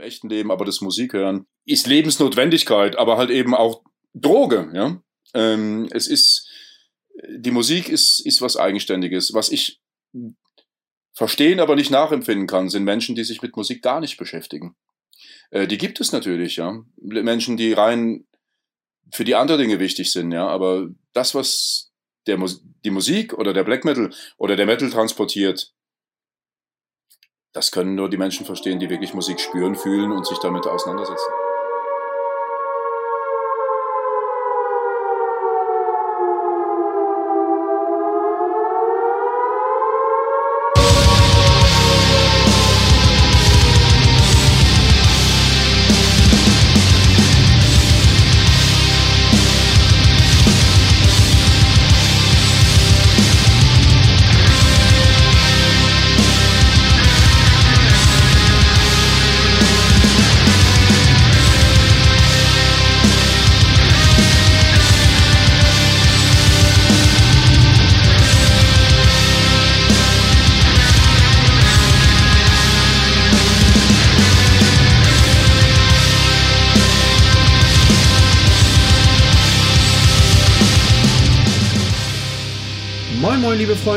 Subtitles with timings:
[0.00, 3.82] im echten Leben, aber das Musik hören ist Lebensnotwendigkeit, aber halt eben auch
[4.14, 5.00] Droge, ja.
[5.34, 6.48] Ähm, es ist,
[7.28, 9.32] die Musik ist, ist was Eigenständiges.
[9.34, 9.80] Was ich
[11.12, 14.74] verstehen, aber nicht nachempfinden kann, sind Menschen, die sich mit Musik gar nicht beschäftigen.
[15.50, 16.82] Äh, die gibt es natürlich, ja.
[16.96, 18.26] Menschen, die rein
[19.12, 20.48] für die anderen Dinge wichtig sind, ja.
[20.48, 21.92] Aber das, was
[22.26, 25.72] der Mus die Musik oder der Black Metal oder der Metal transportiert,
[27.52, 31.30] das können nur die Menschen verstehen, die wirklich Musik spüren, fühlen und sich damit auseinandersetzen.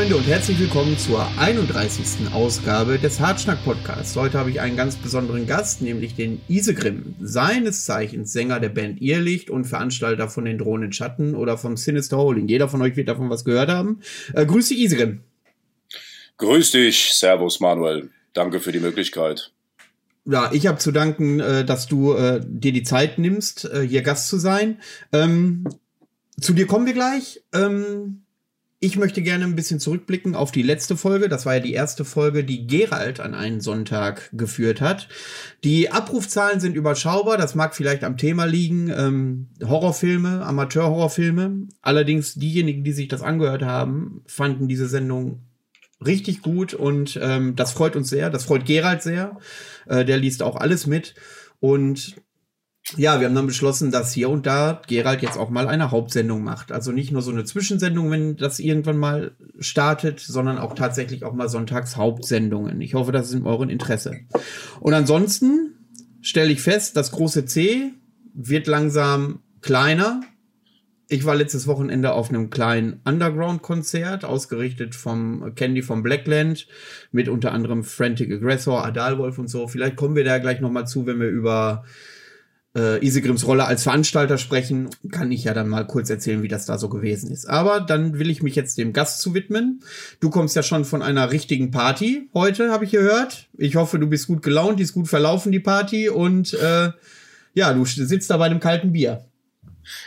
[0.04, 2.30] Freunde und herzlich willkommen zur 31.
[2.34, 4.14] Ausgabe des Hartschnack Podcasts.
[4.16, 9.00] Heute habe ich einen ganz besonderen Gast, nämlich den Isegrim, seines Zeichens Sänger der Band
[9.00, 12.48] Irrlicht und Veranstalter von den Drohnen Schatten oder vom Sinister Holding.
[12.48, 14.00] Jeder von euch wird davon was gehört haben.
[14.34, 15.20] Äh, grüß dich, Isegrim.
[16.36, 18.10] Grüß dich, Servus Manuel.
[18.34, 19.52] Danke für die Möglichkeit.
[20.26, 24.02] Ja, ich habe zu danken, äh, dass du äh, dir die Zeit nimmst, äh, hier
[24.02, 24.82] Gast zu sein.
[25.12, 25.66] Ähm,
[26.38, 27.42] zu dir kommen wir gleich.
[27.54, 28.23] Ähm,
[28.84, 31.30] ich möchte gerne ein bisschen zurückblicken auf die letzte Folge.
[31.30, 35.08] Das war ja die erste Folge, die Gerald an einen Sonntag geführt hat.
[35.64, 37.38] Die Abrufzahlen sind überschaubar.
[37.38, 38.92] Das mag vielleicht am Thema liegen.
[38.94, 41.68] Ähm, Horrorfilme, Amateurhorrorfilme.
[41.80, 45.40] Allerdings diejenigen, die sich das angehört haben, fanden diese Sendung
[46.04, 48.28] richtig gut und ähm, das freut uns sehr.
[48.28, 49.38] Das freut Gerald sehr.
[49.86, 51.14] Äh, der liest auch alles mit.
[51.58, 52.16] Und
[52.96, 56.44] ja, wir haben dann beschlossen, dass hier und da Gerald jetzt auch mal eine Hauptsendung
[56.44, 56.70] macht.
[56.70, 61.32] Also nicht nur so eine Zwischensendung, wenn das irgendwann mal startet, sondern auch tatsächlich auch
[61.32, 62.80] mal sonntags Hauptsendungen.
[62.82, 64.12] Ich hoffe, das ist in eurem Interesse.
[64.80, 65.74] Und ansonsten
[66.20, 67.92] stelle ich fest, das große C
[68.34, 70.20] wird langsam kleiner.
[71.08, 76.66] Ich war letztes Wochenende auf einem kleinen Underground-Konzert, ausgerichtet vom Candy vom Blackland,
[77.12, 79.68] mit unter anderem Frantic Aggressor, Adalwolf und so.
[79.68, 81.84] Vielleicht kommen wir da gleich nochmal zu, wenn wir über
[82.76, 86.66] äh, Isegrims Rolle als Veranstalter sprechen, kann ich ja dann mal kurz erzählen, wie das
[86.66, 87.46] da so gewesen ist.
[87.46, 89.82] Aber dann will ich mich jetzt dem Gast zu widmen.
[90.20, 93.48] Du kommst ja schon von einer richtigen Party heute, habe ich gehört.
[93.56, 96.08] Ich hoffe, du bist gut gelaunt, die ist gut verlaufen, die Party.
[96.08, 96.90] Und äh,
[97.54, 99.24] ja, du sitzt da bei einem kalten Bier.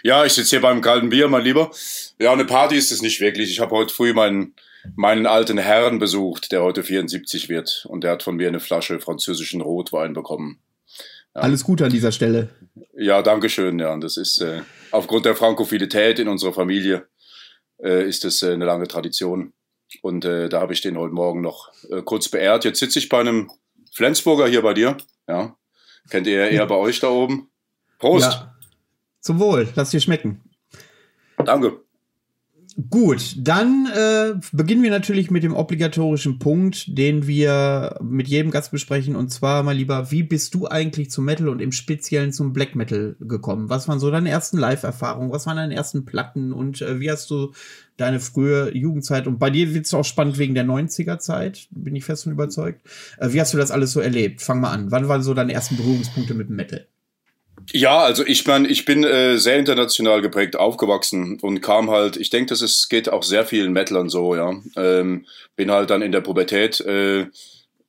[0.04, 1.72] Ja, ich sitze hier beim kalten Bier, mein Lieber.
[2.20, 3.52] Ja, eine Party ist es nicht wirklich.
[3.52, 4.54] Ich habe heute früh meinen
[4.96, 7.86] meinen alten Herrn besucht, der heute 74 wird.
[7.90, 10.60] Und der hat von mir eine Flasche französischen Rotwein bekommen.
[11.38, 12.50] Alles Gute an dieser Stelle.
[12.94, 13.80] Ja, danke schön.
[13.80, 14.62] Ja, das ist äh,
[14.92, 17.08] aufgrund der Frankophilität in unserer Familie
[17.81, 19.53] äh, ist das äh, eine lange Tradition.
[20.02, 22.66] Und äh, da habe ich den heute Morgen noch äh, kurz beehrt.
[22.66, 23.52] Jetzt sitze ich bei einem
[23.94, 24.98] Flensburger hier bei dir.
[25.28, 25.56] Ja,
[26.09, 27.50] kennt ihr eher bei euch da oben.
[28.00, 28.31] Prost.
[28.31, 28.56] Ja.
[29.22, 29.69] Zum Wohl.
[29.75, 30.42] Lass dir schmecken.
[31.38, 31.81] Danke.
[32.92, 38.70] Gut, dann äh, beginnen wir natürlich mit dem obligatorischen Punkt, den wir mit jedem Gast
[38.70, 39.16] besprechen.
[39.16, 42.76] Und zwar, mal lieber, wie bist du eigentlich zum Metal und im Speziellen zum Black
[42.76, 43.72] Metal gekommen?
[43.72, 45.32] Was waren so deine ersten Live-Erfahrungen?
[45.32, 46.54] Was waren deine ersten Platten?
[46.54, 47.52] Und äh, wie hast du
[47.98, 49.26] deine frühe Jugendzeit?
[49.26, 52.82] Und bei dir wird es auch spannend wegen der 90er-Zeit, bin ich fest und überzeugt.
[53.18, 54.44] Äh, wie hast du das alles so erlebt?
[54.44, 54.92] Fang mal an.
[54.92, 56.86] Wann waren so deine ersten Berührungspunkte mit Metal?
[57.74, 62.30] Ja, also ich meine, ich bin äh, sehr international geprägt aufgewachsen und kam halt, ich
[62.30, 64.54] denke, das ist, geht auch sehr vielen Metlern so, ja.
[64.78, 65.26] Ähm,
[65.58, 67.28] bin halt dann in der Pubertät äh,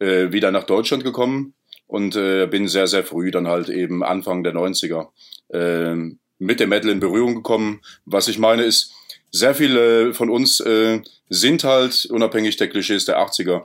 [0.00, 1.54] äh, wieder nach Deutschland gekommen
[1.86, 5.08] und äh, bin sehr, sehr früh dann halt eben Anfang der 90er
[5.50, 5.94] äh,
[6.38, 7.80] mit dem Metal in Berührung gekommen.
[8.04, 8.92] Was ich meine ist,
[9.30, 13.62] sehr viele von uns äh, sind halt, unabhängig der Klischees der 80er,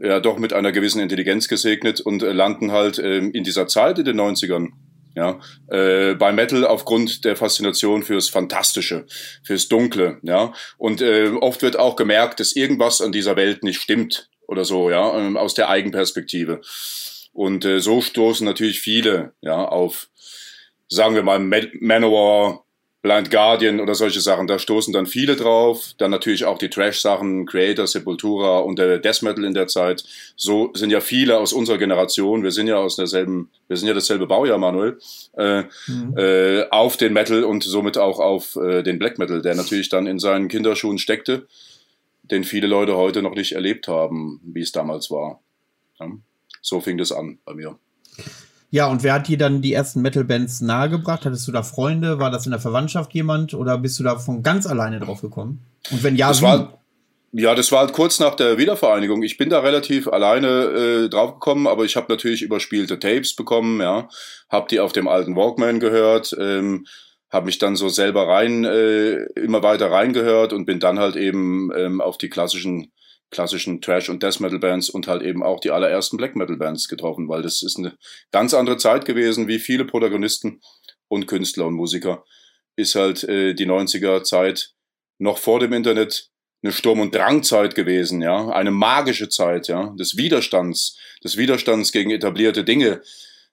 [0.00, 3.98] ja doch mit einer gewissen Intelligenz gesegnet und äh, landen halt äh, in dieser Zeit
[3.98, 4.70] in den 90ern
[5.18, 9.04] ja, äh, bei Metal aufgrund der Faszination fürs Fantastische,
[9.42, 10.52] fürs Dunkle, ja.
[10.76, 14.90] Und äh, oft wird auch gemerkt, dass irgendwas an dieser Welt nicht stimmt oder so,
[14.90, 16.60] ja, ähm, aus der Eigenperspektive.
[17.32, 20.08] Und äh, so stoßen natürlich viele, ja, auf,
[20.88, 22.64] sagen wir mal, Manowar,
[23.00, 25.92] Blind Guardian oder solche Sachen, da stoßen dann viele drauf.
[25.98, 30.04] Dann natürlich auch die Trash-Sachen, Creator, Sepultura und der Death Metal in der Zeit.
[30.34, 33.94] So sind ja viele aus unserer Generation, wir sind ja aus derselben, wir sind ja
[33.94, 34.98] dasselbe Baujahr, Manuel,
[35.36, 36.14] äh, mhm.
[36.16, 40.08] äh, auf den Metal und somit auch auf äh, den Black Metal, der natürlich dann
[40.08, 41.46] in seinen Kinderschuhen steckte,
[42.24, 45.40] den viele Leute heute noch nicht erlebt haben, wie es damals war.
[46.00, 46.10] Ja.
[46.62, 47.78] So fing das an bei mir.
[48.70, 51.24] Ja, und wer hat dir dann die ersten Metal-Bands nahegebracht?
[51.24, 52.18] Hattest du da Freunde?
[52.18, 53.54] War das in der Verwandtschaft jemand?
[53.54, 55.64] Oder bist du da von ganz alleine drauf gekommen?
[55.90, 56.42] Und wenn ja, das?
[56.42, 56.78] War,
[57.32, 59.22] ja, das war halt kurz nach der Wiedervereinigung.
[59.22, 64.08] Ich bin da relativ alleine äh, draufgekommen, aber ich habe natürlich überspielte Tapes bekommen, ja,
[64.50, 66.86] habe die auf dem alten Walkman gehört, ähm,
[67.30, 71.70] habe mich dann so selber rein, äh, immer weiter reingehört und bin dann halt eben
[71.76, 72.92] ähm, auf die klassischen
[73.30, 77.42] klassischen Trash- und Death Metal-Bands und halt eben auch die allerersten Black Metal-Bands getroffen, weil
[77.42, 77.96] das ist eine
[78.32, 80.60] ganz andere Zeit gewesen, wie viele Protagonisten
[81.08, 82.24] und Künstler und Musiker.
[82.76, 84.72] Ist halt äh, die 90er-Zeit
[85.18, 86.30] noch vor dem Internet
[86.62, 92.10] eine Sturm- und Drangzeit gewesen, ja, eine magische Zeit, ja, des Widerstands, des Widerstands gegen
[92.10, 93.02] etablierte Dinge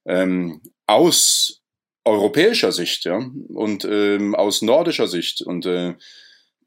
[0.05, 1.61] ähm, aus
[2.03, 3.17] europäischer Sicht, ja,
[3.49, 5.95] und ähm, aus nordischer Sicht und äh,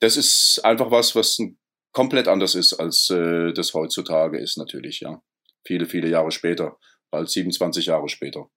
[0.01, 1.59] das ist einfach was, was ein
[1.93, 5.23] komplett anders ist, als äh, das heutzutage ist natürlich, ja.
[5.65, 6.79] Viele, viele Jahre später,
[7.11, 8.49] bald 27 Jahre später.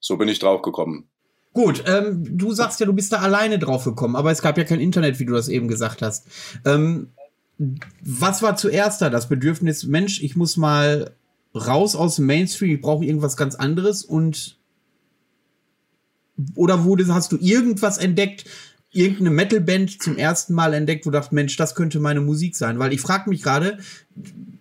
[0.00, 1.10] So bin ich drauf gekommen.
[1.52, 4.64] Gut, ähm, du sagst ja, du bist da alleine drauf gekommen, aber es gab ja
[4.64, 6.28] kein Internet, wie du das eben gesagt hast.
[6.66, 7.12] Ähm,
[8.02, 9.08] was war zuerst da?
[9.08, 11.16] Das Bedürfnis, Mensch, ich muss mal
[11.54, 14.58] raus aus dem Mainstream, ich brauche irgendwas ganz anderes und
[16.54, 18.44] oder wurde, hast du irgendwas entdeckt,
[18.96, 22.78] irgendeine Metalband zum ersten Mal entdeckt, wo du dachte, Mensch, das könnte meine Musik sein?
[22.78, 23.78] Weil ich frage mich gerade,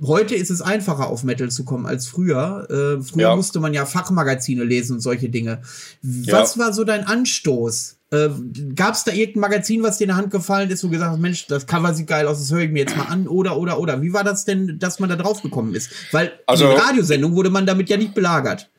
[0.03, 2.67] heute ist es einfacher auf Metal zu kommen als früher.
[2.69, 3.35] Äh, früher ja.
[3.35, 5.61] musste man ja Fachmagazine lesen und solche Dinge.
[6.01, 6.61] Was ja.
[6.61, 7.97] war so dein Anstoß?
[8.11, 8.29] Äh,
[8.75, 11.11] Gab es da irgendein Magazin, was dir in der Hand gefallen ist, wo du gesagt
[11.11, 13.57] hast, Mensch, das Cover sieht geil aus, das höre ich mir jetzt mal an, oder,
[13.57, 14.01] oder, oder.
[14.01, 15.89] Wie war das denn, dass man da drauf gekommen ist?
[16.11, 18.69] Weil also, in Radiosendung wurde man damit ja nicht belagert.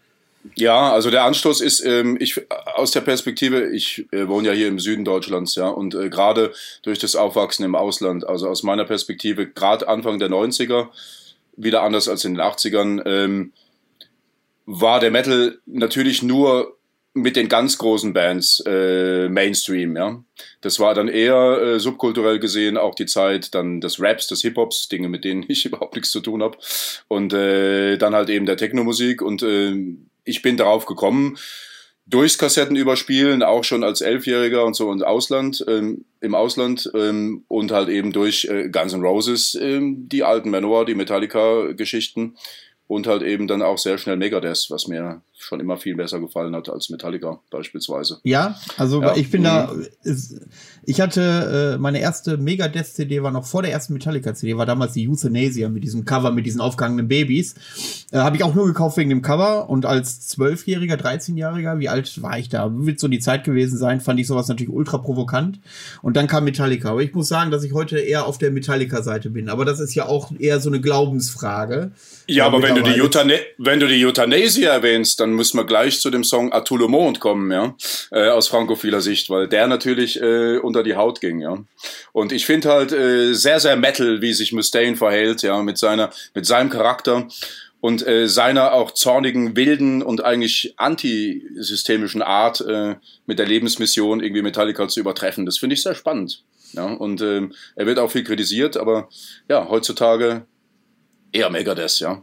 [0.54, 2.40] Ja, also der Anstoß ist, ähm, ich
[2.74, 6.52] aus der Perspektive, ich äh, wohne ja hier im Süden Deutschlands, ja, und äh, gerade
[6.82, 10.88] durch das Aufwachsen im Ausland, also aus meiner Perspektive, gerade Anfang der 90er,
[11.56, 13.52] wieder anders als in den 80ern, ähm,
[14.66, 16.76] war der Metal natürlich nur
[17.16, 20.22] mit den ganz großen Bands äh, Mainstream, ja.
[20.60, 24.88] Das war dann eher äh, subkulturell gesehen auch die Zeit dann des Raps, des Hip-Hops,
[24.88, 26.58] Dinge, mit denen ich überhaupt nichts zu tun habe.
[27.08, 31.38] Und äh, dann halt eben der Techno-Musik und äh, ich bin darauf gekommen,
[32.06, 37.44] durchs Kassetten überspielen, auch schon als Elfjähriger und so und Ausland, ähm, im Ausland ähm,
[37.48, 42.36] und halt eben durch äh, Guns N' Roses, ähm, die alten Manowar, die Metallica-Geschichten
[42.86, 46.54] und halt eben dann auch sehr schnell Megadeth, was mir schon immer viel besser gefallen
[46.56, 48.18] hat als Metallica beispielsweise.
[48.24, 49.16] Ja, also ja.
[49.16, 49.72] ich bin da,
[50.84, 55.08] ich hatte äh, meine erste Megadeth-CD war noch vor der ersten Metallica-CD, war damals die
[55.08, 57.54] Euthanasia mit diesem Cover, mit diesen aufgehangenen Babys.
[58.10, 62.22] Äh, Habe ich auch nur gekauft wegen dem Cover und als Zwölfjähriger, 13-Jähriger, wie alt
[62.22, 62.68] war ich da?
[62.72, 65.60] Wird so die Zeit gewesen sein, fand ich sowas natürlich ultra provokant.
[66.02, 66.90] Und dann kam Metallica.
[66.90, 69.48] Aber ich muss sagen, dass ich heute eher auf der Metallica-Seite bin.
[69.48, 71.92] Aber das ist ja auch eher so eine Glaubensfrage.
[72.26, 76.00] Ja, aber wenn du, die Euthana wenn du die Euthanasia erwähnst, dann müssen wir gleich
[76.00, 77.76] zu dem Song A tout le monde kommen, ja,
[78.10, 81.58] äh, aus frankophiler Sicht, weil der natürlich äh, unter die Haut ging, ja.
[82.12, 86.10] Und ich finde halt äh, sehr, sehr Metal, wie sich Mustaine verhält, ja, mit seiner,
[86.34, 87.28] mit seinem Charakter
[87.80, 94.42] und äh, seiner auch zornigen, wilden und eigentlich antisystemischen Art äh, mit der Lebensmission irgendwie
[94.42, 95.46] Metallica zu übertreffen.
[95.46, 96.42] Das finde ich sehr spannend.
[96.72, 99.08] Ja, und ähm, er wird auch viel kritisiert, aber
[99.48, 100.46] ja, heutzutage
[101.32, 102.22] eher Megadeth, ja.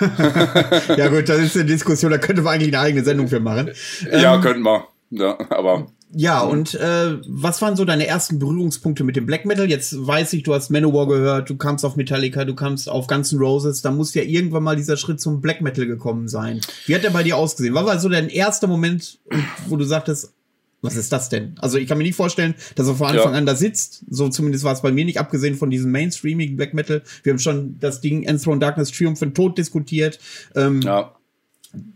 [0.96, 3.70] ja gut, das ist eine Diskussion, da könnte man eigentlich eine eigene Sendung für machen.
[4.10, 4.86] Ja, ähm, könnten wir.
[5.10, 5.86] Ja, aber.
[6.14, 9.68] Ja, und äh, was waren so deine ersten Berührungspunkte mit dem Black Metal?
[9.68, 13.32] Jetzt weiß ich, du hast Manowar gehört, du kamst auf Metallica, du kamst auf Guns
[13.32, 16.60] N' Roses, da muss ja irgendwann mal dieser Schritt zum Black Metal gekommen sein.
[16.84, 17.74] Wie hat der bei dir ausgesehen?
[17.74, 19.20] Was war so dein erster Moment,
[19.68, 20.34] wo du sagtest,
[20.82, 21.54] was ist das denn?
[21.60, 23.38] Also ich kann mir nicht vorstellen, dass er von Anfang ja.
[23.38, 24.02] an da sitzt.
[24.10, 27.02] So zumindest war es bei mir nicht, abgesehen von diesem mainstreamigen Black Metal.
[27.22, 30.18] Wir haben schon das Ding Enthroned Darkness Triumph und Tod diskutiert.
[30.56, 31.14] Ähm, ja.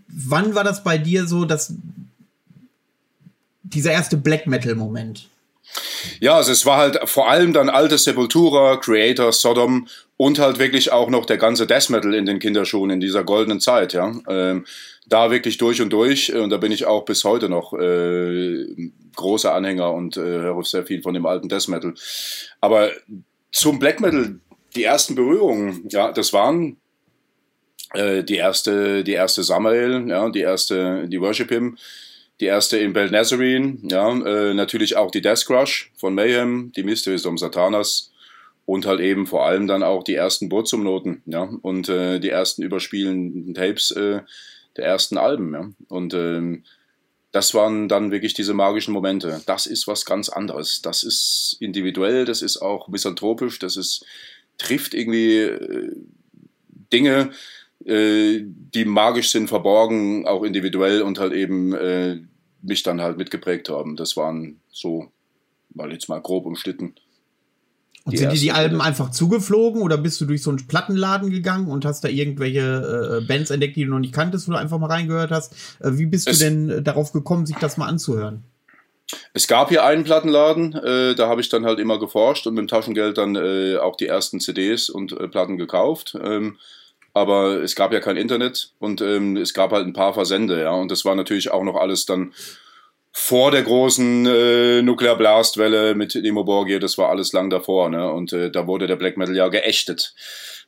[0.07, 1.75] Wann war das bei dir so, dass
[3.65, 5.29] dieser erste Black Metal-Moment?
[6.21, 10.93] Ja, also es war halt vor allem dann alte Sepultura, Creator, Sodom und halt wirklich
[10.93, 14.15] auch noch der ganze Death Metal in den Kinderschuhen in dieser goldenen Zeit, ja.
[14.29, 14.65] Ähm,
[15.07, 16.35] da wirklich durch und durch.
[16.35, 20.85] Und da bin ich auch bis heute noch äh, großer Anhänger und äh, höre sehr
[20.85, 21.95] viel von dem alten Death Metal.
[22.61, 22.91] Aber
[23.53, 24.41] zum Black Metal,
[24.75, 26.77] die ersten Berührungen, ja, das waren
[27.95, 31.79] äh, die erste, die erste Samael, ja, die erste, die Worship Hymn,
[32.41, 36.83] die erste in Bel Nazarene, ja, äh, natürlich auch die Death Crush von Mayhem, die
[36.83, 38.13] Mysteries of Satanas
[38.67, 42.63] und halt eben vor allem dann auch die ersten Burzum-Noten, ja, und äh, die ersten
[42.63, 44.21] überspielenden Tapes äh,
[44.77, 46.65] der ersten Alben, ja, und ähm,
[47.33, 49.43] das waren dann wirklich diese magischen Momente.
[49.45, 50.81] Das ist was ganz anderes.
[50.81, 54.07] Das ist individuell, das ist auch misanthropisch, das ist,
[54.57, 55.93] trifft irgendwie äh,
[56.93, 57.33] Dinge,
[57.85, 62.21] äh, die magisch sind, verborgen, auch individuell und halt eben äh,
[62.63, 63.97] mich dann halt mitgeprägt haben.
[63.97, 65.11] Das waren so,
[65.75, 66.95] mal jetzt mal grob umschnitten.
[68.07, 71.67] Und sind dir die Alben einfach zugeflogen oder bist du durch so einen Plattenladen gegangen
[71.67, 74.79] und hast da irgendwelche äh, Bands entdeckt, die du noch nicht kanntest, wo du einfach
[74.79, 75.53] mal reingehört hast?
[75.81, 78.45] Äh, wie bist es du denn äh, darauf gekommen, sich das mal anzuhören?
[79.33, 82.63] Es gab hier einen Plattenladen, äh, da habe ich dann halt immer geforscht und mit
[82.63, 86.17] dem Taschengeld dann äh, auch die ersten CDs und äh, Platten gekauft.
[86.23, 86.59] Ähm,
[87.13, 90.73] aber es gab ja kein Internet und ähm, es gab halt ein paar Versende, ja.
[90.73, 92.35] Und das war natürlich auch noch alles dann
[93.19, 97.89] vor der großen äh, Nuclear Blast Welle mit Nemo Borgia, das war alles lang davor,
[97.89, 98.13] ne?
[98.13, 100.15] Und äh, da wurde der Black Metal ja geächtet.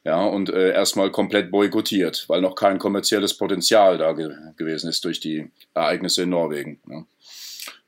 [0.02, 5.04] Ja, und äh, erstmal komplett boykottiert, weil noch kein kommerzielles Potenzial da ge gewesen ist
[5.04, 6.80] durch die Ereignisse in Norwegen.
[6.86, 7.04] Ne?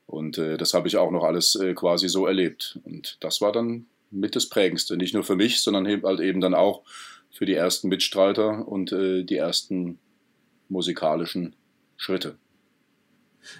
[0.05, 2.79] Und äh, das habe ich auch noch alles äh, quasi so erlebt.
[2.83, 4.95] Und das war dann mit das Prägendste.
[4.95, 6.83] Nicht nur für mich, sondern halt eben dann auch
[7.31, 9.97] für die ersten Mitstreiter und äh, die ersten
[10.69, 11.55] musikalischen
[11.97, 12.35] Schritte.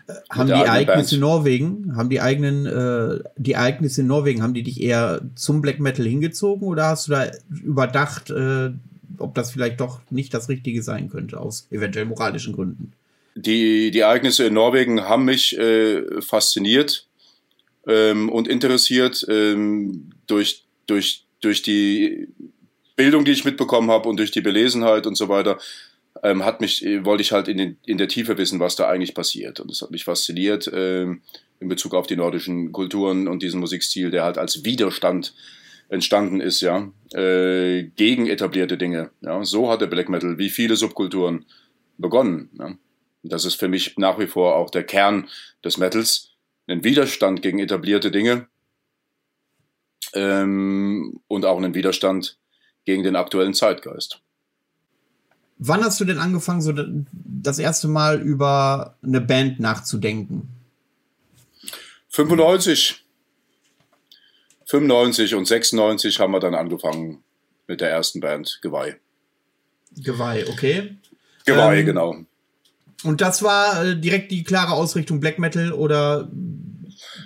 [0.07, 4.53] Äh, haben die Ereignisse in Norwegen, haben die eigenen, äh, die Ereignisse in Norwegen, haben
[4.53, 7.31] die dich eher zum Black Metal hingezogen oder hast du da
[7.63, 8.71] überdacht, äh,
[9.17, 12.93] ob das vielleicht doch nicht das Richtige sein könnte, aus eventuell moralischen Gründen?
[13.35, 17.07] Die, die Ereignisse in Norwegen haben mich äh, fasziniert
[17.88, 22.27] ähm, und interessiert ähm, durch, durch, durch die
[22.95, 25.57] Bildung, die ich mitbekommen habe und durch die Belesenheit und so weiter,
[26.24, 28.88] ähm, hat mich, äh, wollte ich halt in, den, in der Tiefe wissen, was da
[28.88, 29.60] eigentlich passiert.
[29.60, 31.22] Und das hat mich fasziniert ähm,
[31.60, 35.34] in Bezug auf die nordischen Kulturen und diesen Musikstil, der halt als Widerstand
[35.89, 39.12] entstanden ist, ja, äh, gegen etablierte Dinge.
[39.22, 41.46] Ja, so hat der Black Metal wie viele Subkulturen
[41.98, 42.50] begonnen.
[42.58, 42.75] Ja.
[43.24, 45.27] Das ist für mich nach wie vor auch der Kern
[45.63, 46.30] des Metals,
[46.68, 48.48] ein Widerstand gegen etablierte Dinge
[50.13, 52.38] ähm, und auch einen Widerstand
[52.86, 54.22] gegen den aktuellen Zeitgeist.
[55.63, 56.74] Wann hast du denn angefangen, so
[57.12, 60.50] das erste Mal über eine Band nachzudenken?
[62.10, 63.06] 95.
[64.65, 67.24] 95 und 96 haben wir dann angefangen
[67.68, 68.98] mit der ersten Band, Geweih.
[69.98, 70.98] Geweih, okay.
[71.46, 72.15] Geweih, ähm, genau.
[73.03, 76.27] Und das war äh, direkt die klare Ausrichtung Black Metal oder?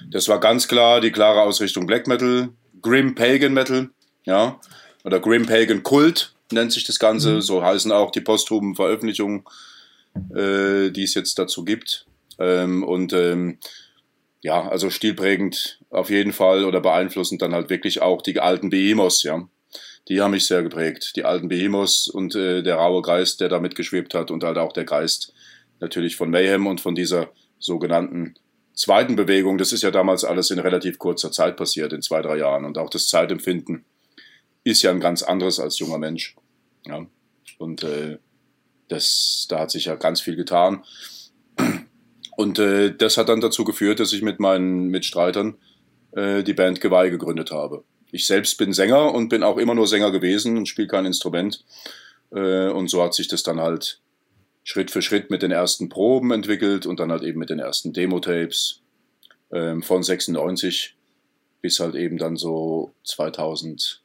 [0.09, 2.49] Das war ganz klar die klare Ausrichtung Black Metal,
[2.81, 3.89] Grim Pagan Metal,
[4.25, 4.59] ja
[5.05, 7.35] oder Grim Pagan Kult nennt sich das Ganze.
[7.35, 7.41] Mhm.
[7.41, 9.43] So heißen auch die posthumen Veröffentlichungen,
[10.33, 12.07] äh, die es jetzt dazu gibt.
[12.39, 13.59] Ähm, und ähm,
[14.41, 19.23] ja, also stilprägend auf jeden Fall oder beeinflussend dann halt wirklich auch die alten Behemoths,
[19.23, 19.47] ja.
[20.07, 21.13] Die haben mich sehr geprägt.
[21.15, 24.71] Die alten Behemoths und äh, der raue Geist, der da mitgeschwebt hat und halt auch
[24.71, 25.33] der Geist
[25.79, 28.35] natürlich von Mayhem und von dieser sogenannten
[28.75, 29.57] zweiten Bewegung.
[29.57, 32.65] Das ist ja damals alles in relativ kurzer Zeit passiert, in zwei, drei Jahren.
[32.65, 33.85] Und auch das Zeitempfinden
[34.63, 36.35] ist ja ein ganz anderes als junger Mensch.
[36.85, 37.05] Ja.
[37.57, 38.17] Und äh,
[38.87, 40.83] das, da hat sich ja ganz viel getan.
[42.35, 45.55] Und äh, das hat dann dazu geführt, dass ich mit meinen Mitstreitern
[46.11, 47.83] äh, die Band Geweih gegründet habe.
[48.11, 51.63] Ich selbst bin Sänger und bin auch immer nur Sänger gewesen und spiele kein Instrument.
[52.31, 54.01] Äh, und so hat sich das dann halt
[54.63, 57.93] Schritt für Schritt mit den ersten Proben entwickelt und dann halt eben mit den ersten
[57.93, 58.81] Demo-Tapes
[59.51, 60.95] äh, von 96
[61.61, 64.03] bis halt eben dann so 2000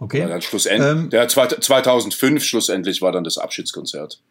[0.00, 0.04] 1.
[0.04, 0.26] Okay.
[0.26, 4.22] dann schlussendlich, ähm, der 2005 schlussendlich war dann das Abschiedskonzert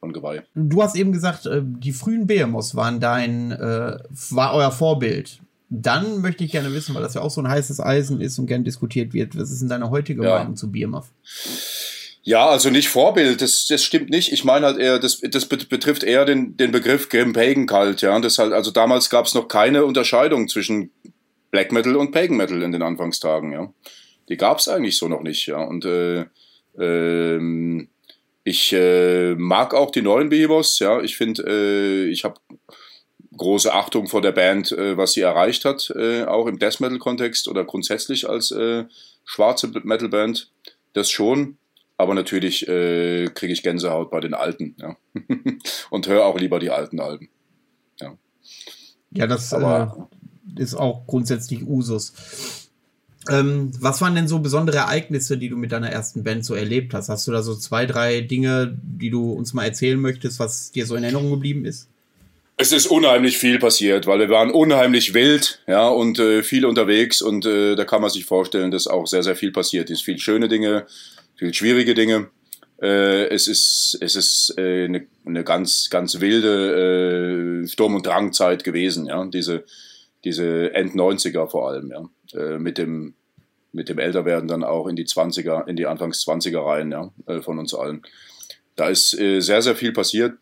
[0.00, 0.44] von Geweih.
[0.54, 3.98] Du hast eben gesagt, äh, die frühen Behemoths waren dein, äh,
[4.30, 5.40] war euer Vorbild.
[5.70, 8.46] Dann möchte ich gerne wissen, weil das ja auch so ein heißes Eisen ist und
[8.46, 9.38] gern diskutiert wird.
[9.38, 10.38] Was ist denn deine heutige ja.
[10.38, 11.06] Meinung zu Behemoth?
[12.22, 14.32] Ja, also nicht Vorbild, das, das stimmt nicht.
[14.32, 18.18] Ich meine halt eher, das, das betrifft eher den, den Begriff Grim Pagan Cult, ja.
[18.20, 20.90] Das halt, also damals gab es noch keine Unterscheidung zwischen
[21.50, 23.72] Black Metal und Pagan Metal in den Anfangstagen, ja.
[24.28, 25.62] Die gab es eigentlich so noch nicht, ja.
[25.62, 26.26] Und äh,
[26.78, 27.88] ähm,
[28.44, 31.00] ich äh, mag auch die neuen Behemoths, ja.
[31.00, 32.40] Ich finde, äh, ich habe
[33.36, 36.98] große Achtung vor der Band, äh, was sie erreicht hat, äh, auch im Death Metal
[36.98, 38.84] Kontext oder grundsätzlich als äh,
[39.24, 40.50] schwarze Metal Band.
[40.92, 41.58] Das schon,
[41.96, 44.96] aber natürlich äh, kriege ich Gänsehaut bei den alten, ja.
[45.90, 47.28] Und höre auch lieber die alten Alben.
[48.00, 48.16] Ja,
[49.10, 50.08] ja das aber,
[50.56, 52.67] ist auch grundsätzlich Usus.
[53.28, 56.94] Ähm, was waren denn so besondere Ereignisse, die du mit deiner ersten Band so erlebt
[56.94, 57.08] hast?
[57.08, 60.86] Hast du da so zwei, drei Dinge, die du uns mal erzählen möchtest, was dir
[60.86, 61.88] so in Erinnerung geblieben ist?
[62.60, 67.22] Es ist unheimlich viel passiert, weil wir waren unheimlich wild, ja, und äh, viel unterwegs
[67.22, 70.02] und äh, da kann man sich vorstellen, dass auch sehr, sehr viel passiert ist.
[70.02, 70.86] Viel schöne Dinge,
[71.36, 72.30] viel schwierige Dinge.
[72.82, 78.64] Äh, es ist, es ist äh, eine, eine ganz, ganz wilde äh, Sturm- und Drangzeit
[78.64, 79.64] gewesen, ja, diese,
[80.24, 82.08] diese End-90er vor allem, ja,
[82.40, 83.14] äh, mit dem,
[83.72, 87.40] mit dem Älterwerden dann auch in die 20er, in die Anfangs 20er rein, ja, äh,
[87.40, 88.02] von uns allen.
[88.76, 90.38] Da ist äh, sehr, sehr viel passiert.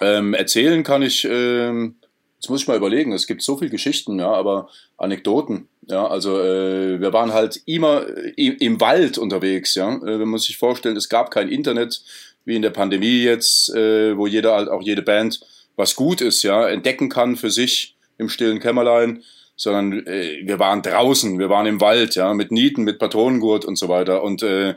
[0.00, 1.96] Ähm, erzählen kann ich, ähm,
[2.36, 6.40] jetzt muss ich mal überlegen, es gibt so viele Geschichten, ja, aber Anekdoten, ja, also
[6.40, 8.06] äh, wir waren halt immer
[8.36, 12.02] im, im Wald unterwegs, ja, äh, man muss sich vorstellen, es gab kein Internet,
[12.44, 15.40] wie in der Pandemie jetzt, äh, wo jeder halt auch jede Band
[15.76, 19.22] was gut ist, ja, entdecken kann für sich im stillen Kämmerlein,
[19.58, 23.76] sondern äh, wir waren draußen, wir waren im Wald, ja, mit Nieten, mit Patronengurt und
[23.76, 24.76] so weiter und äh,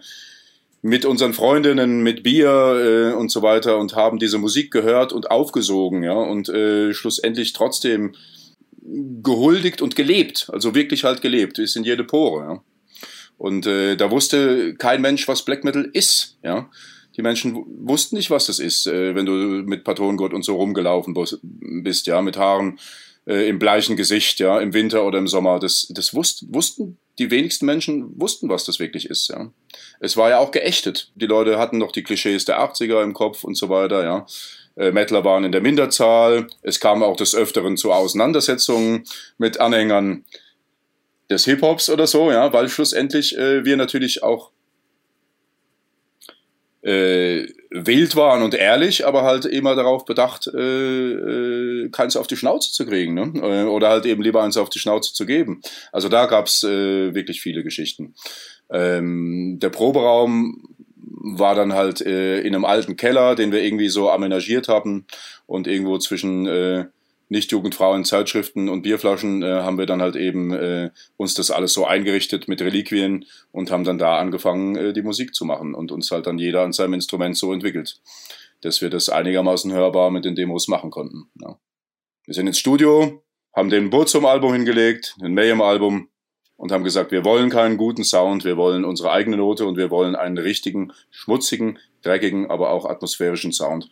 [0.82, 5.30] mit unseren Freundinnen, mit Bier äh, und so weiter und haben diese Musik gehört und
[5.30, 8.14] aufgesogen, ja, und äh, schlussendlich trotzdem
[8.82, 12.64] gehuldigt und gelebt, also wirklich halt gelebt, ist in jede Pore, ja.
[13.38, 16.70] Und äh, da wusste kein Mensch, was Black Metal ist, ja.
[17.18, 21.14] Die Menschen wussten nicht, was das ist, äh, wenn du mit Patronengurt und so rumgelaufen
[21.84, 22.80] bist, ja, mit Haaren
[23.28, 25.60] äh, im bleichen Gesicht, ja, im Winter oder im Sommer.
[25.60, 29.52] Das, das wussten, wussten die wenigsten Menschen wussten, was das wirklich ist, ja.
[30.00, 31.12] Es war ja auch geächtet.
[31.16, 34.26] Die Leute hatten noch die Klischees der 80er im Kopf und so weiter, ja.
[34.76, 36.48] Äh, Mettler waren in der Minderzahl.
[36.62, 39.04] Es kam auch des Öfteren zu Auseinandersetzungen
[39.38, 40.26] mit Anhängern
[41.30, 44.51] des Hip-Hops oder so, ja, weil schlussendlich äh, wir natürlich auch
[46.82, 52.38] äh, wild waren und ehrlich, aber halt immer darauf bedacht, äh, äh, keins auf die
[52.38, 53.32] Schnauze zu kriegen, ne?
[53.36, 55.62] Äh, oder halt eben lieber eins auf die Schnauze zu geben.
[55.92, 58.16] Also da gab's äh, wirklich viele Geschichten.
[58.72, 60.68] Ähm, der Proberaum
[61.24, 65.06] war dann halt äh, in einem alten Keller, den wir irgendwie so aménagiert haben
[65.46, 66.86] und irgendwo zwischen äh,
[67.32, 71.72] nicht Jugendfrauen, Zeitschriften und Bierflaschen äh, haben wir dann halt eben äh, uns das alles
[71.72, 75.94] so eingerichtet mit Reliquien und haben dann da angefangen, äh, die Musik zu machen und
[75.94, 78.02] uns halt dann jeder an seinem Instrument so entwickelt,
[78.60, 81.32] dass wir das einigermaßen hörbar mit den Demos machen konnten.
[81.42, 81.58] Ja.
[82.26, 83.24] Wir sind ins Studio,
[83.56, 86.10] haben den Burzum-Album hingelegt, ein Mayhem-Album
[86.58, 89.90] und haben gesagt, wir wollen keinen guten Sound, wir wollen unsere eigene Note und wir
[89.90, 93.90] wollen einen richtigen, schmutzigen, dreckigen, aber auch atmosphärischen Sound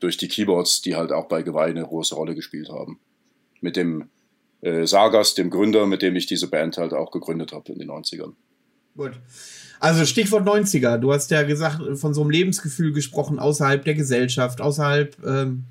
[0.00, 2.98] durch die Keyboards, die halt auch bei Geweih eine große Rolle gespielt haben.
[3.60, 4.08] Mit dem
[4.62, 7.90] äh, Sagas, dem Gründer, mit dem ich diese Band halt auch gegründet habe in den
[7.90, 8.32] 90ern.
[8.96, 9.12] Gut.
[9.78, 10.98] Also Stichwort 90er.
[10.98, 15.64] Du hast ja gesagt, von so einem Lebensgefühl gesprochen, außerhalb der Gesellschaft, außerhalb ähm,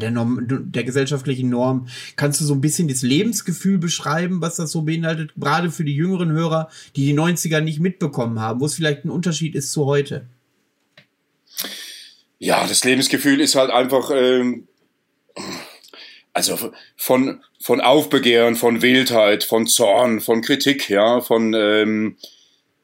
[0.00, 1.86] der, Norm, der gesellschaftlichen Norm.
[2.16, 5.94] Kannst du so ein bisschen das Lebensgefühl beschreiben, was das so beinhaltet, gerade für die
[5.94, 9.86] jüngeren Hörer, die die 90er nicht mitbekommen haben, wo es vielleicht ein Unterschied ist zu
[9.86, 10.26] heute?
[12.38, 14.68] Ja, das Lebensgefühl ist halt einfach, ähm,
[16.32, 16.56] also
[16.96, 22.16] von, von Aufbegehren, von Wildheit, von Zorn, von Kritik, ja, von ähm,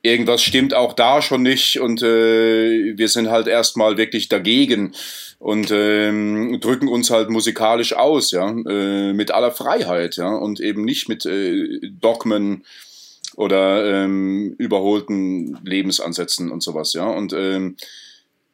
[0.02, 4.92] irgendwas stimmt auch da schon nicht und äh, wir sind halt erstmal wirklich dagegen
[5.38, 10.84] und ähm, drücken uns halt musikalisch aus, ja, äh, mit aller Freiheit, ja, und eben
[10.84, 12.64] nicht mit äh, Dogmen
[13.36, 17.76] oder ähm, überholten Lebensansätzen und sowas, ja, und ähm,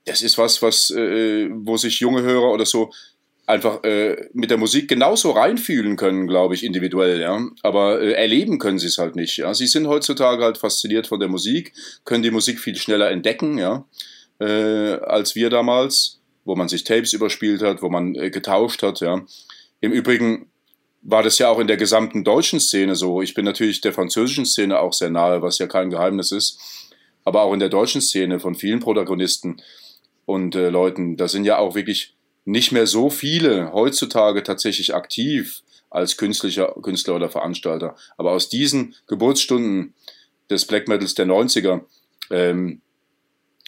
[0.05, 2.91] das ist was, was, äh, wo sich junge Hörer oder so
[3.51, 7.41] einfach äh, mit der Musik genauso reinfühlen können, glaube ich, individuell, ja.
[7.63, 9.37] Aber äh, erleben können sie es halt nicht.
[9.37, 9.53] Ja.
[9.55, 11.73] Sie sind heutzutage halt fasziniert von der Musik,
[12.05, 13.85] können die Musik viel schneller entdecken, ja,
[14.39, 19.01] äh, als wir damals, wo man sich Tapes überspielt hat, wo man äh, getauscht hat,
[19.01, 19.21] ja.
[19.81, 20.47] Im Übrigen
[21.03, 23.23] war das ja auch in der gesamten deutschen Szene so.
[23.23, 26.61] Ich bin natürlich der französischen Szene auch sehr nahe, was ja kein Geheimnis ist.
[27.25, 29.63] Aber auch in der deutschen Szene von vielen Protagonisten
[30.31, 31.17] und äh, Leuten.
[31.17, 32.15] Da sind ja auch wirklich
[32.45, 37.97] nicht mehr so viele heutzutage tatsächlich aktiv als Künstler, Künstler oder Veranstalter.
[38.17, 39.95] Aber aus diesen Geburtsstunden
[40.49, 41.81] des Black Metals der 90er,
[42.31, 42.81] ähm,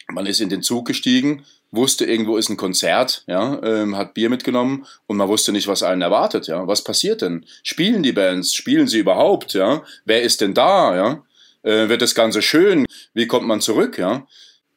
[0.09, 4.31] man ist in den Zug gestiegen, wusste, irgendwo ist ein Konzert, ja, ähm, hat Bier
[4.31, 6.69] mitgenommen und man wusste nicht, was einen erwartet, ja.
[6.69, 7.45] Was passiert denn?
[7.65, 8.55] Spielen die Bands?
[8.55, 9.83] Spielen sie überhaupt, ja?
[10.05, 11.25] Wer ist denn da, ja?
[11.63, 12.87] Äh, wird das Ganze schön?
[13.15, 14.27] Wie kommt man zurück, ja?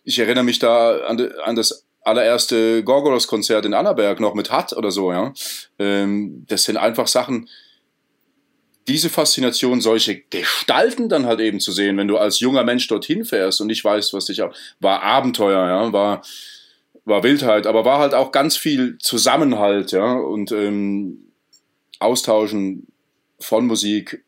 [0.05, 4.91] Ich erinnere mich da an, an das allererste Gorgoros-Konzert in Annaberg noch mit Hatt oder
[4.91, 5.33] so, ja.
[5.79, 7.49] Ähm, das sind einfach Sachen,
[8.87, 13.25] diese Faszination, solche Gestalten dann halt eben zu sehen, wenn du als junger Mensch dorthin
[13.25, 16.21] fährst und nicht weißt, was dich auch, war Abenteuer, ja, war,
[17.03, 21.31] war Wildheit, aber war halt auch ganz viel Zusammenhalt, ja, und ähm,
[21.97, 22.85] Austauschen
[23.39, 24.23] von Musik,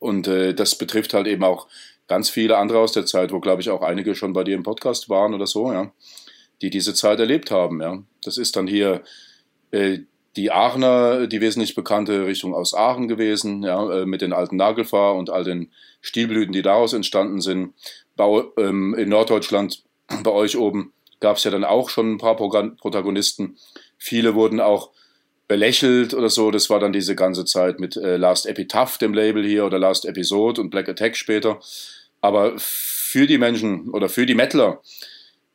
[0.00, 1.68] Und äh, das betrifft halt eben auch
[2.12, 4.64] ganz viele andere aus der Zeit, wo, glaube ich, auch einige schon bei dir im
[4.64, 5.90] Podcast waren oder so, ja,
[6.60, 8.02] die diese Zeit erlebt haben, ja.
[8.22, 9.00] Das ist dann hier
[9.70, 10.00] äh,
[10.36, 15.14] die Aachener, die wesentlich bekannte Richtung aus Aachen gewesen, ja, äh, mit den alten Nagelfahr
[15.14, 15.70] und all den
[16.02, 17.72] Stilblüten, die daraus entstanden sind.
[18.14, 19.82] Bei, ähm, in Norddeutschland,
[20.22, 23.56] bei euch oben, gab es ja dann auch schon ein paar Protagonisten.
[23.96, 24.90] Viele wurden auch
[25.48, 26.50] belächelt oder so.
[26.50, 30.04] Das war dann diese ganze Zeit mit äh, Last Epitaph, dem Label hier, oder Last
[30.04, 31.58] Episode und Black Attack später.
[32.22, 34.80] Aber für die Menschen oder für die Mettler,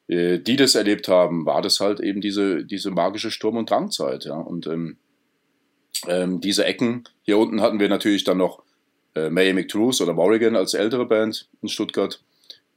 [0.07, 4.25] äh, die das erlebt haben, war das halt eben diese, diese magische Sturm- und Drangzeit.
[4.25, 4.35] Ja?
[4.35, 4.97] Und ähm,
[6.07, 8.61] ähm, diese Ecken, hier unten hatten wir natürlich dann noch
[9.15, 12.21] äh, May McTruth oder Morrigan als ältere Band in Stuttgart.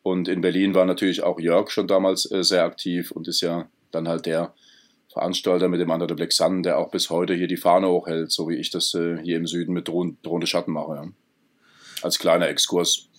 [0.02, 3.68] Und in Berlin war natürlich auch Jörg schon damals äh, sehr aktiv und ist ja
[3.90, 4.54] dann halt der
[5.12, 8.30] Veranstalter mit dem Under the Black Sun, der auch bis heute hier die Fahne hochhält,
[8.30, 10.94] so wie ich das äh, hier im Süden mit drohende Schatten mache.
[10.94, 11.08] Ja.
[12.02, 13.09] Als kleiner Exkurs.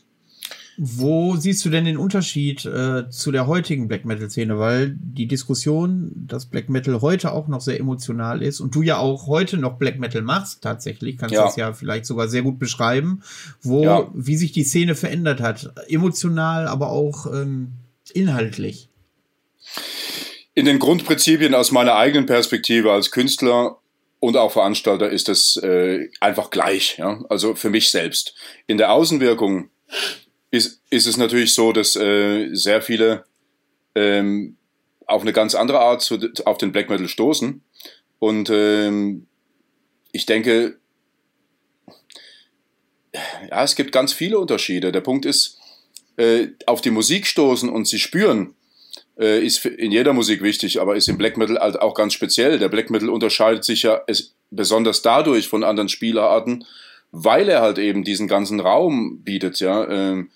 [0.84, 4.58] Wo siehst du denn den Unterschied äh, zu der heutigen Black Metal-Szene?
[4.58, 8.98] Weil die Diskussion, dass Black Metal heute auch noch sehr emotional ist und du ja
[8.98, 11.46] auch heute noch Black Metal machst, tatsächlich, kannst du ja.
[11.46, 13.22] das ja vielleicht sogar sehr gut beschreiben,
[13.62, 14.10] wo, ja.
[14.16, 15.72] wie sich die Szene verändert hat.
[15.88, 17.74] Emotional, aber auch ähm,
[18.16, 18.90] inhaltlich.
[20.56, 23.78] In den Grundprinzipien aus meiner eigenen Perspektive als Künstler
[24.20, 26.98] und auch Veranstalter ist das äh, einfach gleich.
[26.98, 27.24] Ja?
[27.30, 28.34] Also für mich selbst.
[28.66, 29.70] In der Außenwirkung
[30.52, 33.26] ist, ist es natürlich so, dass äh, sehr viele
[33.96, 34.58] ähm,
[35.08, 37.62] auf eine ganz andere Art zu, auf den Black Metal stoßen.
[38.20, 39.28] Und ähm,
[40.12, 40.78] ich denke,
[43.14, 44.92] ja, es gibt ganz viele Unterschiede.
[44.92, 45.58] Der Punkt ist,
[46.18, 48.54] äh, auf die Musik stoßen und sie spüren,
[49.18, 52.60] äh, ist in jeder Musik wichtig, aber ist im Black Metal halt auch ganz speziell.
[52.60, 54.02] Der Black Metal unterscheidet sich ja
[54.50, 56.66] besonders dadurch von anderen Spielerarten,
[57.12, 59.88] weil er halt eben diesen ganzen Raum bietet, ja.
[59.90, 60.30] Ähm,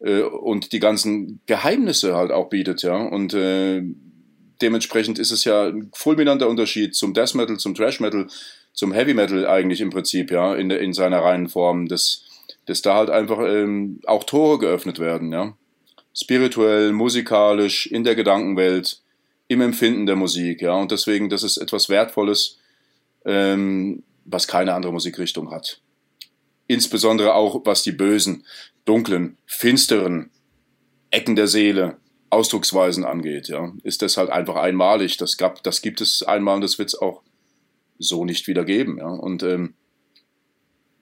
[0.00, 2.96] äh, und die ganzen Geheimnisse halt auch bietet, ja.
[2.96, 3.82] Und äh,
[4.62, 8.26] dementsprechend ist es ja ein fulminanter Unterschied zum Death Metal, zum Thrash Metal,
[8.72, 12.24] zum Heavy Metal eigentlich im Prinzip, ja, in, in seiner reinen Form, dass,
[12.66, 15.56] dass da halt einfach ähm, auch Tore geöffnet werden, ja.
[16.16, 19.00] Spirituell, musikalisch, in der Gedankenwelt,
[19.48, 20.74] im Empfinden der Musik, ja.
[20.74, 22.58] Und deswegen, das ist etwas Wertvolles,
[23.24, 25.80] ähm, was keine andere Musikrichtung hat
[26.66, 28.44] insbesondere auch was die bösen,
[28.84, 30.30] dunklen, finsteren
[31.10, 31.98] Ecken der Seele,
[32.30, 35.16] Ausdrucksweisen angeht, ja, ist das halt einfach einmalig.
[35.16, 37.22] Das gab, das gibt es einmal und das wird es auch
[37.98, 39.08] so nicht wieder geben, ja.
[39.08, 39.74] Und ähm,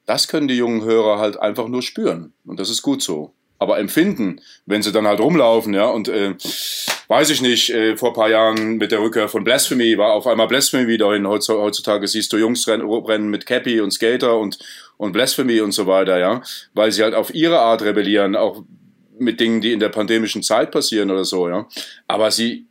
[0.05, 3.33] das können die jungen Hörer halt einfach nur spüren und das ist gut so.
[3.59, 6.35] Aber empfinden, wenn sie dann halt rumlaufen, ja, und äh,
[7.07, 10.49] weiß ich nicht, äh, vor paar Jahren mit der Rückkehr von Blasphemy war auf einmal
[10.49, 11.29] Blasphemy wieder hin.
[11.29, 14.59] Heutzutage siehst du Jungs rennen, rennen mit Cappy und Skater und,
[14.97, 16.43] und Blasphemy und so weiter, ja,
[16.75, 18.65] weil sie halt auf ihre Art rebellieren, auch
[19.19, 21.67] mit Dingen, die in der pandemischen Zeit passieren oder so, ja.
[22.09, 22.67] Aber sie,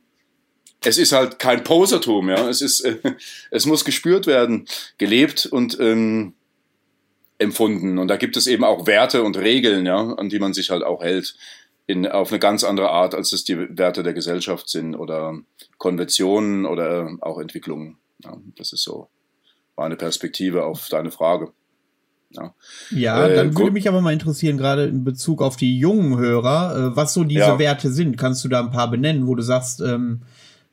[0.83, 2.49] es ist halt kein Posertum, ja.
[2.49, 2.97] Es ist, äh,
[3.51, 4.65] es muss gespürt werden,
[4.97, 6.33] gelebt und ähm,
[7.37, 7.97] empfunden.
[7.97, 10.83] Und da gibt es eben auch Werte und Regeln, ja, an die man sich halt
[10.83, 11.35] auch hält
[11.87, 15.39] in, auf eine ganz andere Art, als es die Werte der Gesellschaft sind oder
[15.77, 17.97] Konventionen oder auch Entwicklungen.
[18.23, 19.09] Ja, das ist so
[19.75, 21.51] meine Perspektive auf deine Frage.
[22.35, 22.53] Ja,
[22.91, 26.91] ja äh, dann würde mich aber mal interessieren, gerade in Bezug auf die jungen Hörer,
[26.91, 27.59] äh, was so diese ja.
[27.59, 28.17] Werte sind.
[28.17, 30.21] Kannst du da ein paar benennen, wo du sagst, ähm,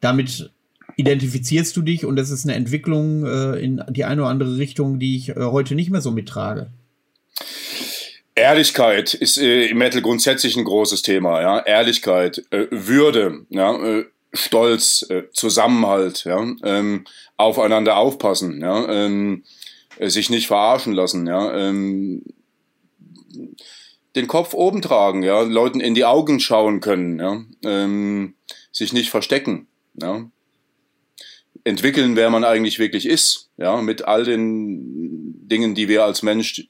[0.00, 0.50] damit
[0.96, 4.98] identifizierst du dich und das ist eine Entwicklung äh, in die eine oder andere Richtung,
[4.98, 6.70] die ich äh, heute nicht mehr so mittrage?
[8.34, 11.60] Ehrlichkeit ist äh, im Metal grundsätzlich ein großes Thema, ja.
[11.60, 14.02] Ehrlichkeit, äh, Würde, ja,
[14.34, 17.04] Stolz, Zusammenhalt, ja, ähm,
[17.38, 19.57] aufeinander aufpassen, ja, ähm, äh,
[20.00, 22.24] sich nicht verarschen lassen, ja, ähm,
[24.16, 28.34] den Kopf oben tragen, ja, Leuten in die Augen schauen können, ja, ähm,
[28.72, 29.68] sich nicht verstecken,
[30.00, 30.30] ja,
[31.64, 36.68] entwickeln, wer man eigentlich wirklich ist, ja, mit all den Dingen, die wir als Mensch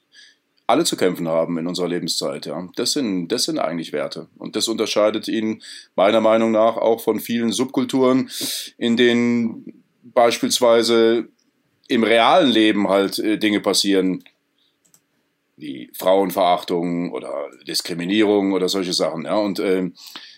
[0.69, 2.45] alle zu kämpfen haben in unserer Lebenszeit.
[2.45, 2.69] Ja.
[2.75, 4.27] Das, sind, das sind eigentlich Werte.
[4.37, 5.63] Und das unterscheidet ihn
[5.95, 8.29] meiner Meinung nach auch von vielen Subkulturen,
[8.77, 11.27] in denen beispielsweise
[11.89, 14.23] im realen Leben halt äh, Dinge passieren,
[15.57, 19.25] wie Frauenverachtung oder Diskriminierung oder solche Sachen.
[19.25, 19.35] Ja.
[19.35, 19.91] Und äh,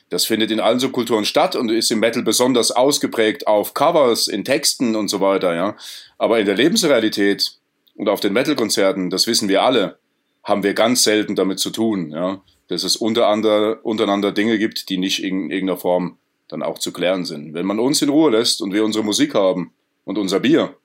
[0.10, 4.44] das findet in allen Subkulturen statt und ist im Metal besonders ausgeprägt auf Covers, in
[4.44, 5.54] Texten und so weiter.
[5.54, 5.76] Ja.
[6.18, 7.58] Aber in der Lebensrealität
[7.96, 10.00] und auf den Metal-Konzerten, das wissen wir alle,
[10.44, 14.98] haben wir ganz selten damit zu tun, ja, dass es untereinander, untereinander Dinge gibt, die
[14.98, 17.54] nicht in irgendeiner Form dann auch zu klären sind.
[17.54, 20.76] Wenn man uns in Ruhe lässt und wir unsere Musik haben und unser Bier,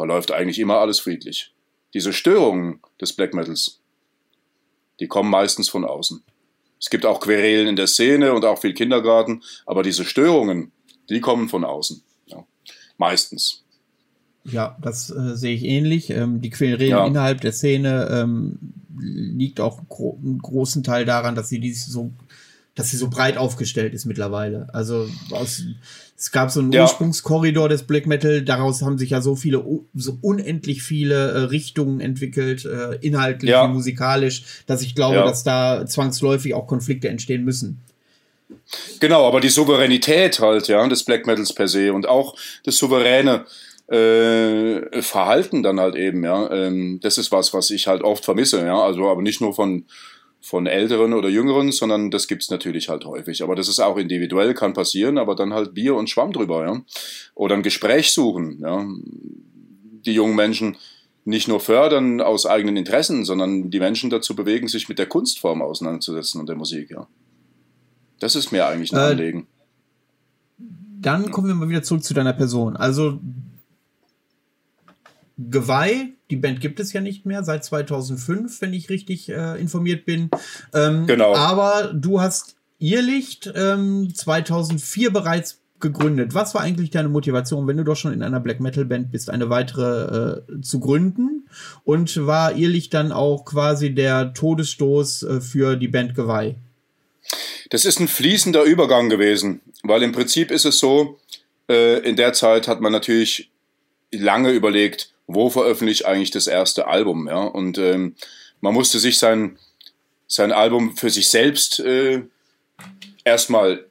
[0.00, 1.52] verläuft eigentlich immer alles friedlich.
[1.92, 3.80] Diese Störungen des Black Metals
[4.98, 6.22] Die kommen meistens von außen.
[6.78, 10.72] Es gibt auch Querelen in der Szene und auch viel Kindergarten, aber diese Störungen,
[11.10, 12.00] die kommen von außen.
[12.28, 12.46] Ja.
[12.96, 13.62] Meistens.
[14.44, 16.08] Ja, das äh, sehe ich ähnlich.
[16.08, 17.06] Ähm, die Querelen ja.
[17.06, 18.58] innerhalb der Szene ähm,
[18.98, 22.10] liegt auch gro einen großen Teil daran, dass sie dies so
[22.74, 24.72] dass sie so breit aufgestellt ist mittlerweile.
[24.72, 25.64] Also aus,
[26.20, 26.82] es gab so einen ja.
[26.82, 32.00] Ursprungskorridor des Black Metal, daraus haben sich ja so viele, so unendlich viele äh, Richtungen
[32.00, 33.66] entwickelt, äh, inhaltlich ja.
[33.66, 35.24] musikalisch, dass ich glaube, ja.
[35.24, 37.80] dass da zwangsläufig auch Konflikte entstehen müssen.
[39.00, 43.46] Genau, aber die Souveränität halt, ja, des Black Metals per se und auch das souveräne
[43.90, 48.62] äh, Verhalten dann halt eben, ja, ähm, das ist was, was ich halt oft vermisse,
[48.62, 49.86] ja, also aber nicht nur von
[50.40, 53.42] von Älteren oder Jüngeren, sondern das gibt's natürlich halt häufig.
[53.42, 56.82] Aber das ist auch individuell, kann passieren, aber dann halt Bier und Schwamm drüber, ja.
[57.34, 58.86] Oder ein Gespräch suchen, ja.
[60.06, 60.76] Die jungen Menschen
[61.24, 65.60] nicht nur fördern aus eigenen Interessen, sondern die Menschen dazu bewegen, sich mit der Kunstform
[65.60, 67.06] auseinanderzusetzen und der Musik, ja.
[68.18, 69.46] Das ist mir eigentlich ein äh, Anliegen.
[70.58, 72.76] Dann kommen wir mal wieder zurück zu deiner Person.
[72.76, 73.18] Also
[75.38, 80.04] Geweih, die Band gibt es ja nicht mehr seit 2005, wenn ich richtig äh, informiert
[80.04, 80.30] bin.
[80.74, 81.34] Ähm, genau.
[81.34, 86.34] Aber du hast Irrlicht ähm, 2004 bereits gegründet.
[86.34, 89.30] Was war eigentlich deine Motivation, wenn du doch schon in einer Black Metal Band bist,
[89.30, 91.48] eine weitere äh, zu gründen?
[91.84, 96.56] Und war Irrlicht dann auch quasi der Todesstoß äh, für die Band Geweih?
[97.70, 101.18] Das ist ein fließender Übergang gewesen, weil im Prinzip ist es so,
[101.68, 103.50] äh, in der Zeit hat man natürlich
[104.12, 107.42] lange überlegt, wo veröffentliche ich eigentlich das erste Album, ja.
[107.42, 108.14] Und ähm,
[108.60, 109.58] man musste sich sein,
[110.26, 112.22] sein Album für sich selbst äh,
[113.24, 113.86] erstmal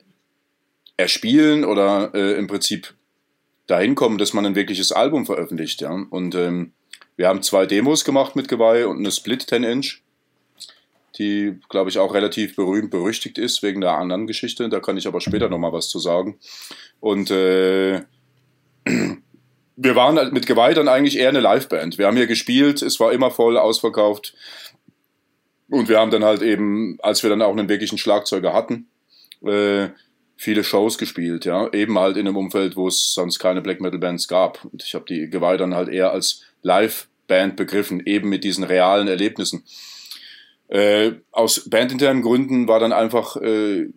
[0.97, 2.93] erspielen oder äh, im Prinzip
[3.67, 5.91] dahin kommen, dass man ein wirkliches Album veröffentlicht, ja.
[6.09, 6.73] Und ähm,
[7.15, 10.01] wir haben zwei Demos gemacht mit Geweih und eine Split 10 Inch,
[11.17, 14.69] die, glaube ich, auch relativ berühmt berüchtigt ist wegen der anderen Geschichte.
[14.69, 16.39] Da kann ich aber später nochmal was zu sagen.
[17.01, 18.03] Und äh,
[19.81, 21.97] wir waren halt mit Geweih dann eigentlich eher eine Liveband.
[21.97, 24.33] Wir haben hier gespielt, es war immer voll ausverkauft.
[25.69, 28.87] Und wir haben dann halt eben, als wir dann auch einen wirklichen Schlagzeuger hatten,
[29.41, 29.87] äh,
[30.35, 31.71] viele Shows gespielt, ja.
[31.71, 34.65] Eben halt in einem Umfeld, wo es sonst keine Black Metal Bands gab.
[34.65, 39.07] Und ich habe die Geweih dann halt eher als Liveband begriffen, eben mit diesen realen
[39.07, 39.63] Erlebnissen.
[40.67, 43.87] Äh, aus bandinternen Gründen war dann einfach äh,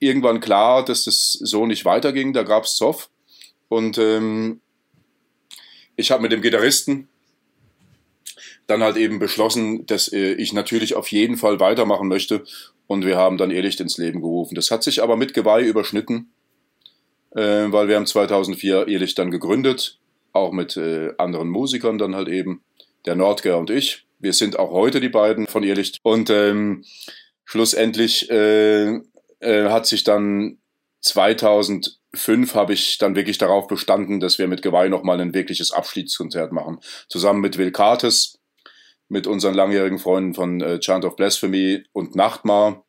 [0.00, 2.32] irgendwann klar, dass das so nicht weiterging.
[2.32, 3.08] Da gab's Zoff.
[3.68, 4.60] Und ähm,
[5.96, 7.08] ich habe mit dem Gitarristen
[8.66, 12.44] dann halt eben beschlossen, dass äh, ich natürlich auf jeden Fall weitermachen möchte.
[12.86, 14.54] Und wir haben dann Irrlicht ins Leben gerufen.
[14.54, 16.30] Das hat sich aber mit Geweih überschnitten,
[17.34, 19.98] äh, weil wir haben 2004 Irrlicht dann gegründet,
[20.32, 22.62] auch mit äh, anderen Musikern dann halt eben,
[23.06, 24.04] der Nordger und ich.
[24.18, 25.98] Wir sind auch heute die beiden von Irrlicht.
[26.02, 26.84] Und ähm,
[27.44, 28.96] schlussendlich äh,
[29.40, 30.58] äh, hat sich dann
[31.02, 35.70] 2000 fünf habe ich dann wirklich darauf bestanden, dass wir mit Geweih nochmal ein wirkliches
[35.70, 36.78] Abschiedskonzert machen.
[37.08, 38.38] Zusammen mit Will Cartes,
[39.08, 42.84] mit unseren langjährigen Freunden von äh, Chant of Blasphemy und Nachtmar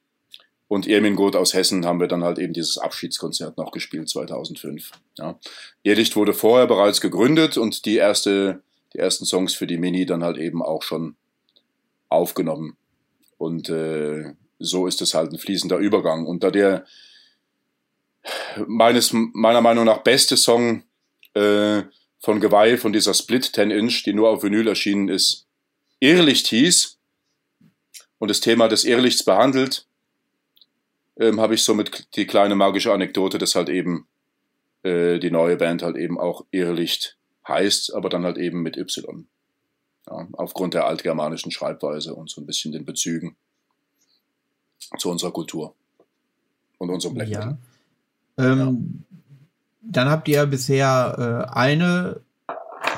[0.67, 4.91] und Irmingot aus Hessen haben wir dann halt eben dieses Abschiedskonzert noch gespielt 2005.
[5.17, 5.39] Ja.
[5.83, 8.61] Irrlicht wurde vorher bereits gegründet und die erste,
[8.93, 11.15] die ersten Songs für die Mini dann halt eben auch schon
[12.09, 12.75] aufgenommen.
[13.37, 16.25] Und äh, so ist es halt ein fließender Übergang.
[16.25, 16.85] Und da der
[18.65, 20.83] meines, meiner Meinung nach beste Song
[21.33, 21.83] äh,
[22.19, 25.47] von Geweih, von dieser Split 10 Inch, die nur auf Vinyl erschienen ist,
[25.99, 26.97] Irrlicht hieß
[28.19, 29.87] und das Thema des Irrlichts behandelt,
[31.19, 34.07] ähm, habe ich somit die kleine magische Anekdote, dass halt eben
[34.83, 39.27] äh, die neue Band halt eben auch Irrlicht heißt, aber dann halt eben mit Y.
[40.07, 43.35] Ja, aufgrund der altgermanischen Schreibweise und so ein bisschen den Bezügen
[44.97, 45.75] zu unserer Kultur
[46.77, 47.51] und unserem Black Metal.
[47.51, 47.57] Ja.
[48.37, 49.17] Ähm, ja.
[49.89, 52.21] Dann habt ihr bisher äh, eine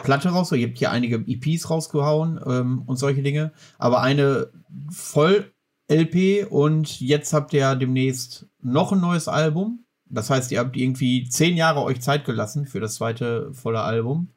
[0.04, 4.49] Platte raus, ihr habt hier einige EPs rausgehauen ähm, und solche Dinge, aber eine
[4.89, 9.84] Voll-LP und jetzt habt ihr demnächst noch ein neues Album.
[10.06, 14.30] Das heißt, ihr habt irgendwie zehn Jahre euch Zeit gelassen für das zweite volle Album.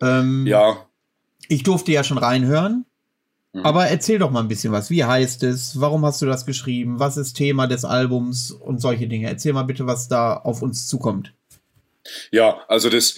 [0.00, 0.76] Ähm, ja.
[1.48, 2.86] Ich durfte ja schon reinhören.
[3.54, 3.64] Mhm.
[3.64, 4.90] Aber erzähl doch mal ein bisschen was.
[4.90, 5.80] Wie heißt es?
[5.80, 6.98] Warum hast du das geschrieben?
[6.98, 9.28] Was ist Thema des Albums und solche Dinge?
[9.28, 11.32] Erzähl mal bitte, was da auf uns zukommt.
[12.32, 13.16] Ja, also das,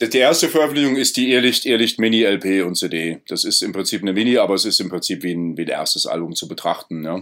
[0.00, 3.22] die erste Veröffentlichung ist die Ehrlicht, Ehrlicht Mini LP und CD.
[3.26, 5.68] Das ist im Prinzip eine Mini, aber es ist im Prinzip wie ein, wie ein
[5.68, 7.04] erstes Album zu betrachten.
[7.04, 7.20] Ja.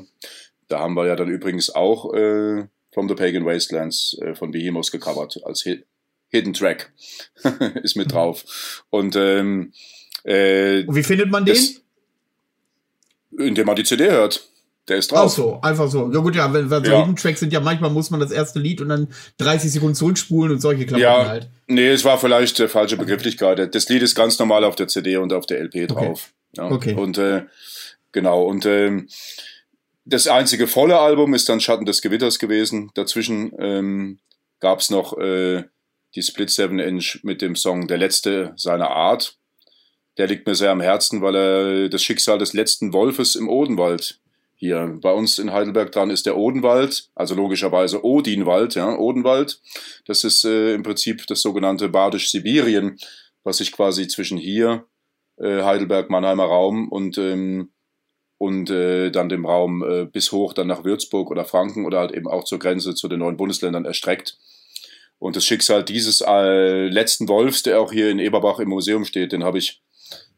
[0.69, 4.93] Da haben wir ja dann übrigens auch äh, From the Pagan Wastelands äh, von Behemoth
[4.93, 5.65] gecovert als
[6.29, 6.93] Hidden Track.
[7.83, 8.85] ist mit drauf.
[8.91, 9.73] Und, ähm,
[10.25, 11.57] äh, und wie findet man den?
[13.37, 14.49] Indem man die CD hört.
[14.89, 15.27] Der ist drauf.
[15.27, 16.11] Ach so, einfach so.
[16.13, 17.13] Ja gut, ja, weil, weil so Ja.
[17.13, 20.61] Tracks sind ja manchmal muss man das erste Lied und dann 30 Sekunden zurückspulen und
[20.61, 21.49] solche Klamotten Ja, halt.
[21.69, 23.73] nee, es war vielleicht äh, falsche Begrifflichkeit.
[23.75, 26.33] Das Lied ist ganz normal auf der CD und auf der LP drauf.
[26.57, 26.69] Ja.
[26.71, 26.95] Okay.
[26.95, 27.43] Und äh,
[28.11, 29.09] genau, und ähm,
[30.05, 32.91] das einzige volle Album ist dann Schatten des Gewitters gewesen.
[32.95, 34.19] Dazwischen ähm,
[34.59, 35.65] gab es noch äh,
[36.17, 39.37] die Split 7 Inch mit dem Song Der letzte seiner Art.
[40.21, 44.21] Der liegt mir sehr am Herzen, weil er das Schicksal des letzten Wolfes im Odenwald
[44.55, 49.63] hier bei uns in Heidelberg dran ist der Odenwald, also logischerweise Odinwald, ja, Odenwald.
[50.05, 52.99] Das ist äh, im Prinzip das sogenannte Badisch-Sibirien,
[53.45, 54.85] was sich quasi zwischen hier,
[55.39, 57.71] äh, Heidelberg, Mannheimer Raum und, ähm,
[58.37, 62.13] und äh, dann dem Raum äh, bis hoch dann nach Würzburg oder Franken oder halt
[62.13, 64.37] eben auch zur Grenze zu den neuen Bundesländern erstreckt.
[65.19, 69.33] Und das Schicksal dieses äh, letzten Wolfs, der auch hier in Eberbach im Museum steht,
[69.33, 69.81] den habe ich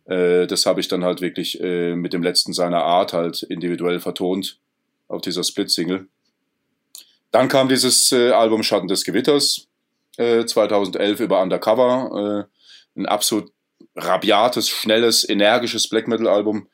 [0.06, 4.00] äh, das habe ich dann halt wirklich äh, mit dem letzten seiner Art halt individuell
[4.00, 4.58] vertont
[5.08, 6.06] auf dieser Split-Single.
[7.30, 9.68] Dann kam dieses äh, Album Schatten des Gewitters
[10.16, 12.48] äh, 2011 über Undercover.
[12.48, 13.50] Äh, ein absolut
[13.96, 16.68] rabiates, schnelles, energisches Black Metal-Album.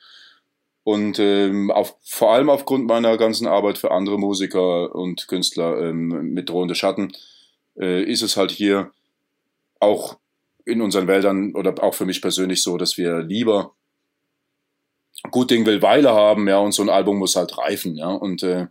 [0.85, 6.33] Und ähm, auf, vor allem aufgrund meiner ganzen Arbeit für andere Musiker und Künstler ähm,
[6.33, 7.13] mit drohende Schatten
[7.79, 8.91] äh, ist es halt hier
[9.81, 10.17] auch
[10.69, 13.75] in unseren Wäldern oder auch für mich persönlich so, dass wir lieber
[15.31, 18.43] gut Ding will Weile haben, ja, und so ein Album muss halt reifen, ja, und
[18.43, 18.67] äh,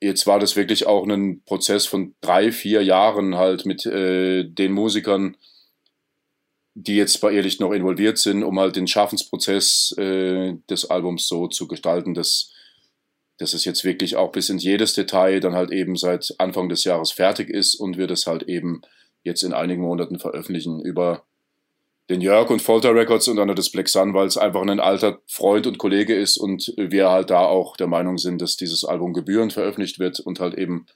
[0.00, 4.72] jetzt war das wirklich auch ein Prozess von drei, vier Jahren halt mit äh, den
[4.72, 5.36] Musikern,
[6.74, 11.46] die jetzt bei Ehrlich noch involviert sind, um halt den Schaffensprozess äh, des Albums so
[11.46, 12.52] zu gestalten, dass,
[13.38, 16.84] dass es jetzt wirklich auch bis in jedes Detail dann halt eben seit Anfang des
[16.84, 18.82] Jahres fertig ist und wir das halt eben
[19.24, 21.24] jetzt in einigen Monaten veröffentlichen über
[22.10, 25.20] den Jörg und Folter Records und dann das Black Sun, weil es einfach ein alter
[25.26, 29.14] Freund und Kollege ist und wir halt da auch der Meinung sind, dass dieses Album
[29.14, 30.86] gebührend veröffentlicht wird und halt eben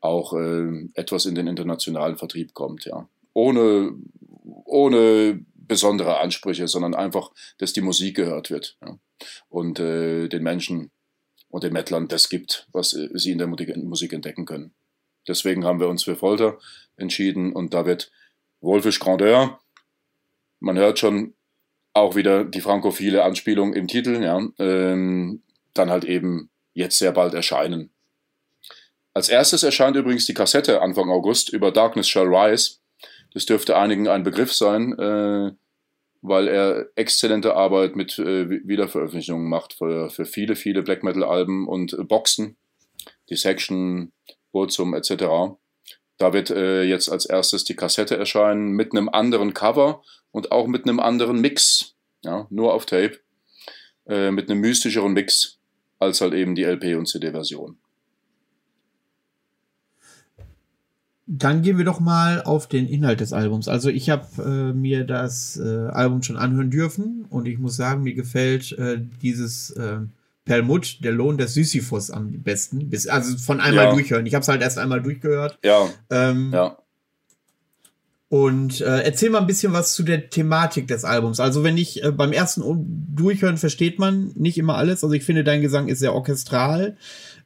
[0.00, 3.08] auch äh, etwas in den internationalen Vertrieb kommt, ja.
[3.32, 3.92] Ohne,
[4.64, 8.98] ohne besondere Ansprüche, sondern einfach, dass die Musik gehört wird ja.
[9.48, 10.90] und äh, den Menschen
[11.48, 14.72] und den Mettlern das gibt, was äh, sie in der Musik entdecken können.
[15.30, 16.58] Deswegen haben wir uns für Folter
[16.96, 18.10] entschieden und da wird
[18.60, 19.60] Wolfisch Grandeur,
[20.58, 21.34] man hört schon
[21.94, 27.34] auch wieder die frankophile Anspielung im Titel, ja, ähm, dann halt eben jetzt sehr bald
[27.34, 27.90] erscheinen.
[29.14, 32.78] Als erstes erscheint übrigens die Kassette Anfang August über Darkness Shall Rise.
[33.32, 35.52] Das dürfte einigen ein Begriff sein, äh,
[36.22, 41.66] weil er exzellente Arbeit mit äh, Wiederveröffentlichungen macht für, für viele, viele Black Metal Alben
[41.66, 42.56] und äh, Boxen,
[43.28, 44.12] Dissection,
[44.52, 45.56] Burzum etc.
[46.18, 50.66] Da wird äh, jetzt als erstes die Kassette erscheinen mit einem anderen Cover und auch
[50.66, 53.18] mit einem anderen Mix, ja, nur auf Tape,
[54.06, 55.58] äh, mit einem mystischeren Mix
[55.98, 57.78] als halt eben die LP und CD-Version.
[61.26, 63.68] Dann gehen wir doch mal auf den Inhalt des Albums.
[63.68, 68.02] Also ich habe äh, mir das äh, Album schon anhören dürfen und ich muss sagen,
[68.02, 70.00] mir gefällt äh, dieses äh,
[70.50, 72.90] Perlmutt, der Lohn des Sisyphus am besten.
[72.90, 73.92] Bis, also von einmal Ja.
[73.92, 74.26] durchhören.
[74.26, 75.60] Ich habe es halt erst einmal durchgehört.
[75.64, 76.76] Ja, Ähm, ja.
[78.28, 81.38] Und äh, erzähl mal ein bisschen was zu der Thematik des Albums.
[81.40, 82.62] Also wenn ich äh, beim ersten
[83.14, 85.02] Durchhören versteht man nicht immer alles.
[85.04, 86.96] Also ich finde, dein Gesang ist sehr orchestral.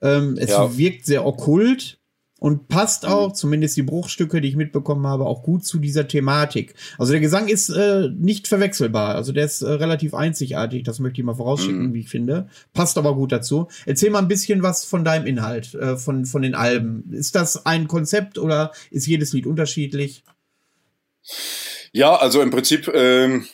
[0.03, 0.77] Ähm, es Ja.
[0.79, 1.99] wirkt sehr okkult
[2.41, 3.09] und passt Mhm.
[3.09, 6.75] auch, zumindest die Bruchstücke, die ich mitbekommen habe, auch gut zu dieser Thematik.
[6.99, 9.15] Also der Gesang ist äh, nicht verwechselbar.
[9.15, 10.83] Also der ist äh, relativ einzigartig.
[10.83, 11.95] Das möchte ich mal vorausschicken, Mhm.
[11.95, 12.49] wie ich finde.
[12.73, 13.69] Passt aber gut dazu.
[13.87, 17.13] Erzähl mal ein bisschen was von deinem Inhalt, äh, von, von den Alben.
[17.13, 20.23] Ist das ein Konzept oder ist jedes Lied unterschiedlich?
[21.93, 23.47] Ja, also im Prinzip ähm,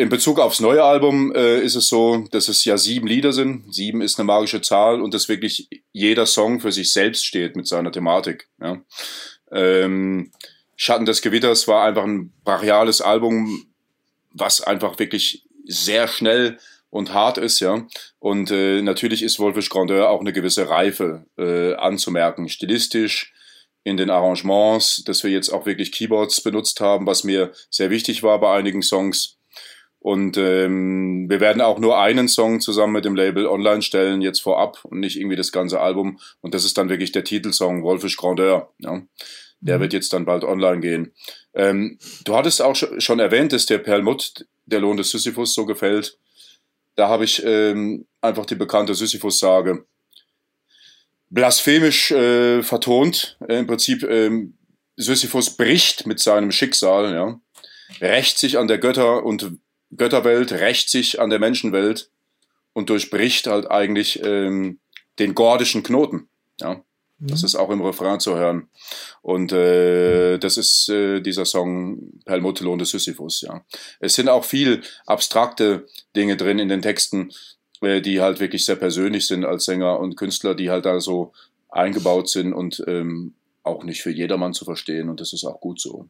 [0.00, 3.72] in Bezug aufs neue Album äh, ist es so, dass es ja sieben Lieder sind.
[3.74, 7.66] Sieben ist eine magische Zahl und dass wirklich jeder Song für sich selbst steht mit
[7.66, 8.48] seiner Thematik.
[8.60, 8.80] Ja.
[9.52, 10.32] Ähm,
[10.74, 13.66] Schatten des Gewitters war einfach ein brachiales Album,
[14.32, 16.58] was einfach wirklich sehr schnell
[16.88, 17.86] und hart ist, ja.
[18.18, 23.34] Und äh, natürlich ist Wolfisch Grandeur auch eine gewisse Reife äh, anzumerken, stilistisch,
[23.82, 28.22] in den Arrangements, dass wir jetzt auch wirklich Keyboards benutzt haben, was mir sehr wichtig
[28.22, 29.39] war bei einigen Songs.
[30.00, 34.40] Und ähm, wir werden auch nur einen Song zusammen mit dem Label online stellen, jetzt
[34.40, 36.18] vorab und nicht irgendwie das ganze Album.
[36.40, 38.72] Und das ist dann wirklich der Titelsong Wolfisch Grandeur.
[38.78, 39.02] Ja.
[39.60, 41.12] Der wird jetzt dann bald online gehen.
[41.52, 45.66] Ähm, du hattest auch sch- schon erwähnt, dass der Perlmutt, der Lohn des Sisyphus, so
[45.66, 46.16] gefällt.
[46.96, 49.84] Da habe ich ähm, einfach die bekannte Sisyphus-Sage
[51.28, 53.38] blasphemisch äh, vertont.
[53.46, 54.54] Äh, Im Prinzip ähm,
[54.96, 57.40] Sisyphus bricht mit seinem Schicksal, ja,
[58.00, 59.52] rächt sich an der Götter- und
[59.96, 62.10] Götterwelt, rächt sich an der Menschenwelt
[62.72, 64.78] und durchbricht halt eigentlich ähm,
[65.18, 66.28] den gordischen Knoten.
[66.60, 66.82] Ja.
[67.22, 67.46] Das mhm.
[67.46, 68.68] ist auch im Refrain zu hören.
[69.20, 73.62] Und äh, das ist äh, dieser Song Perlmutterlohn des Sisyphus, ja.
[74.00, 75.86] Es sind auch viel abstrakte
[76.16, 77.30] Dinge drin in den Texten,
[77.82, 81.32] äh, die halt wirklich sehr persönlich sind als Sänger und Künstler, die halt da so
[81.68, 85.10] eingebaut sind und ähm, auch nicht für jedermann zu verstehen.
[85.10, 86.08] Und das ist auch gut so.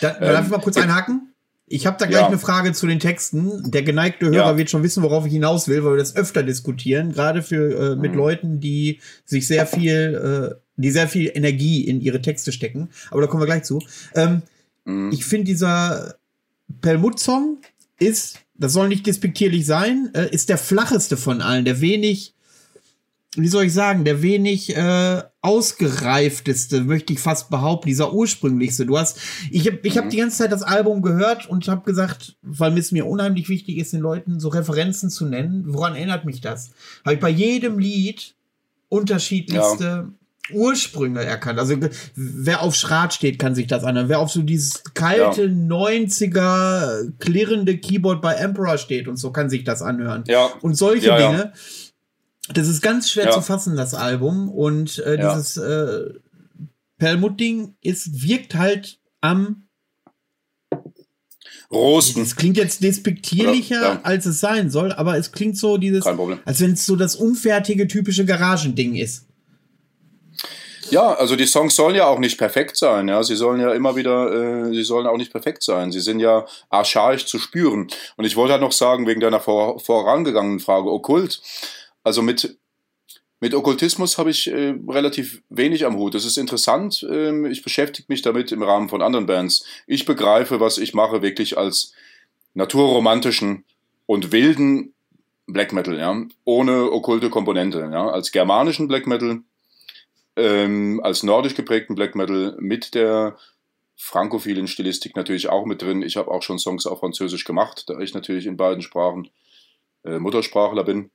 [0.00, 1.32] Da, darf ähm, ich mal kurz einhaken?
[1.68, 2.28] Ich habe da gleich ja.
[2.28, 3.70] eine Frage zu den Texten.
[3.70, 4.56] Der geneigte Hörer ja.
[4.56, 7.96] wird schon wissen, worauf ich hinaus will, weil wir das öfter diskutieren, gerade für äh,
[7.96, 8.18] mit mhm.
[8.18, 12.90] Leuten, die sich sehr viel, äh, die sehr viel Energie in ihre Texte stecken.
[13.10, 13.80] Aber da kommen wir gleich zu.
[14.14, 14.42] Ähm,
[14.84, 15.10] mhm.
[15.12, 16.14] Ich finde dieser
[16.82, 17.58] Pelmut-Song
[17.98, 22.35] ist, das soll nicht despektierlich sein, äh, ist der flacheste von allen, der wenig
[23.36, 28.86] wie soll ich sagen, der wenig äh, ausgereifteste, möchte ich fast behaupten, dieser ursprünglichste.
[28.86, 29.18] Du hast,
[29.50, 30.10] ich habe ich hab mhm.
[30.10, 33.92] die ganze Zeit das Album gehört und habe gesagt, weil es mir unheimlich wichtig ist,
[33.92, 35.64] den Leuten so Referenzen zu nennen.
[35.68, 36.70] Woran erinnert mich das?
[37.04, 38.34] Habe ich bei jedem Lied
[38.88, 40.08] unterschiedlichste ja.
[40.52, 41.58] Ursprünge erkannt.
[41.58, 41.76] Also
[42.14, 44.08] wer auf Schrat steht, kann sich das anhören.
[44.08, 45.48] Wer auf so dieses kalte ja.
[45.48, 50.24] 90er klirrende Keyboard bei Emperor steht und so, kann sich das anhören.
[50.28, 50.50] Ja.
[50.62, 51.52] Und solche ja, Dinge.
[52.52, 53.30] Das ist ganz schwer ja.
[53.32, 54.48] zu fassen, das Album.
[54.48, 55.34] Und äh, ja.
[55.34, 56.14] dieses äh,
[56.98, 59.66] Perlmutt-Ding ist, wirkt halt am
[61.70, 62.22] Rosten.
[62.22, 64.00] Es klingt jetzt despektierlicher, ja.
[64.02, 67.88] als es sein soll, aber es klingt so dieses, als wenn es so das unfertige,
[67.88, 69.26] typische Garagending ist.
[70.90, 73.20] Ja, also die Songs sollen ja auch nicht perfekt sein, ja.
[73.24, 75.90] Sie sollen ja immer wieder, äh, sie sollen auch nicht perfekt sein.
[75.90, 77.88] Sie sind ja archaisch zu spüren.
[78.16, 81.42] Und ich wollte halt noch sagen, wegen deiner vor, vorangegangenen Frage, okkult.
[82.06, 82.56] Also mit,
[83.40, 86.14] mit Okkultismus habe ich äh, relativ wenig am Hut.
[86.14, 87.04] Das ist interessant.
[87.10, 89.66] Ähm, ich beschäftige mich damit im Rahmen von anderen Bands.
[89.88, 91.94] Ich begreife, was ich mache, wirklich als
[92.54, 93.64] naturromantischen
[94.06, 94.94] und wilden
[95.48, 99.40] Black Metal, ja, ohne okkulte Komponente, ja, als germanischen Black Metal,
[100.36, 103.36] ähm, als nordisch geprägten Black Metal mit der
[103.96, 106.02] frankophilen Stilistik natürlich auch mit drin.
[106.02, 109.28] Ich habe auch schon Songs auf Französisch gemacht, da ich natürlich in beiden Sprachen
[110.04, 111.10] äh, Muttersprachler bin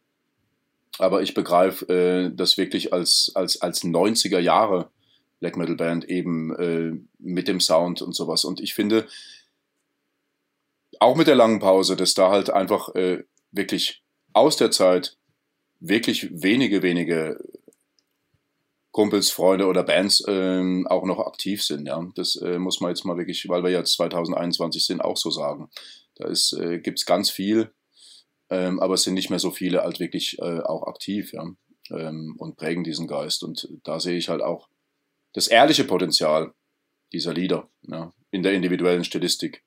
[0.99, 4.89] aber ich begreife äh, das wirklich als, als, als 90er Jahre
[5.39, 8.45] Black Metal Band eben äh, mit dem Sound und sowas.
[8.45, 9.07] Und ich finde,
[10.99, 15.17] auch mit der langen Pause, dass da halt einfach äh, wirklich aus der Zeit
[15.79, 17.39] wirklich wenige, wenige
[18.91, 21.87] Kumpels, Freunde oder Bands ähm, auch noch aktiv sind.
[21.87, 25.31] Ja, das äh, muss man jetzt mal wirklich, weil wir jetzt 2021 sind, auch so
[25.31, 25.69] sagen.
[26.15, 27.71] Da ist äh, gibt's ganz viel
[28.51, 31.49] ähm, aber es sind nicht mehr so viele halt wirklich äh, auch aktiv ja,
[31.89, 33.43] ähm, und prägen diesen Geist.
[33.43, 34.67] Und da sehe ich halt auch
[35.33, 36.53] das ehrliche Potenzial
[37.13, 39.63] dieser Lieder ja, in der individuellen Stilistik.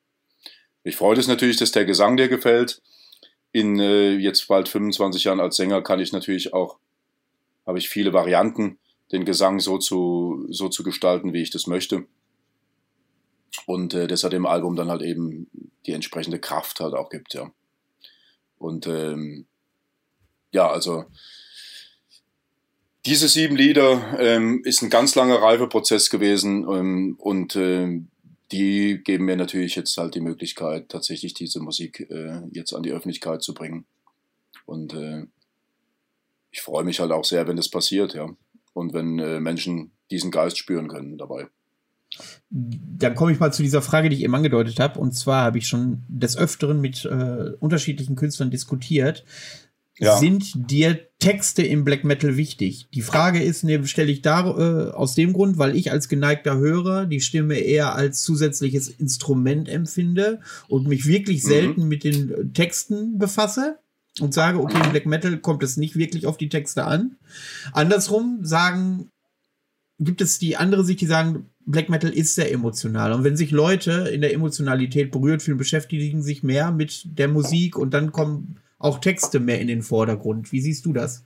[0.83, 2.83] Ich freue mich natürlich, dass der Gesang dir gefällt.
[3.53, 6.79] In äh, jetzt bald 25 Jahren als Sänger kann ich natürlich auch,
[7.67, 8.79] habe ich viele Varianten,
[9.13, 12.07] den Gesang so zu, so zu gestalten, wie ich das möchte.
[13.65, 15.49] Und äh, das hat dem Album dann halt eben
[15.87, 17.51] die entsprechende Kraft halt auch gibt, ja.
[18.65, 19.45] Und ähm,
[20.51, 21.05] ja, also
[23.05, 28.01] diese sieben Lieder ähm, ist ein ganz langer Reifeprozess gewesen ähm, und äh,
[28.53, 32.93] die geben mir natürlich jetzt halt die Möglichkeit, tatsächlich diese Musik äh, jetzt an die
[32.93, 33.85] Öffentlichkeit zu bringen.
[34.65, 35.27] Und äh,
[36.51, 38.35] ich freue mich halt auch sehr, wenn das passiert, ja.
[38.73, 41.49] Und wenn äh, Menschen diesen Geist spüren können dabei.
[42.51, 44.99] Dann komme ich mal zu dieser Frage, die ich eben angedeutet habe.
[45.01, 49.25] Und zwar habe ich schon des Öfteren mit äh, unterschiedlichen Künstlern diskutiert.
[49.99, 50.17] Ja.
[50.19, 52.89] Sind dir Texte im Black Metal wichtig?
[52.93, 56.59] Die Frage ist, ne, stelle ich da äh, aus dem Grund, weil ich als geneigter
[56.59, 61.49] Hörer die Stimme eher als zusätzliches Instrument empfinde und mich wirklich mhm.
[61.49, 63.79] selten mit den Texten befasse
[64.21, 67.17] und sage, okay, im Black Metal kommt es nicht wirklich auf die Texte an.
[67.73, 69.11] Andersrum sagen,
[70.01, 73.13] gibt es die andere Sicht, die sagen, Black Metal ist sehr emotional.
[73.13, 77.77] Und wenn sich Leute in der Emotionalität berührt fühlen, beschäftigen sich mehr mit der Musik
[77.77, 80.53] und dann kommen auch Texte mehr in den Vordergrund.
[80.53, 81.25] Wie siehst du das?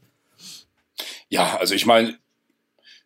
[1.28, 2.16] Ja, also ich meine,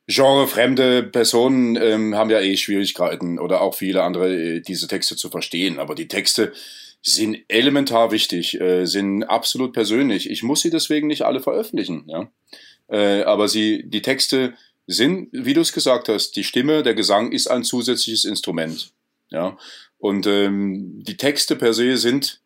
[0.06, 5.30] genrefremde Personen ähm, haben ja eh Schwierigkeiten oder auch viele andere, äh, diese Texte zu
[5.30, 5.78] verstehen.
[5.78, 6.52] Aber die Texte
[7.02, 10.30] sind elementar wichtig, äh, sind absolut persönlich.
[10.30, 12.04] Ich muss sie deswegen nicht alle veröffentlichen.
[12.06, 12.30] Ja?
[12.88, 14.54] Äh, aber sie, die Texte
[14.86, 18.92] sind, wie du es gesagt hast, die Stimme, der Gesang ist ein zusätzliches Instrument.
[19.30, 19.56] Ja.
[19.98, 22.40] Und ähm, die Texte per se sind,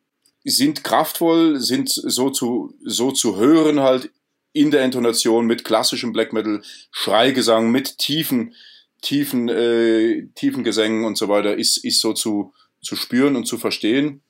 [0.44, 4.10] sind kraftvoll, sind so zu, so zu hören halt
[4.52, 8.54] in der Intonation mit klassischem Black Metal, Schreigesang, mit tiefen,
[9.02, 13.58] tiefen, äh, tiefen Gesängen und so weiter, ist, ist so zu, zu spüren und zu
[13.58, 14.22] verstehen.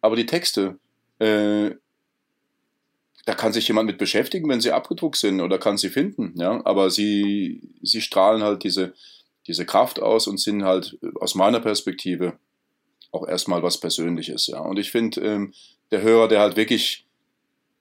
[0.00, 0.78] Aber die Texte,
[1.18, 1.72] äh,
[3.26, 6.62] da kann sich jemand mit beschäftigen, wenn sie abgedruckt sind oder kann sie finden, ja.
[6.64, 8.94] Aber sie, sie strahlen halt diese,
[9.48, 12.38] diese Kraft aus und sind halt aus meiner Perspektive
[13.10, 14.60] auch erstmal was Persönliches, ja.
[14.60, 15.54] Und ich finde, ähm,
[15.90, 17.04] der Hörer, der halt wirklich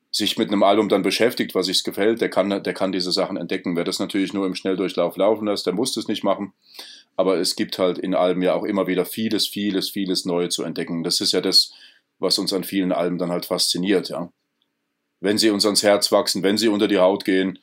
[0.09, 3.37] sich mit einem Album dann beschäftigt, was sich gefällt, der kann, der kann diese Sachen
[3.37, 3.75] entdecken.
[3.75, 6.53] Wer das natürlich nur im Schnelldurchlauf laufen lässt, der muss das nicht machen.
[7.17, 10.63] Aber es gibt halt in Alben ja auch immer wieder vieles, vieles, vieles Neue zu
[10.63, 11.03] entdecken.
[11.03, 11.73] Das ist ja das,
[12.17, 14.31] was uns an vielen Alben dann halt fasziniert, ja.
[15.19, 17.59] Wenn sie uns ans Herz wachsen, wenn sie unter die Haut gehen,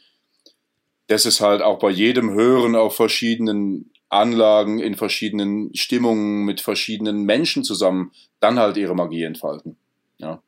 [1.07, 7.24] das ist halt auch bei jedem Hören auf verschiedenen Anlagen, in verschiedenen Stimmungen, mit verschiedenen
[7.24, 9.76] Menschen zusammen, dann halt ihre Magie entfalten.
[10.18, 10.42] Ja.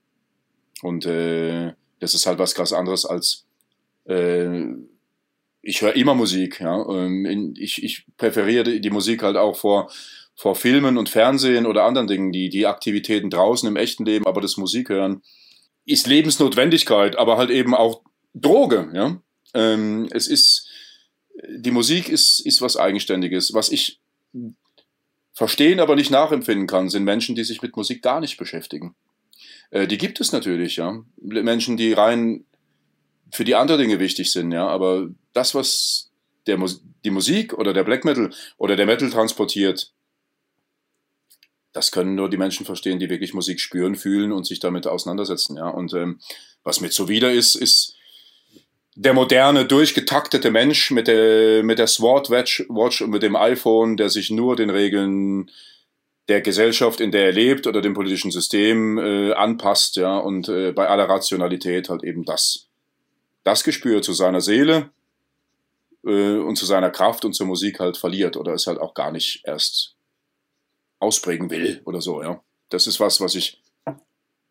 [0.83, 3.47] Und äh, das ist halt was krass anderes als
[4.07, 4.65] äh,
[5.65, 6.87] ich höre immer Musik, ja.
[6.89, 9.91] Ähm, ich, ich präferiere die Musik halt auch vor,
[10.37, 14.41] vor Filmen und Fernsehen oder anderen Dingen, die, die Aktivitäten draußen im echten Leben, aber
[14.41, 15.23] das Musikhören
[15.87, 18.03] ist Lebensnotwendigkeit, aber halt eben auch
[18.35, 19.21] Droge, ja.
[19.55, 20.67] Ähm, es ist,
[21.49, 23.55] die Musik ist, ist was Eigenständiges.
[23.55, 24.01] Was ich
[25.33, 28.95] verstehen, aber nicht nachempfinden kann, sind Menschen, die sich mit Musik gar nicht beschäftigen.
[29.71, 31.05] Äh, die gibt es natürlich, ja.
[31.21, 32.45] Menschen, die rein
[33.31, 34.67] für die anderen Dinge wichtig sind, ja.
[34.67, 36.11] Aber das, was
[36.47, 36.59] der,
[37.05, 39.93] die Musik oder der Black Metal oder der Metal transportiert,
[41.75, 45.57] das können nur die Menschen verstehen, die wirklich Musik spüren, fühlen und sich damit auseinandersetzen,
[45.57, 45.69] ja.
[45.69, 46.21] Und ähm,
[46.63, 47.97] was mir zuwider ist, ist
[48.95, 54.09] der moderne, durchgetaktete Mensch mit der, mit der Swordwatch Watch und mit dem iPhone, der
[54.09, 55.51] sich nur den Regeln
[56.29, 60.71] der Gesellschaft, in der er lebt oder dem politischen System äh, anpasst, ja, und äh,
[60.71, 62.69] bei aller Rationalität halt eben das,
[63.43, 64.91] das Gespür zu seiner Seele
[66.07, 69.11] äh, und zu seiner Kraft und zur Musik halt verliert oder es halt auch gar
[69.11, 69.94] nicht erst
[70.99, 72.41] ausprägen will oder so, ja.
[72.71, 73.63] Das ist was, was ich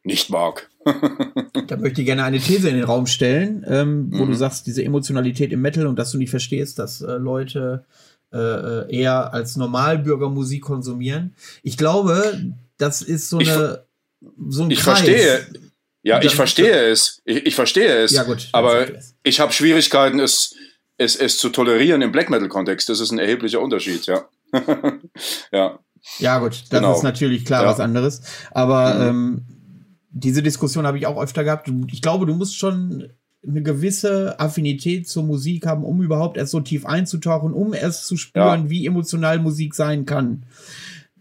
[0.04, 0.70] nicht mag.
[1.68, 4.32] da möchte ich gerne eine These in den Raum stellen, ähm, wo mhm.
[4.32, 7.86] du sagst, diese Emotionalität im Metal und dass du nicht verstehst, dass äh, Leute
[8.34, 11.36] äh, äh, eher als Normalbürger Musik konsumieren.
[11.62, 13.86] Ich glaube, das ist so eine
[14.20, 15.00] ich, so ein Ich Kreis.
[15.00, 15.48] verstehe.
[16.02, 17.22] Ja, ich verstehe es.
[17.24, 18.12] Ich, ich verstehe es.
[18.12, 18.50] Ja, gut.
[18.52, 18.88] Aber
[19.24, 20.56] ich habe Schwierigkeiten, es,
[20.98, 22.90] es, es zu tolerieren im Black Metal-Kontext.
[22.90, 24.28] Das ist ein erheblicher Unterschied, ja.
[25.52, 25.80] ja.
[26.20, 26.96] Ja, gut, das genau.
[26.96, 27.70] ist natürlich klar ja.
[27.70, 28.22] was anderes.
[28.52, 29.02] Aber mhm.
[29.02, 29.42] ähm,
[30.10, 31.72] diese Diskussion habe ich auch öfter gehabt.
[31.92, 33.10] Ich glaube, du musst schon
[33.46, 38.16] eine gewisse Affinität zur Musik haben, um überhaupt erst so tief einzutauchen, um erst zu
[38.16, 38.70] spüren, ja.
[38.70, 40.46] wie emotional Musik sein kann.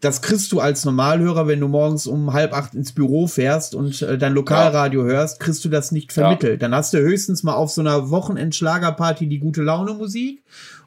[0.03, 4.03] Das kriegst du als Normalhörer, wenn du morgens um halb acht ins Büro fährst und
[4.03, 5.15] äh, dein Lokalradio ja.
[5.15, 6.61] hörst, kriegst du das nicht vermittelt.
[6.61, 6.69] Ja.
[6.69, 10.43] Dann hast du höchstens mal auf so einer Wochenendschlagerparty die gute Laune Musik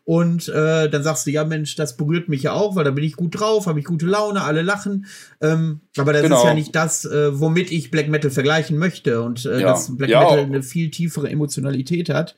[0.06, 3.04] und äh, dann sagst du, ja Mensch, das berührt mich ja auch, weil da bin
[3.04, 5.08] ich gut drauf, habe ich gute Laune, alle lachen.
[5.42, 6.38] Ähm, aber das genau.
[6.38, 9.24] ist ja nicht das, äh, womit ich Black Metal vergleichen möchte.
[9.24, 9.70] Und äh, ja.
[9.70, 10.12] dass Black.
[10.12, 12.36] Metal eine viel tiefere Emotionalität hat.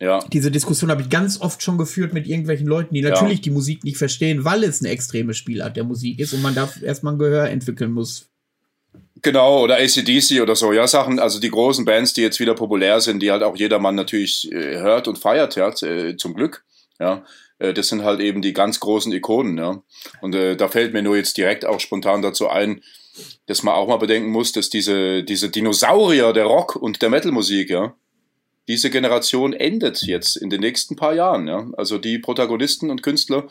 [0.00, 0.20] Ja.
[0.30, 3.42] Diese Diskussion habe ich ganz oft schon geführt mit irgendwelchen Leuten, die natürlich ja.
[3.44, 6.68] die Musik nicht verstehen, weil es eine extreme Spielart der Musik ist und man da
[6.82, 8.28] erstmal ein Gehör entwickeln muss.
[9.22, 13.00] Genau, oder ACDC oder so, ja, Sachen, also die großen Bands, die jetzt wieder populär
[13.00, 16.64] sind, die halt auch jedermann natürlich äh, hört und feiert, ja, äh, zum Glück.
[17.00, 17.24] Ja,
[17.58, 19.56] äh, das sind halt eben die ganz großen Ikonen.
[19.56, 19.82] Ja,
[20.20, 22.82] und äh, da fällt mir nur jetzt direkt auch spontan dazu ein,
[23.46, 27.70] dass man auch mal bedenken muss, dass diese diese Dinosaurier der Rock und der Metalmusik,
[27.70, 27.94] ja,
[28.68, 31.48] diese Generation endet jetzt in den nächsten paar Jahren.
[31.48, 33.46] Ja, also die Protagonisten und Künstler,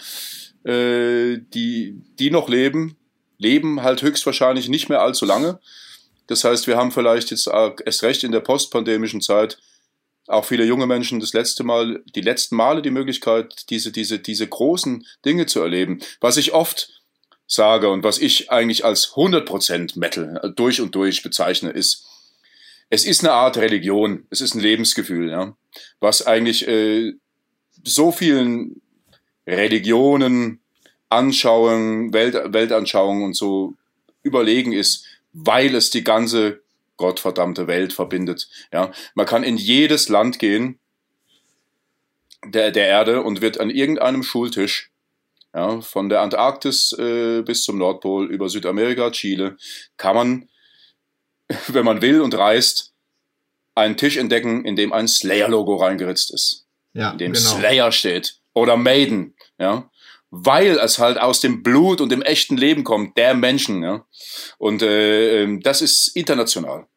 [0.64, 2.98] äh, die die noch leben,
[3.38, 5.60] leben halt höchstwahrscheinlich nicht mehr allzu lange.
[6.28, 9.58] Das heißt, wir haben vielleicht jetzt erst recht in der postpandemischen Zeit
[10.28, 14.48] auch viele junge Menschen das letzte Mal, die letzten Male die Möglichkeit, diese, diese, diese
[14.48, 16.00] großen Dinge zu erleben.
[16.20, 17.02] Was ich oft
[17.48, 22.08] sage und was ich eigentlich als 100% Metal äh, durch und durch bezeichne, ist,
[22.90, 25.56] es ist eine Art Religion, es ist ein Lebensgefühl, ja,
[26.00, 27.14] was eigentlich äh,
[27.84, 28.82] so vielen
[29.48, 30.62] Religionen,
[31.10, 33.74] Anschauungen, Welt, Weltanschauungen und so
[34.24, 36.62] überlegen ist, weil es die ganze
[36.98, 38.50] gottverdammte Welt verbindet.
[38.72, 40.80] Ja, man kann in jedes Land gehen
[42.46, 44.92] der, der Erde und wird an irgendeinem Schultisch,
[45.54, 49.58] ja, von der Antarktis äh, bis zum Nordpol über Südamerika, Chile,
[49.98, 50.50] kann man,
[51.68, 52.94] wenn man will und reist,
[53.76, 56.66] einen Tisch entdecken, in dem ein Slayer-Logo reingeritzt ist.
[56.94, 57.58] Ja, in dem genau.
[57.58, 58.40] Slayer steht.
[58.54, 59.90] Oder Maiden, ja
[60.44, 63.84] weil es halt aus dem Blut und dem echten Leben kommt, der Menschen.
[63.84, 64.06] Ja?
[64.58, 66.88] Und äh, ähm, das ist international.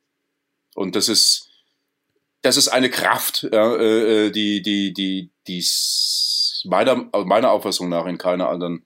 [0.74, 1.48] Und das ist,
[2.42, 5.64] das ist eine Kraft, ja, äh, äh die, die, die, die
[6.64, 8.84] meiner, meiner Auffassung nach in keiner anderen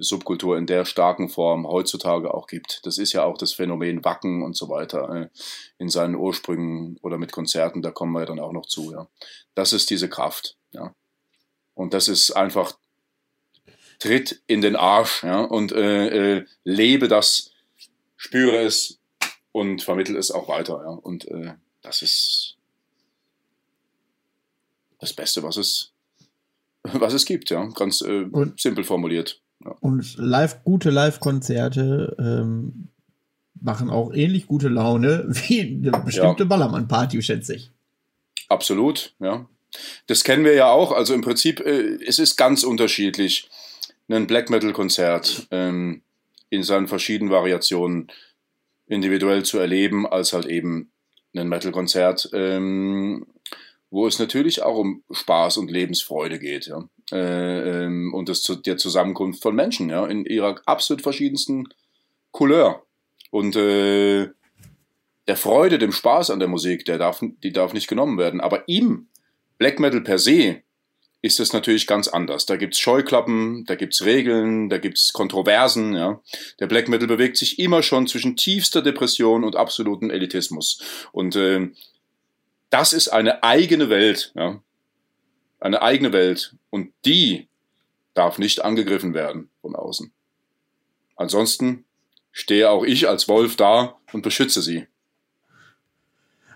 [0.00, 2.80] Subkultur in der starken Form heutzutage auch gibt.
[2.84, 5.28] Das ist ja auch das Phänomen Wacken und so weiter äh,
[5.78, 8.92] in seinen Ursprüngen oder mit Konzerten, da kommen wir ja dann auch noch zu.
[8.92, 9.08] Ja.
[9.54, 10.56] Das ist diese Kraft.
[10.72, 10.94] Ja.
[11.74, 12.72] Und das ist einfach
[13.98, 17.52] Tritt in den Arsch ja, und äh, äh, lebe das,
[18.16, 18.98] spüre es
[19.52, 20.80] und vermittle es auch weiter.
[20.82, 20.90] Ja.
[20.90, 22.56] Und äh, das ist
[24.98, 25.92] das Beste, was es,
[26.82, 27.66] was es gibt, ja.
[27.74, 28.26] Ganz äh,
[28.56, 29.40] simpel formuliert.
[29.80, 32.88] Und live, gute Live-Konzerte ähm,
[33.60, 36.48] machen auch ähnlich gute Laune wie eine bestimmte ja.
[36.48, 37.70] Ballermann-Party, schätze ich.
[38.48, 39.46] Absolut, ja.
[40.06, 40.92] Das kennen wir ja auch.
[40.92, 43.48] Also im Prinzip, äh, es ist ganz unterschiedlich,
[44.08, 46.02] ein Black Metal-Konzert ähm,
[46.48, 48.08] in seinen verschiedenen Variationen
[48.88, 50.90] individuell zu erleben, als halt eben
[51.36, 53.26] ein Metal-Konzert, ähm,
[53.90, 56.66] wo es natürlich auch um Spaß und Lebensfreude geht.
[56.66, 61.68] Ja äh, ähm, und das zu, der Zusammenkunft von Menschen, ja, in ihrer absolut verschiedensten
[62.30, 62.84] Couleur.
[63.30, 64.28] Und äh,
[65.28, 68.40] der Freude, dem Spaß an der Musik, der darf, die darf nicht genommen werden.
[68.40, 69.08] Aber im
[69.58, 70.62] Black Metal per se
[71.22, 72.46] ist es natürlich ganz anders.
[72.46, 75.94] Da gibt's Scheuklappen, da gibt's Regeln, da gibt's Kontroversen.
[75.94, 76.20] Ja.
[76.58, 80.80] Der Black Metal bewegt sich immer schon zwischen tiefster Depression und absolutem Elitismus.
[81.12, 81.68] Und äh,
[82.70, 84.32] das ist eine eigene Welt.
[84.34, 84.62] Ja
[85.60, 87.48] eine eigene Welt und die
[88.14, 90.12] darf nicht angegriffen werden von außen.
[91.16, 91.84] Ansonsten
[92.32, 94.86] stehe auch ich als Wolf da und beschütze sie.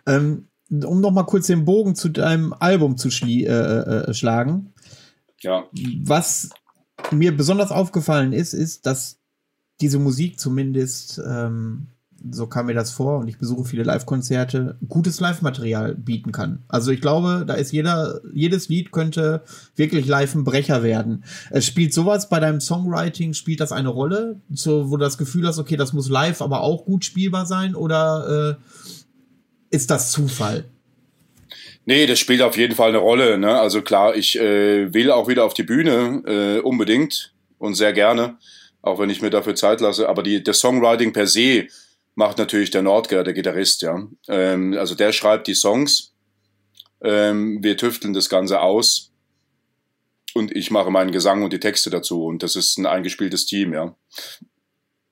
[0.06, 4.72] Ähm, um noch mal kurz den Bogen zu deinem Album zu äh, äh, schlagen.
[5.40, 5.68] Ja.
[6.02, 6.50] Was
[7.10, 9.18] mir besonders aufgefallen ist, ist, dass
[9.80, 11.88] diese Musik zumindest ähm,
[12.30, 16.64] so kam mir das vor und ich besuche viele Live-Konzerte, gutes Live-Material bieten kann.
[16.68, 19.42] Also ich glaube, da ist jeder, jedes Lied könnte
[19.76, 21.24] wirklich live ein Brecher werden.
[21.50, 25.46] Es spielt sowas bei deinem Songwriting, spielt das eine Rolle, so, wo du das Gefühl
[25.46, 30.64] hast, okay, das muss live aber auch gut spielbar sein oder äh, ist das Zufall?
[31.86, 33.36] Nee, das spielt auf jeden Fall eine Rolle.
[33.36, 33.58] Ne?
[33.58, 38.36] Also klar, ich äh, will auch wieder auf die Bühne, äh, unbedingt und sehr gerne,
[38.80, 40.08] auch wenn ich mir dafür Zeit lasse.
[40.08, 41.66] Aber die, das Songwriting per se
[42.14, 44.06] macht natürlich der Nordger, der Gitarrist, ja.
[44.28, 46.14] Ähm, also der schreibt die Songs,
[47.02, 49.12] ähm, wir tüfteln das Ganze aus
[50.34, 53.72] und ich mache meinen Gesang und die Texte dazu und das ist ein eingespieltes Team,
[53.72, 53.96] ja.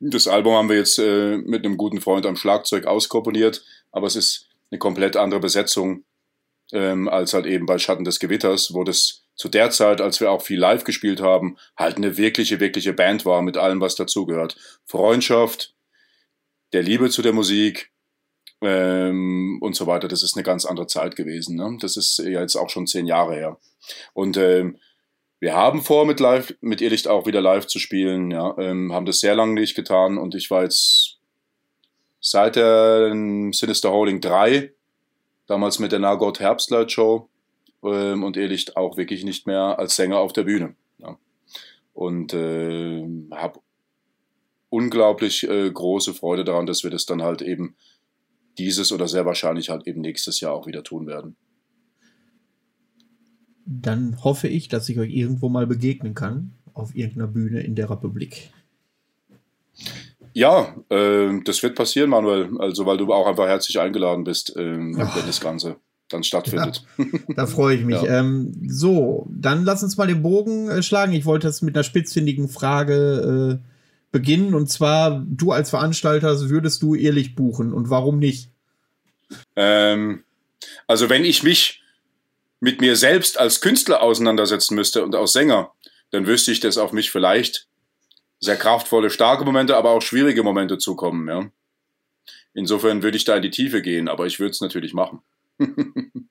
[0.01, 4.17] Das Album haben wir jetzt äh, mit einem guten Freund am Schlagzeug auskomponiert, aber es
[4.17, 6.05] ist eine komplett andere Besetzung
[6.73, 10.31] ähm, als halt eben bei Schatten des Gewitters, wo das zu der Zeit, als wir
[10.31, 14.57] auch viel live gespielt haben, halt eine wirkliche, wirkliche Band war mit allem, was dazugehört.
[14.87, 15.75] Freundschaft,
[16.73, 17.93] der Liebe zu der Musik
[18.61, 20.09] ähm, und so weiter.
[20.09, 21.57] Das ist eine ganz andere Zeit gewesen.
[21.57, 21.77] Ne?
[21.81, 23.59] Das ist ja jetzt auch schon zehn Jahre her.
[24.15, 24.79] Und ähm,
[25.41, 28.31] wir haben vor, mit live, mit Irrlicht auch wieder live zu spielen.
[28.31, 31.19] Ja, ähm, haben das sehr lange nicht getan und ich war jetzt
[32.21, 33.11] seit der
[33.51, 34.73] Sinister Holding 3,
[35.49, 37.29] damals mit der Nagot Herbstlight Show
[37.83, 40.77] ähm, und Irrlicht auch wirklich nicht mehr als Sänger auf der Bühne.
[40.99, 41.19] Ja.
[41.93, 43.59] Und äh, habe
[44.73, 47.77] unglaublich äh, große Freude daran, dass wir das dann halt eben
[48.57, 51.37] dieses oder sehr wahrscheinlich halt eben nächstes Jahr auch wieder tun werden.
[53.67, 57.91] Dann hoffe ich, dass ich euch irgendwo mal begegnen kann, auf irgendeiner Bühne in der
[57.91, 58.51] Republik.
[60.33, 62.59] Ja, äh, das wird passieren, Manuel.
[62.59, 65.77] Also, weil du auch einfach herzlich eingeladen bist, äh, wenn das Ganze
[66.09, 66.85] dann stattfindet.
[66.97, 67.05] Ja,
[67.37, 68.01] da freue ich mich.
[68.03, 68.21] Ja.
[68.21, 71.13] Ähm, so, dann lass uns mal den Bogen äh, schlagen.
[71.13, 73.72] Ich wollte das mit einer spitzfindigen Frage äh,
[74.13, 74.55] beginnen.
[74.55, 78.51] Und zwar, du als Veranstalter würdest du ehrlich buchen und warum nicht?
[79.57, 80.23] Ähm,
[80.87, 81.83] also wenn ich mich
[82.61, 85.73] mit mir selbst als Künstler auseinandersetzen müsste und als Sänger,
[86.11, 87.67] dann wüsste ich, dass auf mich vielleicht
[88.39, 91.29] sehr kraftvolle, starke Momente, aber auch schwierige Momente zukommen.
[91.29, 91.51] Ja?
[92.55, 95.23] Insofern würde ich da in die Tiefe gehen, aber ich würde es natürlich machen.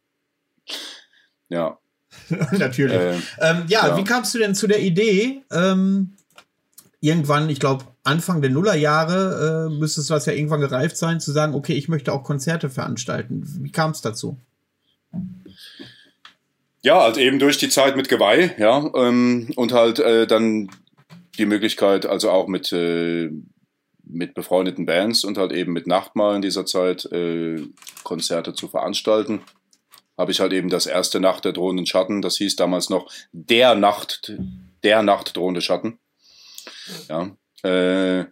[1.49, 1.77] ja.
[2.51, 2.95] natürlich.
[2.95, 6.15] Äh, ähm, ja, ja, wie kamst du denn zu der Idee, ähm,
[7.01, 11.53] irgendwann, ich glaube, Anfang der Nullerjahre äh, müsste es ja irgendwann gereift sein, zu sagen,
[11.53, 13.43] okay, ich möchte auch Konzerte veranstalten.
[13.61, 14.39] Wie kam es dazu?
[16.83, 20.69] Ja, halt eben durch die Zeit mit Geweih, ja, ähm, und halt äh, dann
[21.37, 23.29] die Möglichkeit, also auch mit, äh,
[24.03, 27.61] mit befreundeten Bands und halt eben mit Nachtmahl in dieser Zeit äh,
[28.03, 29.41] Konzerte zu veranstalten.
[30.17, 33.75] Habe ich halt eben das erste Nacht der drohenden Schatten, das hieß damals noch der
[33.75, 34.33] Nacht,
[34.83, 35.99] der Nacht drohende Schatten
[37.09, 38.25] ja, äh,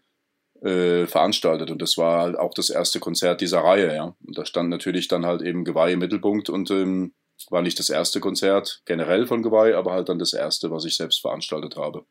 [0.61, 1.71] äh, veranstaltet.
[1.71, 4.15] Und das war halt auch das erste Konzert dieser Reihe, ja.
[4.25, 7.13] Und da stand natürlich dann halt eben Geweih im Mittelpunkt und ähm,
[7.49, 10.97] war nicht das erste Konzert generell von Geweih, aber halt dann das erste, was ich
[10.97, 12.05] selbst veranstaltet habe.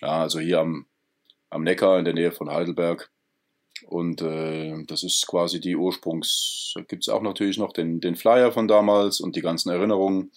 [0.00, 0.86] Ja, also hier am,
[1.50, 3.10] am Neckar in der Nähe von Heidelberg.
[3.86, 6.72] Und äh, das ist quasi die Ursprungs.
[6.74, 10.32] Da gibt es auch natürlich noch den, den Flyer von damals und die ganzen Erinnerungen.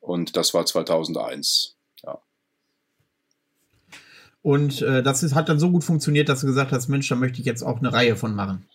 [0.00, 1.76] Und das war 2001.
[4.42, 7.14] Und äh, das ist, hat dann so gut funktioniert, dass du gesagt hast, Mensch, da
[7.14, 8.66] möchte ich jetzt auch eine Reihe von machen.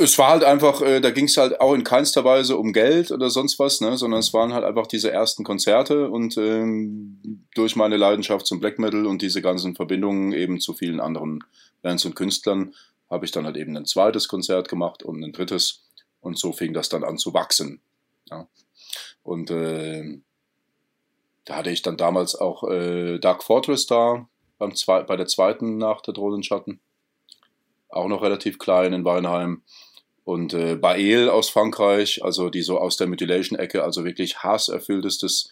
[0.00, 3.10] Es war halt einfach, äh, da ging es halt auch in keinster Weise um Geld
[3.10, 7.74] oder sonst was, ne, sondern es waren halt einfach diese ersten Konzerte und ähm, durch
[7.74, 11.42] meine Leidenschaft zum Black Metal und diese ganzen Verbindungen eben zu vielen anderen
[11.82, 12.74] Bands und Künstlern
[13.10, 15.82] habe ich dann halt eben ein zweites Konzert gemacht und ein drittes
[16.20, 17.80] und so fing das dann an zu wachsen.
[18.30, 18.46] Ja.
[19.24, 20.20] Und äh,
[21.48, 24.28] da hatte ich dann damals auch äh, Dark Fortress da
[24.58, 26.78] beim zwei, bei der zweiten Nacht der Drohnenschatten.
[27.88, 29.62] Auch noch relativ klein in Weinheim
[30.24, 35.50] und äh, Bael aus Frankreich, also die so aus der Mutilation-Ecke, also wirklich hasserfülltestes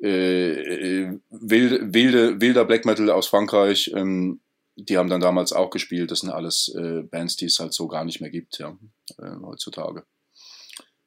[0.00, 3.90] äh, äh, wilde, wilde, wilder Black Metal aus Frankreich.
[3.96, 4.42] Ähm,
[4.76, 6.12] die haben dann damals auch gespielt.
[6.12, 8.78] Das sind alles äh, Bands, die es halt so gar nicht mehr gibt, ja,
[9.18, 10.04] äh, heutzutage.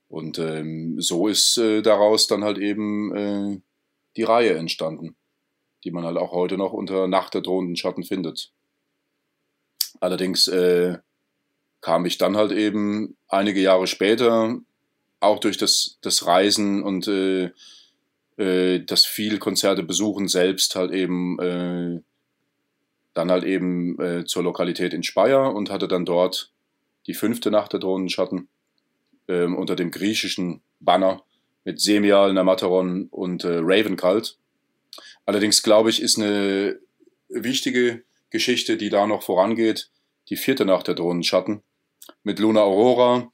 [0.09, 3.61] Und ähm, so ist äh, daraus dann halt eben äh,
[4.17, 5.15] die Reihe entstanden,
[5.83, 8.51] die man halt auch heute noch unter Nacht der drohenden Schatten findet.
[9.99, 10.97] Allerdings äh,
[11.81, 14.59] kam ich dann halt eben einige Jahre später,
[15.19, 17.51] auch durch das, das Reisen und äh,
[18.37, 22.01] äh, das viel Konzerte besuchen selbst halt eben äh,
[23.13, 26.51] dann halt eben äh, zur Lokalität in Speyer und hatte dann dort
[27.07, 28.47] die fünfte Nacht der Drohnenschatten
[29.27, 31.23] äh, unter dem griechischen Banner
[31.67, 34.37] mit Semial, Namateron und äh, Ravencult.
[35.25, 36.79] Allerdings glaube ich, ist eine
[37.27, 39.89] wichtige Geschichte, die da noch vorangeht,
[40.29, 41.61] die vierte Nacht der Drohnenschatten
[42.23, 43.33] mit Luna Aurora,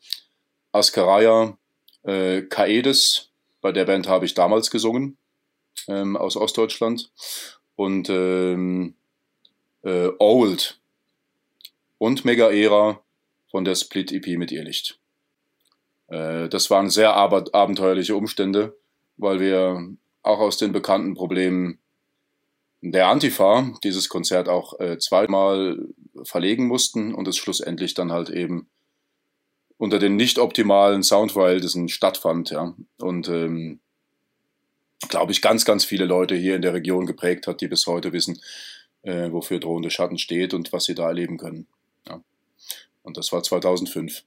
[0.71, 1.59] Ascaraya,
[2.01, 3.29] äh, Kaedes,
[3.61, 5.15] bei der Band habe ich damals gesungen,
[5.87, 7.11] ähm, aus Ostdeutschland,
[7.75, 8.95] und ähm,
[9.83, 10.81] äh, Old
[11.99, 12.99] und Mega Era
[13.51, 14.97] von der Split EP mit Irrlicht.
[16.13, 18.77] Äh, das waren sehr ab abenteuerliche Umstände,
[19.17, 19.89] weil wir
[20.21, 21.79] auch aus den bekannten Problemen
[22.81, 25.87] der Antifa dieses Konzert auch äh, zweimal
[26.23, 28.67] verlegen mussten und es schlussendlich dann halt eben
[29.77, 32.75] unter den nicht optimalen Soundverhältnissen stattfand, ja.
[32.99, 33.79] Und ähm,
[35.09, 38.13] glaube ich, ganz, ganz viele Leute hier in der Region geprägt hat, die bis heute
[38.13, 38.39] wissen,
[39.01, 41.67] äh, wofür drohende Schatten steht und was sie da erleben können.
[42.07, 42.21] Ja.
[43.01, 44.23] Und das war 2005.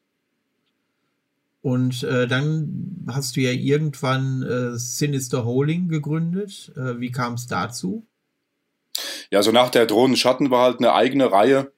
[1.66, 6.72] Und äh, dann hast du ja irgendwann äh, Sinister Holding gegründet.
[6.76, 8.06] Äh, wie kam es dazu?
[9.32, 11.72] Ja, so nach der Drohnen Schatten war halt eine eigene Reihe,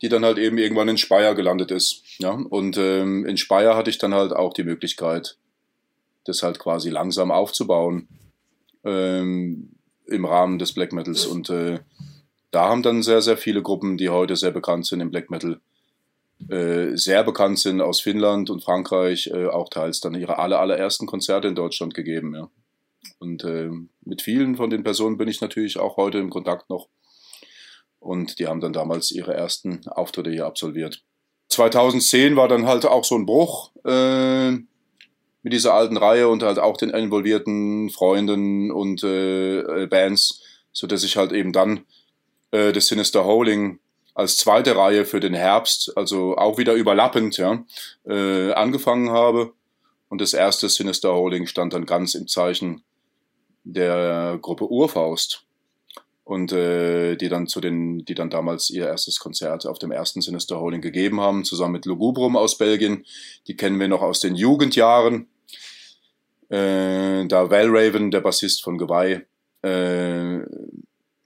[0.00, 2.02] die dann halt eben irgendwann in Speyer gelandet ist.
[2.16, 5.36] Ja, und ähm, in Speyer hatte ich dann halt auch die Möglichkeit,
[6.24, 8.08] das halt quasi langsam aufzubauen
[8.84, 9.68] ähm,
[10.06, 11.26] im Rahmen des Black Metals.
[11.26, 11.80] Und äh,
[12.52, 15.60] da haben dann sehr, sehr viele Gruppen, die heute sehr bekannt sind im Black Metal,
[16.38, 21.48] sehr bekannt sind aus Finnland und Frankreich, äh, auch teils dann ihre aller, allerersten Konzerte
[21.48, 22.34] in Deutschland gegeben.
[22.34, 22.50] Ja.
[23.18, 23.70] Und äh,
[24.04, 26.88] mit vielen von den Personen bin ich natürlich auch heute im Kontakt noch.
[27.98, 31.02] Und die haben dann damals ihre ersten Auftritte hier absolviert.
[31.48, 36.58] 2010 war dann halt auch so ein Bruch äh, mit dieser alten Reihe und halt
[36.58, 41.86] auch den involvierten Freunden und äh, Bands, so dass ich halt eben dann
[42.50, 43.78] äh, das Sinister Howling
[44.16, 47.64] als zweite Reihe für den Herbst, also auch wieder überlappend, ja,
[48.06, 49.52] äh, angefangen habe.
[50.08, 52.82] Und das erste Sinister Howling stand dann ganz im Zeichen
[53.64, 55.44] der Gruppe Urfaust
[56.24, 60.22] und äh, die dann zu den, die dann damals ihr erstes Konzert auf dem ersten
[60.22, 63.04] Sinister Holding gegeben haben, zusammen mit Lugubrum aus Belgien.
[63.48, 65.28] Die kennen wir noch aus den Jugendjahren.
[66.48, 69.26] Äh, da Valraven, der Bassist von Geweih,
[69.62, 70.40] äh,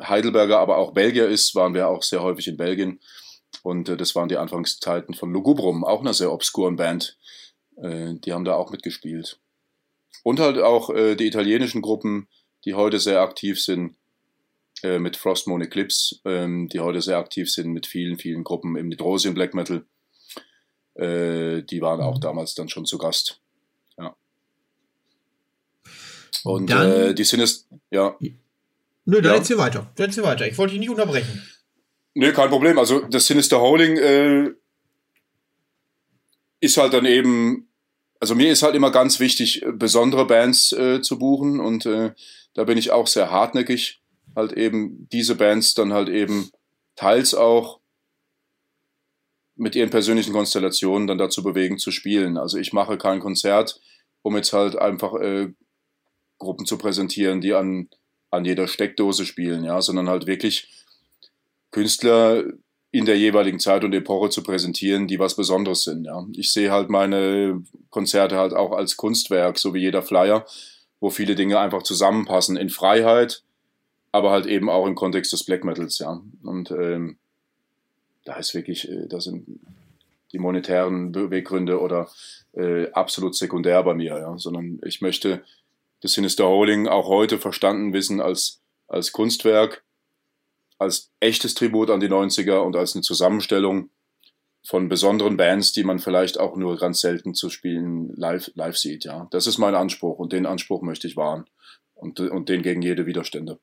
[0.02, 3.00] Heidelberger, aber auch Belgier ist, waren wir auch sehr häufig in Belgien.
[3.62, 7.18] Und äh, das waren die Anfangszeiten von Lugubrum, auch einer sehr obskuren Band.
[7.76, 9.38] Äh, die haben da auch mitgespielt.
[10.22, 12.28] Und halt auch äh, die italienischen Gruppen,
[12.64, 13.96] die heute sehr aktiv sind,
[14.82, 18.88] äh, mit Frostmoon Eclipse, ähm, die heute sehr aktiv sind mit vielen, vielen Gruppen im
[18.88, 19.84] Nitrosium Black Metal.
[20.94, 22.20] Äh, die waren auch mhm.
[22.20, 23.40] damals dann schon zu Gast.
[23.98, 24.16] Ja.
[26.44, 28.16] Und dann, äh, die sind es, ja.
[29.10, 29.38] Nö, dann ja.
[29.38, 29.90] erzähl weiter.
[29.96, 30.46] Dann erzähl weiter.
[30.46, 31.42] Ich wollte dich nicht unterbrechen.
[32.14, 32.78] Nö, kein Problem.
[32.78, 34.50] Also das Sinister Holding äh,
[36.60, 37.70] ist halt dann eben
[38.20, 42.12] also mir ist halt immer ganz wichtig, äh, besondere Bands äh, zu buchen und äh,
[42.54, 44.02] da bin ich auch sehr hartnäckig,
[44.36, 46.50] halt eben diese Bands dann halt eben
[46.94, 47.80] teils auch
[49.56, 52.36] mit ihren persönlichen Konstellationen dann dazu bewegen zu spielen.
[52.36, 53.80] Also ich mache kein Konzert,
[54.22, 55.52] um jetzt halt einfach äh,
[56.38, 57.88] Gruppen zu präsentieren, die an
[58.30, 60.68] an jeder Steckdose spielen, ja, sondern halt wirklich
[61.70, 62.44] Künstler
[62.92, 66.04] in der jeweiligen Zeit und Epoche zu präsentieren, die was Besonderes sind.
[66.04, 66.26] Ja.
[66.32, 70.44] Ich sehe halt meine Konzerte halt auch als Kunstwerk, so wie jeder Flyer,
[70.98, 73.42] wo viele Dinge einfach zusammenpassen in Freiheit,
[74.12, 76.20] aber halt eben auch im Kontext des Black Metals, ja.
[76.42, 77.16] Und ähm,
[78.24, 79.46] da ist wirklich, äh, da sind
[80.32, 82.08] die monetären Beweggründe oder
[82.54, 84.36] äh, absolut sekundär bei mir, ja.
[84.36, 85.44] Sondern ich möchte
[86.00, 89.84] das Sinister Holding auch heute verstanden wissen als, als Kunstwerk,
[90.78, 93.90] als echtes Tribut an die 90er und als eine Zusammenstellung
[94.62, 99.04] von besonderen Bands, die man vielleicht auch nur ganz selten zu spielen live, live sieht,
[99.04, 99.26] ja.
[99.30, 101.44] Das ist mein Anspruch und den Anspruch möchte ich wahren
[101.94, 103.58] und, und den gegen jede Widerstände.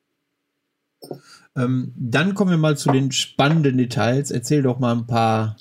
[1.55, 4.31] Ähm, dann kommen wir mal zu den spannenden Details.
[4.31, 5.57] Erzähl doch mal ein paar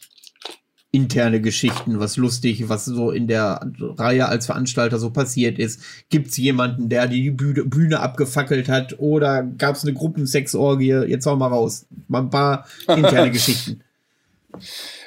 [0.96, 5.82] interne Geschichten, was lustig, was so in der Reihe als Veranstalter so passiert ist.
[6.08, 11.04] Gibt es jemanden, der die Bühne, Bühne abgefackelt hat oder gab es eine Gruppensexorgie?
[11.06, 11.84] Jetzt hau mal raus.
[12.08, 13.82] Mal ein paar interne Geschichten.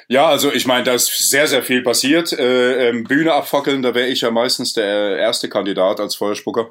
[0.06, 2.32] Ja, also ich meine, da ist sehr, sehr viel passiert.
[2.32, 6.70] Äh, ähm, Bühne abfackeln, da wäre ich ja meistens der erste Kandidat als Feuerspucker.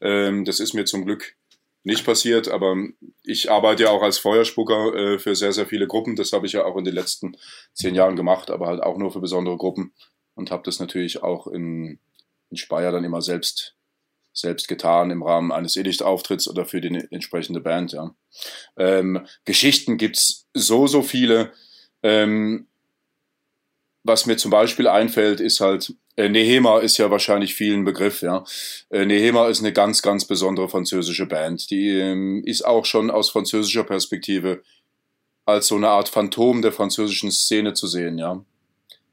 [0.00, 1.34] Ähm, das ist mir zum Glück
[1.82, 2.76] nicht passiert, aber
[3.22, 6.16] ich arbeite ja auch als Feuerspucker äh, für sehr, sehr viele Gruppen.
[6.16, 7.36] Das habe ich ja auch in den letzten
[7.72, 9.92] zehn Jahren gemacht, aber halt auch nur für besondere Gruppen
[10.34, 11.98] und habe das natürlich auch in,
[12.50, 13.76] in Speyer dann immer selbst
[14.32, 17.92] selbst getan im Rahmen eines Edicht-Auftritts oder für die entsprechende Band.
[17.92, 18.14] Ja.
[18.76, 21.52] Ähm, Geschichten gibt's so, so viele.
[22.02, 22.68] Ähm,
[24.02, 25.94] was mir zum Beispiel einfällt, ist halt,
[26.28, 28.44] Nehema ist ja wahrscheinlich vielen Begriff, ja.
[28.90, 31.70] Äh, Nehema ist eine ganz, ganz besondere französische Band.
[31.70, 34.62] Die ähm, ist auch schon aus französischer Perspektive
[35.46, 38.44] als so eine Art Phantom der französischen Szene zu sehen, ja.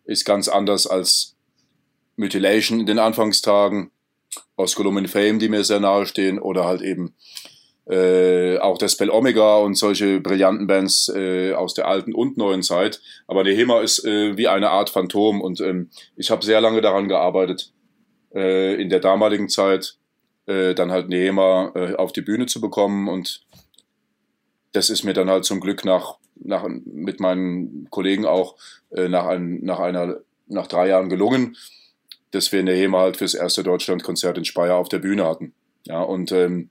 [0.06, 1.36] Ist ganz anders als
[2.16, 3.92] Mutilation in den Anfangstagen,
[4.56, 7.16] Osculum in Fame, die mir sehr nahe stehen, oder halt eben
[7.90, 12.64] äh, auch der Spell Omega und solche brillanten Bands äh, aus der alten und neuen
[12.64, 13.02] Zeit.
[13.28, 17.08] Aber Nehema ist äh, wie eine Art Phantom und ähm, ich habe sehr lange daran
[17.08, 17.72] gearbeitet,
[18.34, 19.96] äh, in der damaligen Zeit
[20.48, 23.46] äh, dann halt Nehema äh, auf die Bühne zu bekommen und
[24.74, 28.56] das ist mir dann halt zum Glück nach, nach mit meinen Kollegen auch
[28.92, 30.18] äh, nach, ein, nach einer
[30.48, 31.58] nach drei Jahren gelungen,
[32.32, 35.54] dass wir Nehema halt fürs erste Deutschlandkonzert in Speyer auf der Bühne hatten.
[35.86, 36.70] Ja, und ähm,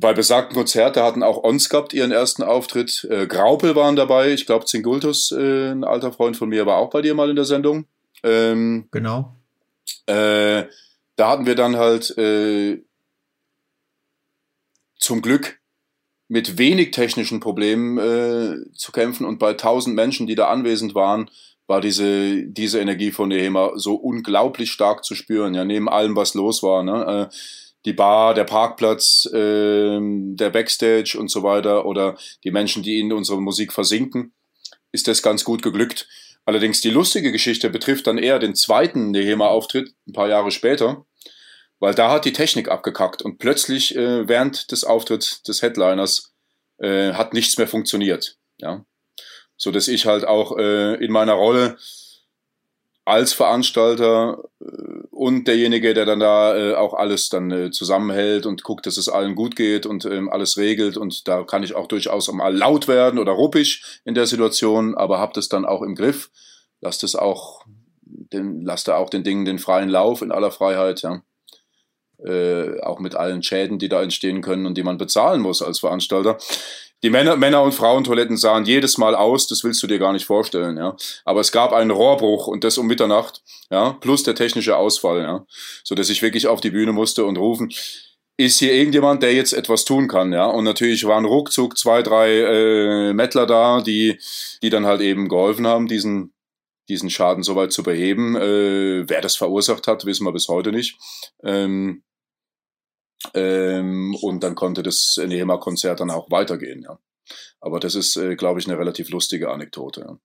[0.00, 3.06] bei besagten Konzerte hatten auch Ons gehabt ihren ersten Auftritt.
[3.10, 4.32] Äh, Graupel waren dabei.
[4.32, 7.36] Ich glaube, Zingultus, äh, ein alter Freund von mir, war auch bei dir mal in
[7.36, 7.86] der Sendung.
[8.22, 9.34] Ähm, genau.
[10.06, 10.64] Äh,
[11.16, 12.80] da hatten wir dann halt äh,
[14.98, 15.58] zum Glück
[16.28, 21.28] mit wenig technischen Problemen äh, zu kämpfen und bei tausend Menschen, die da anwesend waren,
[21.66, 26.34] war diese, diese Energie von Nehema so unglaublich stark zu spüren, ja, neben allem, was
[26.34, 26.82] los war.
[26.82, 27.28] Ne?
[27.30, 27.34] Äh,
[27.88, 33.12] die Bar, der Parkplatz, äh, der Backstage und so weiter oder die Menschen, die in
[33.12, 34.34] unsere Musik versinken,
[34.92, 36.06] ist das ganz gut geglückt.
[36.44, 41.06] Allerdings die lustige Geschichte betrifft dann eher den zweiten Nehema-Auftritt ein paar Jahre später,
[41.78, 46.34] weil da hat die Technik abgekackt und plötzlich äh, während des Auftritts des Headliners
[46.78, 48.36] äh, hat nichts mehr funktioniert.
[48.58, 48.84] Ja,
[49.56, 51.78] so dass ich halt auch äh, in meiner Rolle
[53.08, 54.66] als Veranstalter äh,
[55.10, 59.08] und derjenige, der dann da äh, auch alles dann äh, zusammenhält und guckt, dass es
[59.08, 60.98] allen gut geht und ähm, alles regelt.
[60.98, 65.18] Und da kann ich auch durchaus mal laut werden oder ruppig in der Situation, aber
[65.18, 66.30] habt es dann auch im Griff.
[66.80, 67.64] Lasst es auch,
[68.02, 71.22] den, lasst da auch den Dingen den freien Lauf in aller Freiheit, ja.
[72.24, 75.78] Äh, auch mit allen Schäden, die da entstehen können und die man bezahlen muss als
[75.78, 76.36] Veranstalter.
[77.04, 80.26] Die Männer, Männer- und Frauentoiletten sahen jedes Mal aus, das willst du dir gar nicht
[80.26, 80.96] vorstellen, ja.
[81.24, 85.46] Aber es gab einen Rohrbruch und das um Mitternacht, ja, plus der technische Ausfall, ja.
[85.84, 87.72] So dass ich wirklich auf die Bühne musste und rufen,
[88.36, 90.46] ist hier irgendjemand, der jetzt etwas tun kann, ja.
[90.46, 94.18] Und natürlich waren ruckzuck zwei, drei äh, Mettler da, die,
[94.62, 96.32] die dann halt eben geholfen haben, diesen,
[96.88, 98.34] diesen Schaden soweit zu beheben.
[98.34, 100.98] Äh, wer das verursacht hat, wissen wir bis heute nicht.
[101.44, 102.02] Ähm,
[103.34, 106.98] ähm, und dann konnte das Nehema-Konzert dann auch weitergehen, ja.
[107.60, 110.18] Aber das ist, äh, glaube ich, eine relativ lustige Anekdote.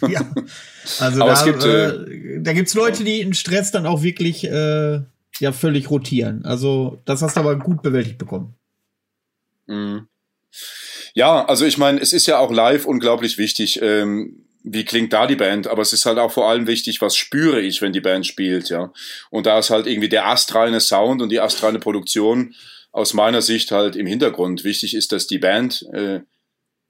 [0.00, 0.34] Ja, ja.
[0.98, 4.44] also Aber da, gibt, äh, äh, da gibt's Leute, die in Stress dann auch wirklich
[4.44, 5.00] äh,
[5.38, 6.44] ja völlig rotieren.
[6.44, 8.54] Also das hast du aber gut bewältigt bekommen.
[9.66, 10.06] Mhm.
[11.14, 13.80] Ja, also ich meine, es ist ja auch live unglaublich wichtig.
[13.82, 17.16] Ähm, wie klingt da die Band, aber es ist halt auch vor allem wichtig, was
[17.16, 18.92] spüre ich, wenn die Band spielt, ja.
[19.30, 22.54] Und da ist halt irgendwie der astreine Sound und die astreine Produktion
[22.92, 24.64] aus meiner Sicht halt im Hintergrund.
[24.64, 26.20] Wichtig ist, dass die Band äh,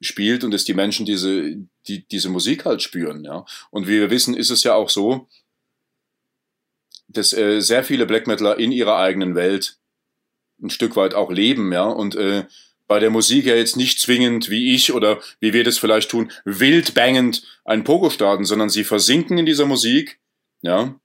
[0.00, 1.56] spielt und dass die Menschen diese,
[1.86, 3.44] die, diese Musik halt spüren, ja.
[3.70, 5.28] Und wie wir wissen, ist es ja auch so,
[7.08, 9.78] dass äh, sehr viele Black Metaler in ihrer eigenen Welt
[10.62, 12.44] ein Stück weit auch leben, ja, und äh,
[12.90, 16.32] bei der Musik ja jetzt nicht zwingend, wie ich oder wie wir das vielleicht tun,
[16.44, 20.18] wild bangend ein Pogo starten, sondern sie versinken in dieser Musik,
[20.60, 20.98] ja.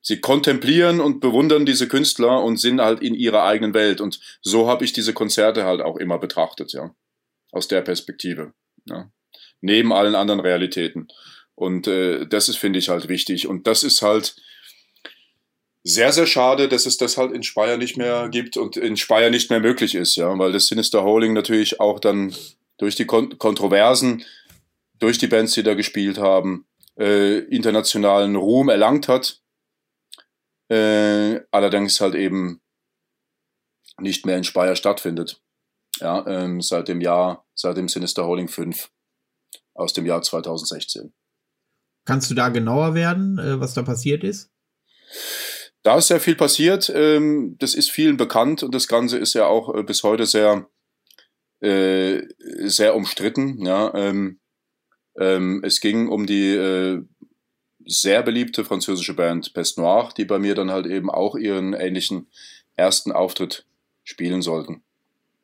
[0.00, 4.00] Sie kontemplieren und bewundern diese Künstler und sind halt in ihrer eigenen Welt.
[4.00, 6.94] Und so habe ich diese Konzerte halt auch immer betrachtet, ja.
[7.50, 8.54] Aus der Perspektive.
[8.86, 9.12] Ja.
[9.60, 11.08] Neben allen anderen Realitäten.
[11.54, 13.46] Und äh, das ist, finde ich, halt wichtig.
[13.46, 14.34] Und das ist halt,
[15.84, 19.30] sehr, sehr schade, dass es das halt in Speyer nicht mehr gibt und in Speyer
[19.30, 22.34] nicht mehr möglich ist, ja, weil das Sinister Holding natürlich auch dann
[22.78, 24.24] durch die Kon Kontroversen,
[24.98, 26.66] durch die Bands, die da gespielt haben,
[26.98, 29.42] äh, internationalen Ruhm erlangt hat,
[30.68, 32.60] äh, allerdings halt eben
[34.00, 35.40] nicht mehr in Speyer stattfindet.
[36.00, 38.90] Ja, ähm, seit dem Jahr, seit dem Sinister Holding 5
[39.74, 41.12] aus dem Jahr 2016.
[42.04, 44.50] Kannst du da genauer werden, äh, was da passiert ist?
[45.82, 46.90] Da ist sehr viel passiert.
[46.94, 50.68] Ähm, das ist vielen bekannt und das Ganze ist ja auch äh, bis heute sehr,
[51.60, 53.64] äh, sehr umstritten.
[53.64, 54.38] Ja, ähm,
[55.18, 57.02] ähm, es ging um die äh,
[57.84, 62.28] sehr beliebte französische Band Pest Noir, die bei mir dann halt eben auch ihren ähnlichen
[62.76, 63.66] ersten Auftritt
[64.04, 64.82] spielen sollten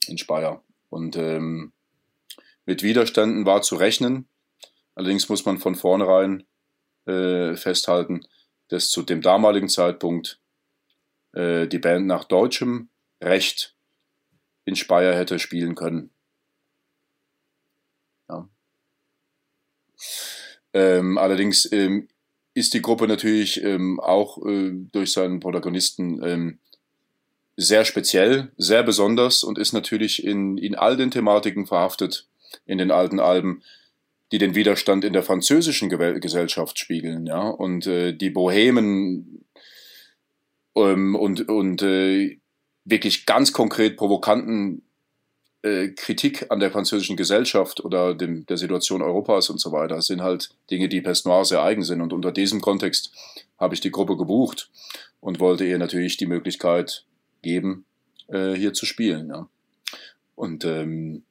[0.06, 0.62] in Speyer.
[0.88, 1.72] Und ähm,
[2.64, 4.28] mit Widerständen war zu rechnen.
[4.94, 6.44] Allerdings muss man von vornherein
[7.06, 8.26] äh, festhalten,
[8.68, 10.40] dass zu dem damaligen Zeitpunkt
[11.32, 12.90] äh, die Band nach deutschem
[13.22, 13.74] Recht
[14.64, 16.10] in Speyer hätte spielen können.
[18.28, 18.48] Ja.
[20.72, 22.08] Ähm, allerdings ähm,
[22.54, 26.58] ist die Gruppe natürlich ähm, auch äh, durch seinen Protagonisten ähm,
[27.56, 32.28] sehr speziell, sehr besonders und ist natürlich in, in all den Thematiken verhaftet
[32.66, 33.62] in den alten Alben,
[34.32, 39.44] die den Widerstand in der französischen Gesellschaft spiegeln, ja, und äh, die Bohemen
[40.74, 42.38] ähm, und, und äh,
[42.84, 44.82] wirklich ganz konkret provokanten
[45.62, 50.22] äh, Kritik an der französischen Gesellschaft oder dem, der Situation Europas und so weiter sind
[50.22, 52.00] halt Dinge, die Pest Noir sehr eigen sind.
[52.00, 53.12] Und unter diesem Kontext
[53.58, 54.70] habe ich die Gruppe gebucht
[55.20, 57.04] und wollte ihr natürlich die Möglichkeit
[57.42, 57.84] geben,
[58.28, 59.28] äh, hier zu spielen.
[59.28, 59.48] Ja.
[60.36, 61.24] Und ähm,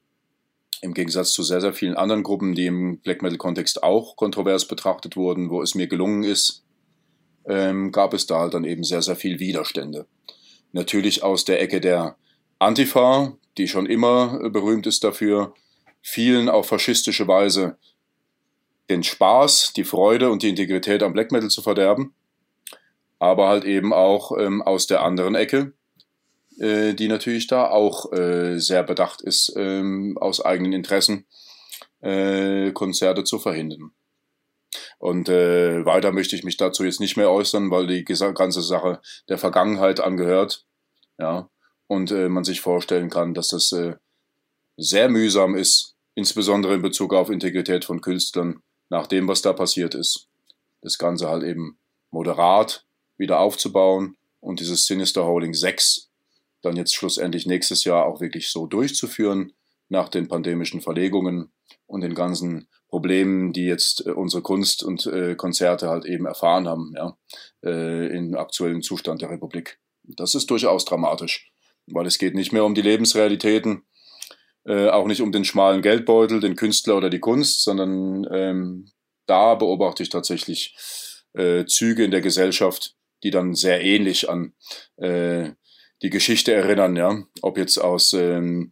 [0.81, 5.15] im Gegensatz zu sehr, sehr vielen anderen Gruppen, die im Black Metal-Kontext auch kontrovers betrachtet
[5.15, 6.63] wurden, wo es mir gelungen ist,
[7.45, 10.05] ähm, gab es da halt dann eben sehr, sehr viel Widerstände.
[10.71, 12.17] Natürlich aus der Ecke der
[12.59, 15.53] Antifa, die schon immer äh, berühmt ist dafür,
[16.01, 17.77] vielen auf faschistische Weise
[18.89, 22.13] den Spaß, die Freude und die Integrität am Black Metal zu verderben,
[23.19, 25.73] aber halt eben auch ähm, aus der anderen Ecke,
[26.59, 31.25] äh, die natürlich da auch äh, sehr bedacht ist, ähm, aus eigenen Interessen
[32.01, 33.91] äh, Konzerte zu verhindern.
[34.99, 39.01] Und äh, weiter möchte ich mich dazu jetzt nicht mehr äußern, weil die ganze Sache
[39.29, 40.65] der Vergangenheit angehört.
[41.19, 41.49] Ja,
[41.87, 43.95] und äh, man sich vorstellen kann, dass das äh,
[44.75, 49.95] sehr mühsam ist, insbesondere in Bezug auf Integrität von Künstlern, nach dem, was da passiert
[49.95, 50.27] ist.
[50.81, 51.77] Das Ganze halt eben
[52.11, 52.85] moderat
[53.17, 56.06] wieder aufzubauen und dieses Sinister Holding 6
[56.67, 59.53] dann jetzt schlussendlich nächstes Jahr auch wirklich so durchzuführen,
[59.89, 61.51] nach den pandemischen Verlegungen
[61.85, 66.67] und den ganzen Problemen, die jetzt äh, unsere Kunst und äh, Konzerte halt eben erfahren
[66.67, 67.17] haben, ja,
[67.63, 69.79] äh, im aktuellen Zustand der Republik.
[70.03, 71.51] Das ist durchaus dramatisch,
[71.87, 73.83] weil es geht nicht mehr um die Lebensrealitäten,
[74.65, 78.91] äh, auch nicht um den schmalen Geldbeutel, den Künstler oder die Kunst, sondern ähm,
[79.25, 80.75] da beobachte ich tatsächlich
[81.33, 84.53] äh, Züge in der Gesellschaft, die dann sehr ähnlich an
[84.97, 85.51] äh,
[86.01, 88.71] die Geschichte erinnern, ja, ob jetzt aus ähm,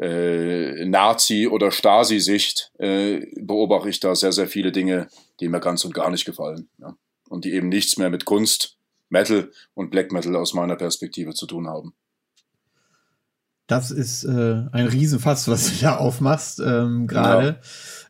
[0.00, 5.08] äh, Nazi- oder Stasi-Sicht äh, beobachte ich da sehr, sehr viele Dinge,
[5.40, 6.68] die mir ganz und gar nicht gefallen.
[6.78, 6.96] Ja?
[7.28, 8.78] Und die eben nichts mehr mit Kunst,
[9.10, 11.94] Metal und Black Metal aus meiner Perspektive zu tun haben.
[13.66, 17.60] Das ist äh, ein Riesenfass, was du da aufmachst ähm, gerade.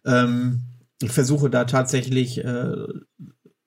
[0.05, 0.25] Ja.
[0.25, 0.63] Ähm,
[1.03, 2.87] ich versuche da tatsächlich äh,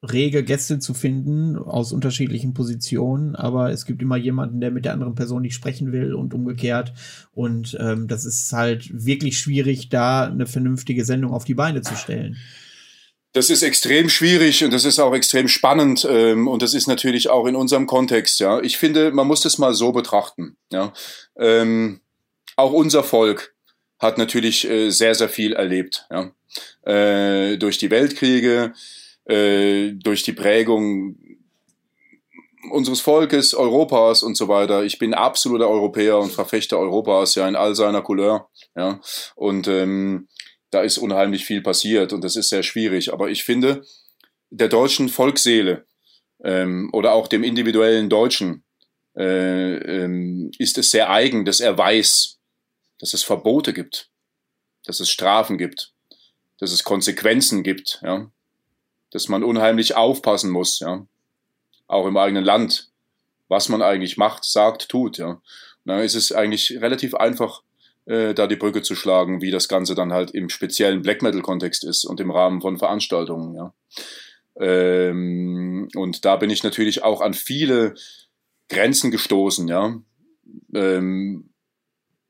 [0.04, 4.94] rege Gäste zu finden aus unterschiedlichen Positionen, aber es gibt immer jemanden, der mit der
[4.94, 6.94] anderen Person nicht sprechen will und umgekehrt.
[7.34, 11.96] Und ähm, das ist halt wirklich schwierig, da eine vernünftige Sendung auf die Beine zu
[11.96, 12.38] stellen.
[13.32, 17.30] Das ist extrem schwierig und das ist auch extrem spannend ähm, und das ist natürlich
[17.30, 18.40] auch in unserem Kontext.
[18.40, 20.56] Ja, ich finde, man muss das mal so betrachten.
[20.72, 20.94] Ja,
[21.36, 22.02] ähm,
[22.56, 23.56] auch unser Volk
[23.98, 26.08] hat natürlich äh, sehr sehr viel erlebt.
[26.12, 26.32] Ja,
[26.84, 28.74] äh, durch die Weltkriege,
[29.26, 31.16] äh, durch die Prägung
[32.72, 34.84] unseres Volkes, Europas und so weiter.
[34.84, 39.00] Ich bin absoluter Europäer und Verfechter Europas, ja, in all seiner Couleur, ja.
[39.36, 40.28] Und ähm,
[40.70, 43.14] da ist unheimlich viel passiert und das ist sehr schwierig.
[43.14, 43.84] Aber ich finde,
[44.50, 45.86] der deutschen Volksseele
[46.44, 48.64] ähm, oder auch dem individuellen Deutschen
[49.16, 52.40] äh, ähm, ist es sehr eigen, dass er weiß,
[53.00, 54.10] dass es Verbote gibt,
[54.86, 55.94] dass es Strafen gibt,
[56.60, 58.32] dass es Konsequenzen gibt, ja,
[59.14, 61.06] dass man unheimlich aufpassen muss, ja,
[61.88, 62.90] auch im eigenen Land,
[63.48, 65.28] was man eigentlich macht, sagt, tut, ja.
[65.28, 65.42] Und
[65.86, 67.62] dann ist es eigentlich relativ einfach,
[68.06, 71.84] äh, da die Brücke zu schlagen, wie das Ganze dann halt im speziellen Black Metal-Kontext
[71.84, 73.74] ist und im Rahmen von Veranstaltungen, ja.
[74.60, 77.94] Ähm, und da bin ich natürlich auch an viele
[78.70, 79.96] Grenzen gestoßen, ja.
[80.74, 81.50] Ähm,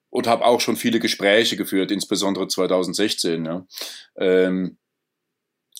[0.10, 3.66] und habe auch schon viele Gespräche geführt, insbesondere 2016, ja.
[4.18, 4.78] Ähm,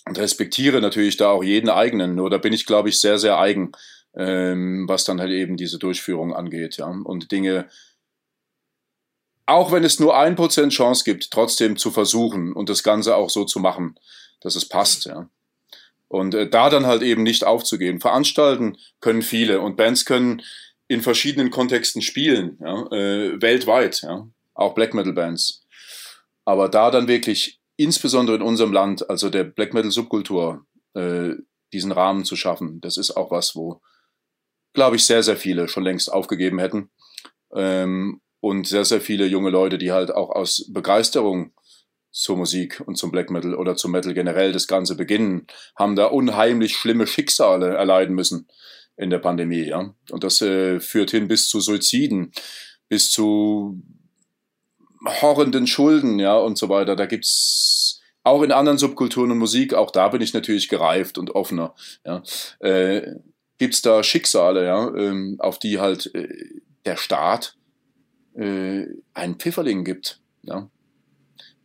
[0.06, 2.16] und respektiere natürlich da auch jeden eigenen.
[2.16, 3.72] Nur da bin ich, glaube ich, sehr, sehr eigen,
[4.16, 6.88] ähm, was dann halt eben diese Durchführung angeht, ja.
[6.88, 7.68] Und Dinge,
[9.46, 13.30] auch wenn es nur ein Prozent Chance gibt, trotzdem zu versuchen und das Ganze auch
[13.30, 13.96] so zu machen,
[14.42, 15.30] dass es passt, ja.
[16.08, 18.00] Und äh, da dann halt eben nicht aufzugehen.
[18.00, 20.44] Veranstalten können viele und Bands können
[20.88, 25.66] in verschiedenen Kontexten spielen, ja, äh, weltweit, ja, auch Black Metal Bands.
[26.46, 31.32] Aber da dann wirklich, insbesondere in unserem Land, also der Black Metal Subkultur, äh,
[31.72, 33.82] diesen Rahmen zu schaffen, das ist auch was, wo,
[34.74, 36.92] glaube ich, sehr, sehr viele schon längst aufgegeben hätten.
[37.56, 41.54] Ähm, und sehr, sehr viele junge Leute, die halt auch aus Begeisterung
[42.12, 46.06] zur Musik und zum Black Metal oder zum Metal generell das Ganze beginnen, haben da
[46.06, 48.48] unheimlich schlimme Schicksale erleiden müssen
[48.98, 49.96] in der Pandemie, ja.
[50.12, 52.32] Und das äh, führt hin bis zu Suiziden,
[52.88, 53.82] bis zu
[55.06, 56.96] horrenden Schulden, ja, und so weiter.
[56.96, 61.32] Da gibt's auch in anderen Subkulturen und Musik, auch da bin ich natürlich gereift und
[61.36, 61.76] offener,
[62.06, 62.24] ja.
[62.60, 63.16] Äh,
[63.58, 66.28] gibt's da Schicksale, ja, ähm, auf die halt äh,
[66.86, 67.56] der Staat
[68.36, 70.70] äh, einen Pfifferling gibt, ja.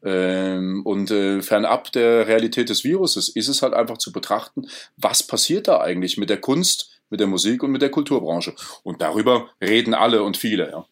[0.03, 5.25] Ähm, und äh, fernab der Realität des Viruses ist es halt einfach zu betrachten, was
[5.25, 8.55] passiert da eigentlich mit der Kunst, mit der Musik und mit der Kulturbranche.
[8.85, 10.71] Und darüber reden alle und viele.
[10.71, 10.87] Ja.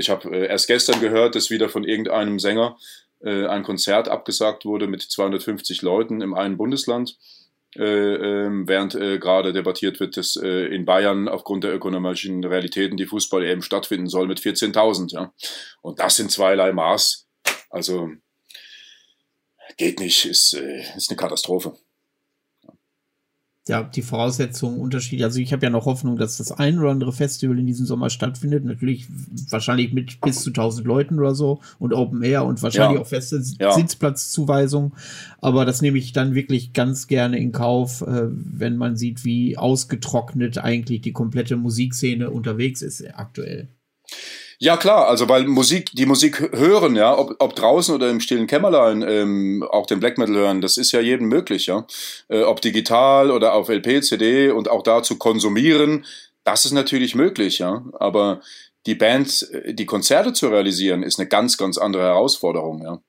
[0.00, 2.76] Ich habe äh, erst gestern gehört, dass wieder von irgendeinem Sänger
[3.20, 7.16] äh, ein Konzert abgesagt wurde mit 250 Leuten im einen Bundesland.
[7.76, 12.96] Äh, ähm, während äh, gerade debattiert wird, dass äh, in Bayern aufgrund der ökonomischen Realitäten
[12.96, 15.12] die Fußball eben stattfinden soll mit 14.000.
[15.12, 15.32] Ja.
[15.80, 17.28] Und das sind zweierlei Maß.
[17.68, 18.10] Also
[19.76, 21.76] geht nicht, ist, äh, ist eine Katastrophe.
[23.70, 25.24] Ja, die Voraussetzungen unterschiedlich.
[25.24, 28.10] Also ich habe ja noch Hoffnung, dass das ein oder andere Festival in diesem Sommer
[28.10, 28.64] stattfindet.
[28.64, 29.06] Natürlich
[29.48, 33.02] wahrscheinlich mit bis zu 1000 Leuten oder so und Open Air und wahrscheinlich ja.
[33.02, 33.72] auch feste ja.
[33.72, 34.94] Sitzplatzzuweisung.
[35.40, 39.56] Aber das nehme ich dann wirklich ganz gerne in Kauf, äh, wenn man sieht, wie
[39.56, 43.68] ausgetrocknet eigentlich die komplette Musikszene unterwegs ist aktuell.
[44.62, 48.46] Ja klar, also weil Musik, die Musik hören, ja, ob, ob draußen oder im stillen
[48.46, 51.86] Kämmerlein, ähm, auch den Black Metal hören, das ist ja jedem möglich, ja.
[52.28, 56.04] Äh, ob digital oder auf LP, CD und auch da zu konsumieren,
[56.44, 57.82] das ist natürlich möglich, ja.
[57.94, 58.42] Aber
[58.84, 63.00] die Band, äh, die Konzerte zu realisieren, ist eine ganz, ganz andere Herausforderung, ja.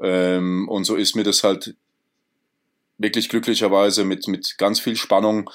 [0.00, 1.74] Ähm, und so ist mir das halt
[2.96, 5.50] wirklich glücklicherweise mit, mit ganz viel Spannung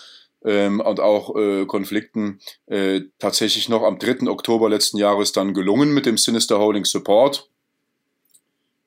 [0.45, 4.27] ähm, und auch äh, Konflikten äh, tatsächlich noch am 3.
[4.27, 7.49] Oktober letzten Jahres dann gelungen mit dem Sinister Holding Support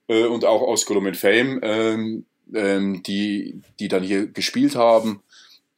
[0.09, 5.22] äh, und auch aus Column Fame, ähm, ähm, die, die dann hier gespielt haben,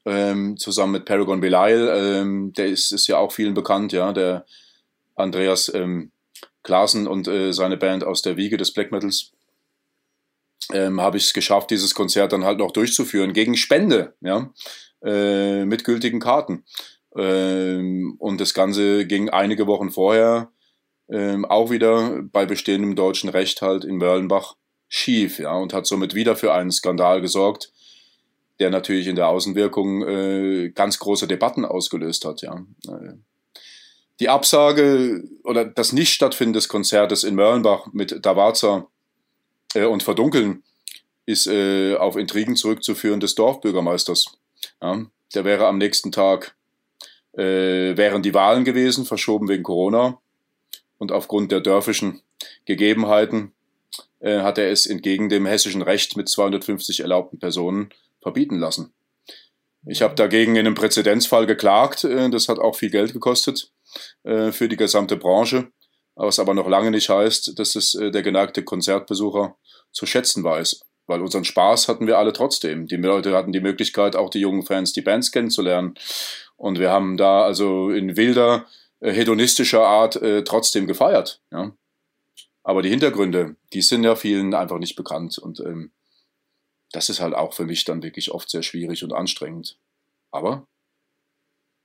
[0.05, 4.47] ähm, zusammen mit Paragon Belial, ähm, der ist, ist ja auch vielen bekannt, ja, der
[5.15, 6.11] Andreas ähm,
[6.63, 9.33] Klaassen und äh, seine Band aus der Wiege des Black Metals.
[10.71, 14.53] Ähm, habe ich es geschafft, dieses Konzert dann halt noch durchzuführen gegen Spende, ja
[15.03, 16.65] äh, mit gültigen Karten.
[17.17, 20.51] Ähm, und das Ganze ging einige Wochen vorher
[21.09, 24.57] ähm, auch wieder bei bestehendem deutschen Recht halt in Mörlenbach
[24.89, 27.73] schief, ja, und hat somit wieder für einen Skandal gesorgt,
[28.61, 32.65] der natürlich in der Außenwirkung äh, ganz große Debatten ausgelöst hat, ja.
[32.89, 33.15] Äh,
[34.21, 38.89] die Absage oder das Nichtstattfinden des Konzertes in Mörlenbach mit Davaza
[39.75, 40.65] äh, und Verdunkeln
[41.25, 44.38] ist äh, auf Intrigen zurückzuführen des Dorfbürgermeisters.
[44.83, 46.57] Ja, der wäre am nächsten Tag,
[47.33, 50.21] äh, wären die Wahlen gewesen, verschoben wegen Corona.
[50.99, 52.23] Und aufgrund der dörfischen
[52.65, 53.53] Gegebenheiten
[54.21, 57.91] äh, hat er es entgegen dem hessischen Recht mit 250 erlaubten Personen
[58.21, 58.93] verbieten lassen.
[59.87, 62.05] Ich habe dagegen in einem Präzedenzfall geklagt.
[62.05, 63.73] Äh, das hat auch viel Geld gekostet
[64.25, 65.71] äh, für die gesamte Branche,
[66.15, 69.57] was aber noch lange nicht heißt, dass es äh, der geneigte Konzertbesucher
[69.93, 72.87] zu schätzen weiß weil unseren Spaß hatten wir alle trotzdem.
[72.87, 75.95] Die Leute hatten die Möglichkeit, auch die jungen Fans die Bands kennenzulernen.
[76.57, 78.67] Und wir haben da also in wilder,
[79.01, 81.41] äh, hedonistischer Art äh, trotzdem gefeiert.
[81.51, 81.73] Ja?
[82.63, 85.39] Aber die Hintergründe, die sind ja vielen einfach nicht bekannt.
[85.39, 85.91] Und ähm,
[86.93, 89.79] das ist halt auch für mich dann wirklich oft sehr schwierig und anstrengend.
[90.31, 90.67] Aber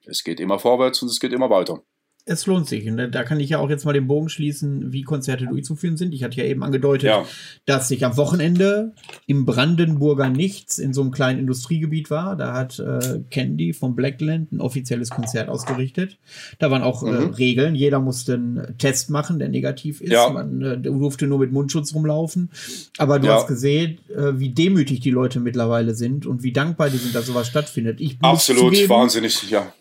[0.06, 1.82] es geht immer vorwärts und es geht immer weiter
[2.26, 2.88] es lohnt sich.
[2.88, 6.14] Und da kann ich ja auch jetzt mal den Bogen schließen, wie Konzerte durchzuführen sind.
[6.14, 7.26] Ich hatte ja eben angedeutet, ja.
[7.66, 8.94] dass ich am Wochenende
[9.28, 12.38] im Brandenburger Nichts in so einem kleinen Industriegebiet war.
[12.38, 16.18] Da hat äh, Candy vom Blackland ein offizielles Konzert ausgerichtet.
[16.60, 17.34] Da waren auch äh, mhm.
[17.34, 17.76] äh, Regeln.
[17.76, 20.12] Jeder musste einen Test machen, der negativ ist.
[20.12, 20.30] Ja.
[20.30, 22.52] Man äh, durfte nur mit Mundschutz rumlaufen.
[22.98, 23.36] Aber du ja.
[23.36, 27.26] hast gesehen, äh, wie demütig die Leute mittlerweile sind und wie dankbar die sind, dass
[27.26, 28.00] sowas stattfindet.
[28.00, 29.74] Ich Absolut zugeben, wahnsinnig, ja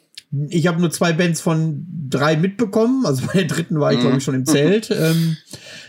[0.48, 3.04] ich habe nur zwei Bands von drei mitbekommen.
[3.04, 4.90] Also bei der dritten war ich, glaube ich, schon im Zelt.
[4.90, 5.36] Ähm,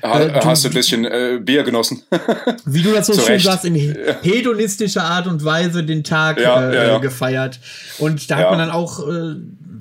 [0.01, 2.03] ha, äh, hast du ein bisschen äh, Bier genossen?
[2.65, 6.75] wie du das so schön sagst, in hedonistischer Art und Weise den Tag ja, äh,
[6.75, 6.97] ja, ja.
[6.97, 7.59] gefeiert.
[7.99, 9.35] Und da hat man dann auch, äh,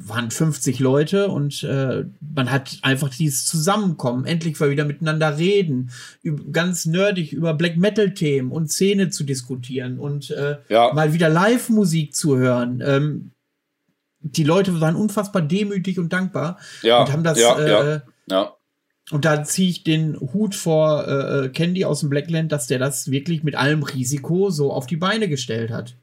[0.05, 5.91] waren 50 Leute und äh, man hat einfach dieses Zusammenkommen, endlich mal wieder miteinander reden,
[6.53, 12.15] ganz nerdig über Black Metal Themen und Szene zu diskutieren und äh, mal wieder Live-Musik
[12.15, 12.83] zu hören.
[12.85, 13.33] Ähm,
[14.23, 17.39] die Leute waren unfassbar demütig und dankbar ja, und haben das.
[17.39, 18.57] Ja, äh, ja, ja.
[19.11, 23.11] Und da ziehe ich den Hut vor äh, Candy aus dem Blackland, dass der das
[23.11, 25.97] wirklich mit allem Risiko so auf die Beine gestellt hat.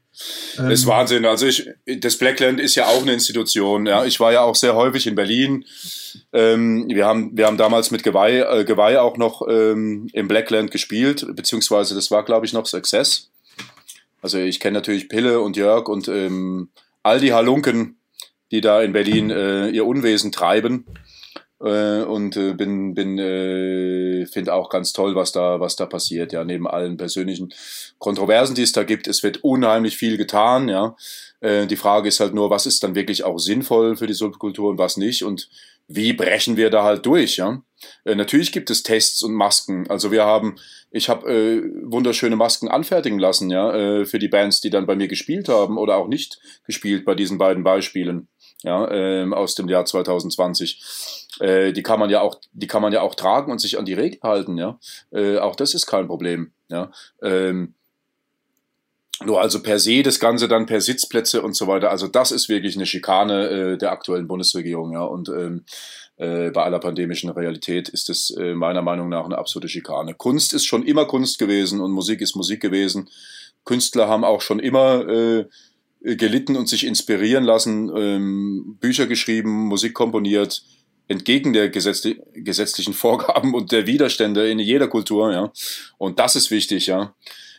[0.56, 1.24] Das ist ähm, Wahnsinn.
[1.24, 3.86] Also ich, das Blackland ist ja auch eine Institution.
[3.86, 5.64] Ja, ich war ja auch sehr häufig in Berlin.
[6.32, 10.70] Ähm, wir haben, wir haben damals mit Geweih, äh, Geweih auch noch ähm, im Blackland
[10.70, 13.30] gespielt, beziehungsweise das war, glaube ich, noch Success.
[14.20, 16.68] Also ich kenne natürlich Pille und Jörg und ähm,
[17.02, 17.96] all die Halunken,
[18.50, 20.86] die da in Berlin äh, ihr Unwesen treiben.
[21.62, 26.32] Äh, und äh, bin bin äh, finde auch ganz toll, was da was da passiert.
[26.32, 27.52] Ja, neben allen persönlichen
[27.98, 30.68] Kontroversen, die es da gibt, es wird unheimlich viel getan.
[30.68, 30.96] Ja,
[31.40, 34.70] äh, die Frage ist halt nur, was ist dann wirklich auch sinnvoll für die Subkultur
[34.70, 35.50] und was nicht und
[35.86, 37.36] wie brechen wir da halt durch?
[37.36, 37.62] Ja,
[38.04, 39.90] äh, natürlich gibt es Tests und Masken.
[39.90, 40.56] Also wir haben,
[40.90, 44.94] ich habe äh, wunderschöne Masken anfertigen lassen, ja, äh, für die Bands, die dann bei
[44.96, 48.28] mir gespielt haben oder auch nicht gespielt bei diesen beiden Beispielen
[48.62, 50.82] ja, ähm, aus dem Jahr 2020.
[51.40, 53.84] Äh, die kann man ja auch, die kann man ja auch tragen und sich an
[53.84, 54.78] die Regeln halten, ja.
[55.10, 56.90] Äh, auch das ist kein Problem, ja.
[57.22, 57.74] Ähm,
[59.24, 61.90] nur also per se das Ganze dann per Sitzplätze und so weiter.
[61.90, 65.02] Also das ist wirklich eine Schikane äh, der aktuellen Bundesregierung, ja.
[65.02, 65.64] Und ähm,
[66.16, 70.14] äh, bei aller pandemischen Realität ist es äh, meiner Meinung nach eine absolute Schikane.
[70.14, 73.10] Kunst ist schon immer Kunst gewesen und Musik ist Musik gewesen.
[73.64, 75.46] Künstler haben auch schon immer äh,
[76.02, 80.62] gelitten und sich inspirieren lassen, ähm, Bücher geschrieben, Musik komponiert,
[81.08, 85.52] entgegen der gesetzli gesetzlichen Vorgaben und der Widerstände in jeder Kultur, ja.
[85.98, 87.14] Und das ist wichtig, ja.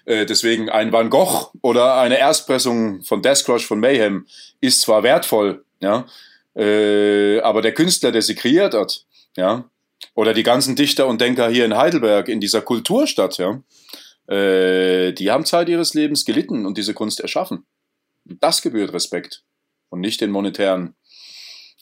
[0.06, 4.26] Äh, deswegen ein Van Gogh oder eine Erstpressung von Death Crush von Mayhem
[4.60, 6.08] ist zwar wertvoll, ja,
[6.56, 9.06] äh, aber der Künstler, der sie kreiert hat,
[9.38, 9.70] ja,
[10.16, 13.62] oder die ganzen Dichter und Denker hier in Heidelberg, in dieser Kulturstadt, ja,
[14.28, 17.66] äh, die haben Zeit ihres Lebens gelitten und diese Kunst erschaffen.
[18.40, 19.44] Das gebührt Respekt
[19.90, 20.96] und nicht den monetären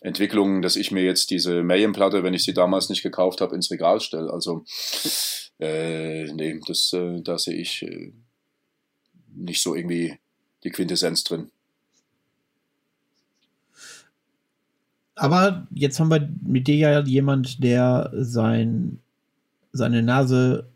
[0.02, 3.70] Entwicklungen, dass ich mir jetzt diese Mayhem-Platte, wenn ich sie damals nicht gekauft habe, ins
[3.70, 4.32] Regal stelle.
[4.32, 4.64] Also,
[5.60, 8.14] äh, nee, das, äh, da sehe ich äh,
[9.36, 10.18] nicht so irgendwie
[10.64, 11.52] die Quintessenz drin.
[15.16, 19.00] Aber jetzt haben wir mit dir ja jemand, der sein,
[19.74, 20.70] seine Nase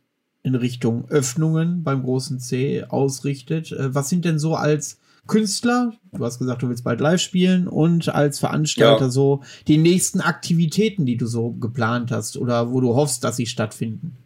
[0.44, 3.72] in Richtung Öffnungen beim großen C ausrichtet.
[3.72, 7.68] Äh, was sind denn so als Künstler, du hast gesagt, du willst bald live spielen
[7.68, 9.10] und als Veranstalter ja.
[9.10, 13.46] so die nächsten Aktivitäten, die du so geplant hast oder wo du hoffst, dass sie
[13.46, 14.18] stattfinden?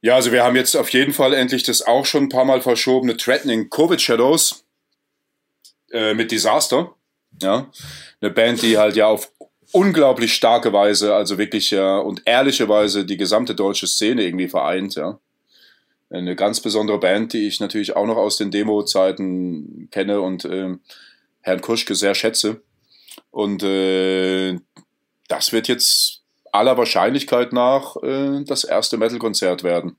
[0.00, 2.62] Ja, also wir haben jetzt auf jeden Fall endlich das auch schon ein paar Mal
[2.62, 4.64] verschobene Threatening Covid Shadows
[5.90, 6.94] äh, mit Disaster.
[7.42, 7.68] Ja,
[8.20, 9.30] eine Band, die halt ja auf
[9.72, 14.94] unglaublich starke Weise, also wirklich ja und ehrliche Weise die gesamte deutsche Szene irgendwie vereint,
[14.94, 15.18] ja
[16.14, 20.74] eine ganz besondere Band, die ich natürlich auch noch aus den Demo-Zeiten kenne und äh,
[21.40, 22.62] Herrn Kuschke sehr schätze.
[23.30, 24.58] Und äh,
[25.28, 26.22] das wird jetzt
[26.52, 29.96] aller Wahrscheinlichkeit nach äh, das erste Metal-Konzert werden.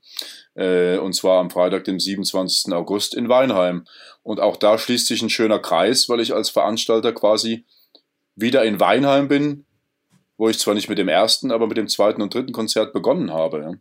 [0.54, 2.72] Äh, und zwar am Freitag, dem 27.
[2.72, 3.86] August in Weinheim.
[4.22, 7.66] Und auch da schließt sich ein schöner Kreis, weil ich als Veranstalter quasi
[8.34, 9.66] wieder in Weinheim bin,
[10.38, 13.32] wo ich zwar nicht mit dem ersten, aber mit dem zweiten und dritten Konzert begonnen
[13.32, 13.80] habe.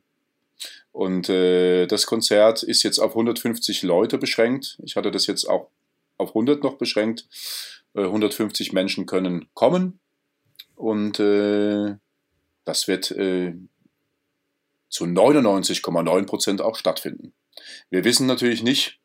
[0.96, 4.80] Und äh, das Konzert ist jetzt auf 150 Leute beschränkt.
[4.82, 5.68] Ich hatte das jetzt auch
[6.18, 7.28] auf 100 noch beschränkt.
[7.96, 10.00] Äh, 150 Menschen können kommen.
[10.74, 11.96] Und äh,
[12.64, 13.56] das wird äh,
[14.88, 17.34] zu 99,9 Prozent auch stattfinden.
[17.90, 19.02] Wir wissen natürlich nicht,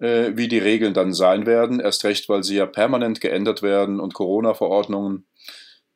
[0.00, 1.80] äh, wie die Regeln dann sein werden.
[1.80, 5.24] Erst recht, weil sie ja permanent geändert werden und Corona-Verordnungen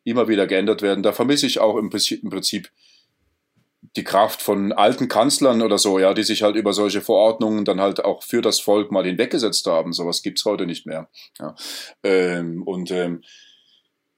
[0.05, 1.02] immer wieder geändert werden.
[1.02, 2.70] Da vermisse ich auch im Prinzip
[3.97, 7.81] die Kraft von alten Kanzlern oder so, ja, die sich halt über solche Verordnungen dann
[7.81, 9.93] halt auch für das Volk mal hinweggesetzt haben.
[9.93, 11.09] Sowas gibt's heute nicht mehr.
[11.39, 11.55] Ja.
[12.02, 13.23] Ähm, und ähm,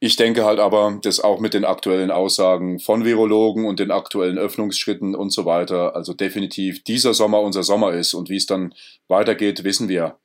[0.03, 4.39] ich denke halt aber, dass auch mit den aktuellen Aussagen von Virologen und den aktuellen
[4.39, 8.75] Öffnungsschritten und so weiter, also definitiv dieser Sommer unser Sommer ist und wie es dann
[9.09, 10.19] weitergeht, wissen wir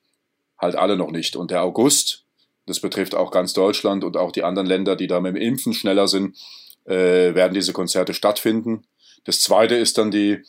[0.57, 1.35] halt alle noch nicht.
[1.35, 2.23] Und der August,
[2.65, 5.73] das betrifft auch ganz Deutschland und auch die anderen Länder, die da mit dem Impfen
[5.73, 6.37] schneller sind,
[6.85, 8.85] äh, werden diese Konzerte stattfinden.
[9.25, 10.41] Das zweite ist dann die,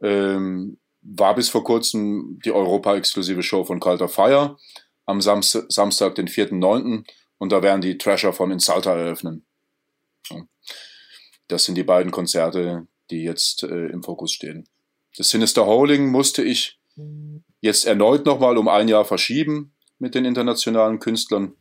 [0.00, 4.56] ähm, war bis vor kurzem die Europa-exklusive Show von Calder Fire
[5.04, 7.04] am Samst Samstag, den 4.9.
[7.38, 9.44] Und da werden die Trasher von Insulta eröffnen.
[11.48, 14.68] Das sind die beiden Konzerte, die jetzt äh, im Fokus stehen.
[15.16, 16.78] Das Sinister Holding musste ich
[17.60, 21.54] jetzt erneut nochmal um ein Jahr verschieben mit den internationalen Künstlern.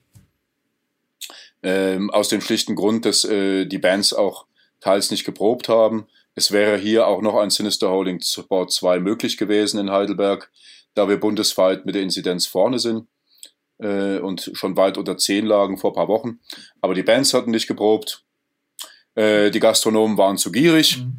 [1.63, 4.45] Ähm, aus dem schlichten Grund, dass äh, die Bands auch
[4.79, 6.07] teils nicht geprobt haben.
[6.35, 10.49] Es wäre hier auch noch ein Sinister Holding Support 2 möglich gewesen in Heidelberg,
[10.93, 13.07] da wir bundesweit mit der Inzidenz vorne sind
[13.79, 16.39] äh, und schon weit unter 10 lagen vor paar Wochen.
[16.79, 18.23] Aber die Bands hatten nicht geprobt.
[19.15, 20.99] Äh, die Gastronomen waren zu gierig.
[20.99, 21.17] Mhm.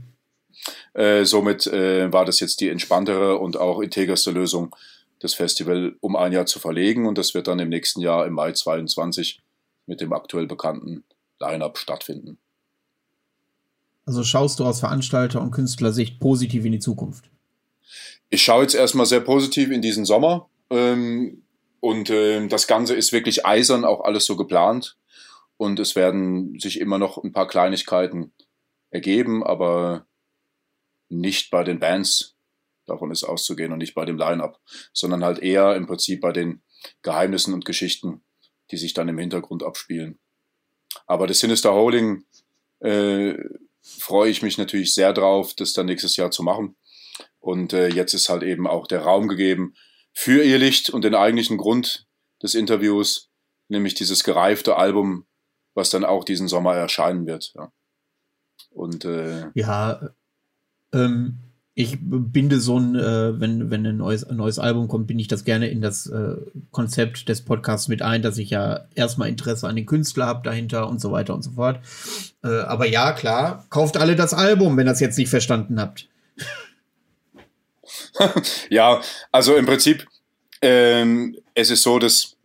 [0.94, 4.74] Äh, somit äh, war das jetzt die entspanntere und auch integerste Lösung,
[5.20, 7.06] das Festival um ein Jahr zu verlegen.
[7.06, 9.42] Und das wird dann im nächsten Jahr, im Mai 22,
[9.86, 11.04] mit dem aktuell bekannten
[11.40, 12.38] Line-up stattfinden.
[14.04, 17.30] Also schaust du aus Veranstalter- und Künstlersicht positiv in die Zukunft?
[18.30, 20.48] Ich schaue jetzt erstmal sehr positiv in diesen Sommer.
[20.70, 21.42] Ähm,
[21.80, 24.96] und äh, das Ganze ist wirklich eisern, auch alles so geplant.
[25.56, 28.32] Und es werden sich immer noch ein paar Kleinigkeiten
[28.90, 30.06] ergeben, aber
[31.08, 32.34] nicht bei den Bands,
[32.86, 34.60] davon ist auszugehen, und nicht bei dem Line-up,
[34.92, 36.62] sondern halt eher im Prinzip bei den
[37.02, 38.22] Geheimnissen und Geschichten,
[38.70, 40.18] die sich dann im Hintergrund abspielen.
[41.06, 42.24] Aber das Sinister Holding
[42.80, 43.34] äh,
[43.82, 46.76] freue ich mich natürlich sehr drauf, das dann nächstes Jahr zu machen.
[47.40, 49.74] Und äh, jetzt ist halt eben auch der Raum gegeben
[50.12, 52.06] für ihr Licht und den eigentlichen Grund
[52.42, 53.30] des Interviews,
[53.68, 55.26] nämlich dieses gereifte Album,
[55.74, 57.52] was dann auch diesen Sommer erscheinen wird.
[57.54, 57.72] Ja.
[58.70, 60.10] Und äh, ja,
[60.92, 61.38] ähm,
[61.74, 65.28] ich binde so ein, äh, wenn, wenn ein neues, ein neues Album kommt, binde ich
[65.28, 66.36] das gerne in das äh,
[66.70, 70.88] Konzept des Podcasts mit ein, dass ich ja erstmal Interesse an den Künstler habe dahinter
[70.88, 71.80] und so weiter und so fort.
[72.44, 76.08] Äh, aber ja, klar, kauft alle das Album, wenn ihr das jetzt nicht verstanden habt.
[78.68, 79.00] ja,
[79.30, 80.06] also im Prinzip,
[80.60, 82.36] ähm, es ist so, dass,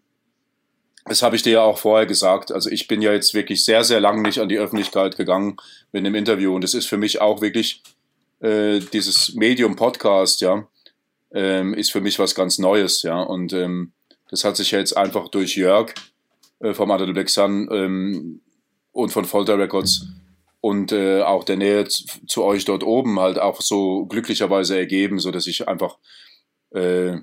[1.06, 3.84] das habe ich dir ja auch vorher gesagt, also ich bin ja jetzt wirklich sehr,
[3.84, 5.58] sehr lange nicht an die Öffentlichkeit gegangen
[5.92, 7.84] mit einem Interview und es ist für mich auch wirklich
[8.40, 10.68] äh, dieses Medium Podcast, ja,
[11.32, 13.22] ähm, ist für mich was ganz Neues, ja.
[13.22, 13.92] Und ähm,
[14.30, 15.94] das hat sich jetzt einfach durch Jörg
[16.60, 18.42] äh, vom Adel Black Sun ähm,
[18.92, 20.08] und von Folter Records
[20.62, 25.20] und äh, auch der Nähe zu, zu, euch dort oben halt auch so glücklicherweise ergeben,
[25.20, 25.98] so dass ich einfach
[26.72, 27.18] äh,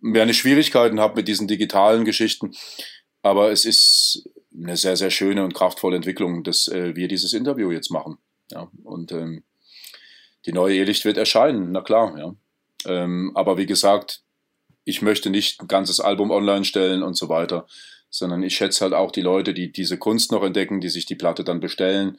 [0.00, 2.54] mehr Schwierigkeiten habe mit diesen digitalen Geschichten.
[3.22, 7.70] Aber es ist eine sehr, sehr schöne und kraftvolle Entwicklung, dass äh, wir dieses Interview
[7.70, 8.18] jetzt machen.
[8.52, 9.42] Ja, und ähm,
[10.46, 12.34] die neue Irrlicht wird erscheinen, na klar, ja.
[12.86, 14.22] Ähm, aber wie gesagt,
[14.84, 17.66] ich möchte nicht ein ganzes Album online stellen und so weiter,
[18.08, 21.16] sondern ich schätze halt auch die Leute, die diese Kunst noch entdecken, die sich die
[21.16, 22.18] Platte dann bestellen.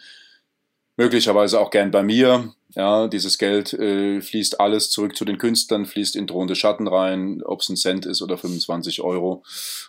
[0.97, 2.53] Möglicherweise auch gern bei mir.
[2.75, 7.41] Ja, dieses Geld äh, fließt alles zurück zu den Künstlern, fließt in drohende Schatten rein,
[7.43, 9.43] ob es ein Cent ist oder 25 Euro.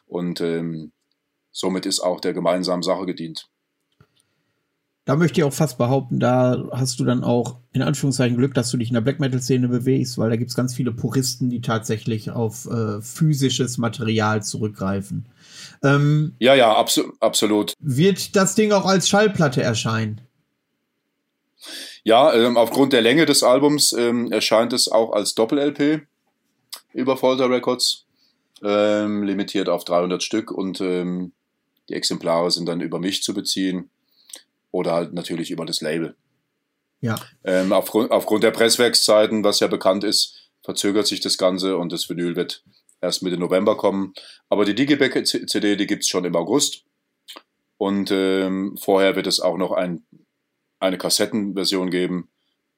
[0.07, 0.93] Und ähm,
[1.51, 3.49] somit ist auch der gemeinsamen Sache gedient
[5.09, 8.71] da möchte ich auch fast behaupten, da hast du dann auch in Anführungszeichen Glück, dass
[8.71, 11.63] du dich in der Black Metal-Szene bewegst, weil da gibt es ganz viele Puristen, die
[11.63, 15.27] tatsächlich auf äh, physisches Material zurückgreifen.
[15.83, 17.73] Ähm, ja, ja, abso absolut.
[17.81, 20.21] Wird das Ding auch als Schallplatte erscheinen?
[22.05, 26.03] Ja, ähm, aufgrund der Länge des Albums ähm, erscheint es auch als Doppel-LP
[26.93, 28.05] über Folter Records,
[28.63, 31.33] ähm, limitiert auf 300 Stück und ähm,
[31.89, 33.89] die Exemplare sind dann über mich zu beziehen
[34.71, 36.17] oder halt natürlich über das Label.
[37.01, 37.17] Ja.
[37.45, 42.09] Ähm, aufgrund, aufgrund der Presswerkszeiten, was ja bekannt ist, verzögert sich das Ganze und das
[42.09, 42.65] Vinyl wird
[43.01, 44.15] erst Mitte November kommen.
[44.49, 46.85] Aber die Digiback-CD, die gibt es schon im August.
[47.77, 50.03] Und ähm, vorher wird es auch noch ein,
[50.81, 52.29] eine Kassettenversion geben.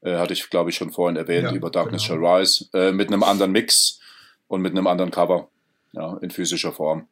[0.03, 2.21] Äh, hatte ich, glaube ich, schon vorhin erwähnt, ja, über Darkness genau.
[2.21, 2.69] Shall Rise.
[2.75, 3.99] Äh, mit einem anderen Mix
[4.47, 5.49] und mit einem anderen Cover.
[5.93, 7.09] Ja, in physischer Form.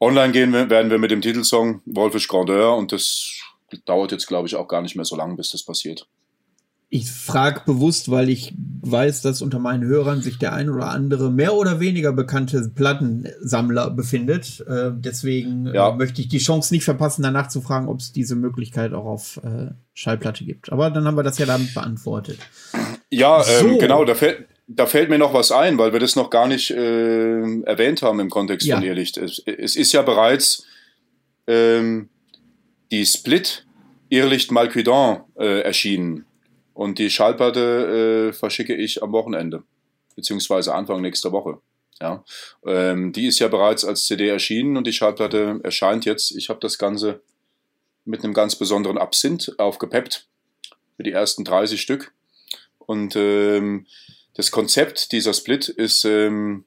[0.00, 3.40] Online gehen wir, werden wir mit dem Titelsong Wolfisch Grandeur und das
[3.84, 6.06] dauert jetzt, glaube ich, auch gar nicht mehr so lange, bis das passiert.
[6.88, 11.32] Ich frage bewusst, weil ich weiß, dass unter meinen Hörern sich der ein oder andere
[11.32, 14.64] mehr oder weniger bekannte Plattensammler befindet.
[14.68, 15.90] Äh, deswegen äh, ja.
[15.90, 19.04] äh, möchte ich die Chance nicht verpassen, danach zu fragen, ob es diese Möglichkeit auch
[19.04, 20.70] auf äh, Schallplatte gibt.
[20.70, 22.38] Aber dann haben wir das ja damit beantwortet.
[23.10, 23.66] Ja, ähm, so.
[23.66, 26.46] ähm, genau, da fällt, da fällt mir noch was ein, weil wir das noch gar
[26.46, 28.76] nicht äh, erwähnt haben im Kontext ja.
[28.76, 29.16] von Irrlicht.
[29.16, 30.64] Es, es, ist ja bereits
[31.46, 32.08] ähm,
[32.90, 33.66] die Split
[34.08, 36.26] Irrlicht Malcuidon äh, erschienen.
[36.74, 39.62] Und die Schallplatte äh, verschicke ich am Wochenende,
[40.14, 41.58] beziehungsweise Anfang nächster Woche.
[42.00, 42.22] Ja,
[42.66, 46.36] ähm, die ist ja bereits als CD erschienen und die Schallplatte erscheint jetzt.
[46.36, 47.22] Ich habe das Ganze
[48.04, 50.28] mit einem ganz besonderen Absinth aufgepeppt
[50.96, 52.12] für die ersten 30 Stück.
[52.78, 53.86] Und ähm,
[54.34, 56.64] das Konzept dieser Split ist ähm,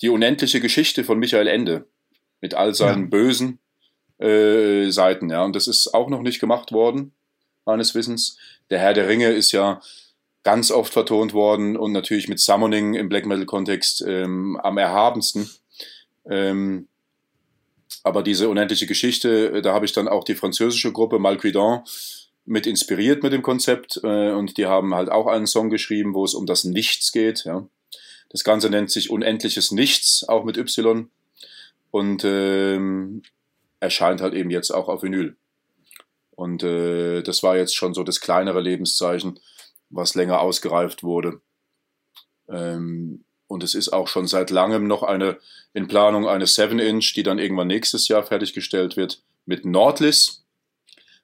[0.00, 1.86] die unendliche Geschichte von Michael Ende
[2.40, 3.08] mit all seinen ja.
[3.10, 3.58] bösen
[4.18, 5.30] äh, Seiten.
[5.30, 7.12] Ja, und das ist auch noch nicht gemacht worden,
[7.64, 8.36] meines Wissens.
[8.70, 9.80] Der Herr der Ringe ist ja
[10.44, 15.50] ganz oft vertont worden und natürlich mit Summoning im Black Metal Kontext ähm, am erhabensten.
[16.28, 16.88] Ähm,
[18.02, 21.82] aber diese unendliche Geschichte, äh, da habe ich dann auch die französische Gruppe Malcuidon
[22.44, 26.24] mit inspiriert mit dem Konzept äh, und die haben halt auch einen Song geschrieben, wo
[26.24, 27.44] es um das Nichts geht.
[27.44, 27.66] Ja.
[28.30, 31.10] Das Ganze nennt sich Unendliches Nichts, auch mit Y
[31.90, 33.22] und ähm,
[33.80, 35.36] erscheint halt eben jetzt auch auf Vinyl.
[36.30, 39.40] Und äh, das war jetzt schon so das kleinere Lebenszeichen,
[39.90, 41.40] was länger ausgereift wurde.
[42.48, 45.38] Ähm, und es ist auch schon seit langem noch eine
[45.72, 50.44] in Planung eine 7-Inch, die dann irgendwann nächstes Jahr fertiggestellt wird, mit Nordlis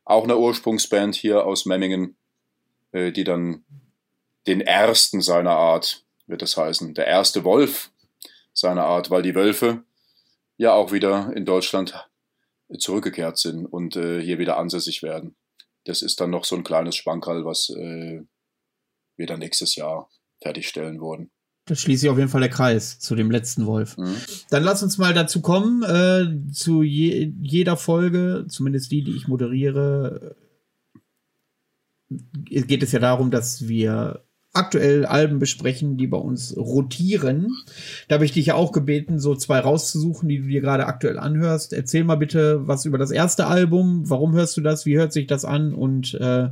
[0.04, 2.16] auch eine Ursprungsband hier aus Memmingen,
[2.92, 3.64] äh, die dann
[4.46, 7.90] den ersten seiner Art, wird das heißen, der erste Wolf
[8.52, 9.84] seiner Art, weil die Wölfe
[10.56, 12.08] ja auch wieder in Deutschland
[12.78, 15.36] zurückgekehrt sind und äh, hier wieder ansässig werden.
[15.84, 18.22] Das ist dann noch so ein kleines Spankerl, was äh,
[19.16, 20.08] wir dann nächstes Jahr
[20.42, 21.30] fertigstellen wollen.
[21.66, 23.96] Da schließt sich auf jeden Fall der Kreis zu dem letzten Wolf.
[23.96, 24.16] Mhm.
[24.50, 29.28] Dann lass uns mal dazu kommen, äh, zu je, jeder Folge, zumindest die, die ich
[29.28, 30.36] moderiere,
[32.10, 34.24] äh, geht es ja darum, dass wir
[34.54, 37.56] aktuell Alben besprechen, die bei uns rotieren.
[38.08, 41.18] Da habe ich dich ja auch gebeten, so zwei rauszusuchen, die du dir gerade aktuell
[41.18, 41.72] anhörst.
[41.72, 44.08] Erzähl mal bitte was über das erste Album.
[44.08, 44.86] Warum hörst du das?
[44.86, 45.74] Wie hört sich das an?
[45.74, 46.48] Und äh,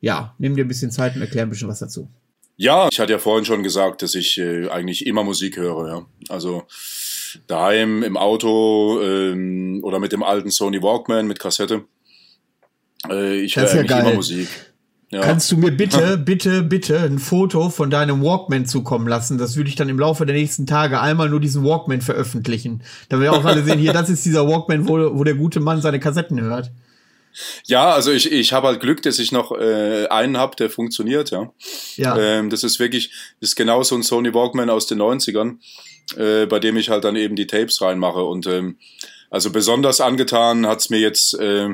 [0.00, 2.08] ja, nimm dir ein bisschen Zeit und erklär ein bisschen was dazu.
[2.56, 5.88] Ja, ich hatte ja vorhin schon gesagt, dass ich äh, eigentlich immer Musik höre.
[5.88, 6.06] Ja.
[6.28, 6.62] Also
[7.48, 11.84] daheim im Auto ähm, oder mit dem alten Sony Walkman mit Kassette.
[13.10, 14.06] Äh, ich höre ja eigentlich geil.
[14.06, 14.48] immer Musik.
[15.14, 15.20] Ja.
[15.20, 19.38] Kannst du mir bitte, bitte, bitte ein Foto von deinem Walkman zukommen lassen?
[19.38, 22.82] Das würde ich dann im Laufe der nächsten Tage einmal nur diesen Walkman veröffentlichen.
[23.08, 25.80] Da wir auch alle sehen, hier, das ist dieser Walkman, wo, wo der gute Mann
[25.80, 26.72] seine Kassetten hört.
[27.64, 31.30] Ja, also ich, ich habe halt Glück, dass ich noch äh, einen habe, der funktioniert,
[31.30, 31.52] ja.
[31.94, 32.18] ja.
[32.18, 33.10] Ähm, das ist wirklich,
[33.40, 35.58] das ist genau so ein Sony Walkman aus den 90ern,
[36.16, 38.24] äh, bei dem ich halt dann eben die Tapes reinmache.
[38.24, 38.78] Und ähm,
[39.30, 41.68] also besonders angetan hat's mir jetzt, äh,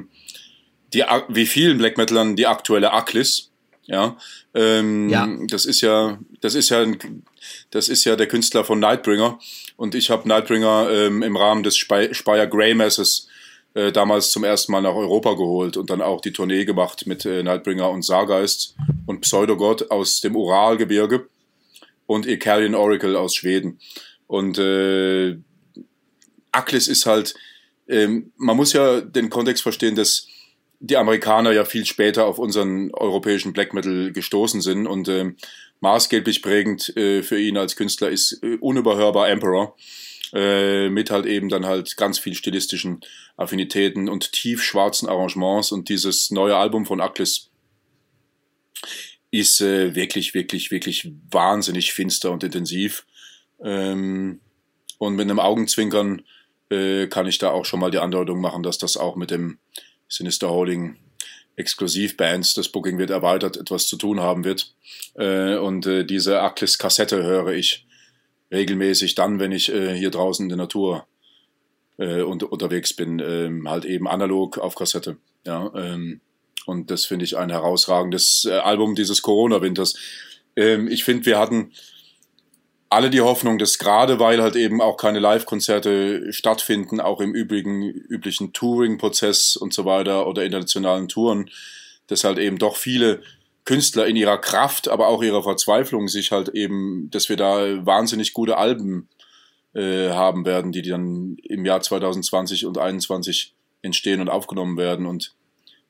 [0.93, 3.51] die, wie vielen Black Metalern, die aktuelle Aklis.
[3.87, 4.17] Ja,
[4.55, 5.29] ähm, ja.
[5.49, 7.25] Das ist ja, das ist ja, ein,
[7.71, 9.39] das ist ja der Künstler von Nightbringer.
[9.77, 13.29] Und ich habe Nightbringer ähm, im Rahmen des Speyer Grey Masses
[13.75, 17.25] äh, damals zum ersten Mal nach Europa geholt und dann auch die Tournee gemacht mit
[17.25, 18.77] äh, Nightbringer und Sargeist
[19.07, 21.27] und Pseudogott aus dem Uralgebirge
[22.07, 23.79] und Ikarian Oracle aus Schweden.
[24.27, 25.37] Und äh,
[26.53, 27.35] Aklis ist halt,
[27.89, 30.27] ähm, man muss ja den Kontext verstehen, dass
[30.81, 35.33] die Amerikaner ja viel später auf unseren europäischen Black Metal gestoßen sind und äh,
[35.81, 39.77] maßgeblich prägend äh, für ihn als Künstler ist äh, unüberhörbar Emperor
[40.33, 43.01] äh, mit halt eben dann halt ganz viel stilistischen
[43.37, 47.51] Affinitäten und tiefschwarzen Arrangements und dieses neue Album von Aklis
[49.31, 53.07] ist äh, wirklich, wirklich, wirklich wahnsinnig finster und intensiv.
[53.63, 54.41] Ähm,
[54.99, 56.23] und mit einem Augenzwinkern
[56.71, 59.59] äh, kann ich da auch schon mal die Andeutung machen, dass das auch mit dem
[60.11, 60.97] Sinister Holding
[61.57, 64.75] Exklusivbands, das Booking wird erweitert, etwas zu tun haben wird.
[65.15, 67.87] Äh, und äh, diese Aklis-Kassette höre ich
[68.51, 71.07] regelmäßig dann, wenn ich äh, hier draußen in der Natur
[71.99, 75.19] äh, unter, unterwegs bin, ähm, halt eben analog auf Kassette.
[75.47, 76.21] Ja, ähm,
[76.67, 79.95] und das finde ich ein herausragendes äh, Album dieses Corona-Winters.
[80.57, 81.73] Ähm, ich finde, wir hatten
[82.91, 87.83] alle die Hoffnung, dass gerade weil halt eben auch keine Live-Konzerte stattfinden, auch im übrigen,
[87.83, 91.49] üblichen Touring-Prozess und so weiter oder internationalen Touren,
[92.09, 93.23] dass halt eben doch viele
[93.65, 98.33] Künstler in ihrer Kraft, aber auch ihrer Verzweiflung sich halt eben, dass wir da wahnsinnig
[98.33, 99.09] gute Alben
[99.75, 105.07] äh, haben werden, die dann im Jahr 2020 und 2021 entstehen und aufgenommen werden.
[105.07, 105.37] Und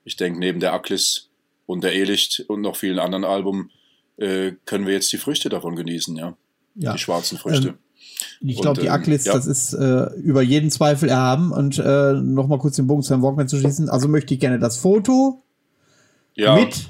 [0.04, 1.30] ich denke, neben der Aklis
[1.64, 3.70] und der Elicht und noch vielen anderen Alben
[4.18, 6.36] äh, können wir jetzt die Früchte davon genießen, ja.
[6.74, 6.92] Ja.
[6.92, 7.68] Die schwarzen Früchte.
[7.68, 7.78] Ähm,
[8.40, 9.34] ich glaube, die ähm, Acklist, ja.
[9.34, 11.52] das ist äh, über jeden Zweifel erhaben.
[11.52, 13.88] Und äh, nochmal kurz den Bogen zu Herrn Walkman zu schließen.
[13.88, 15.42] Also möchte ich gerne das Foto
[16.34, 16.54] ja.
[16.54, 16.88] mit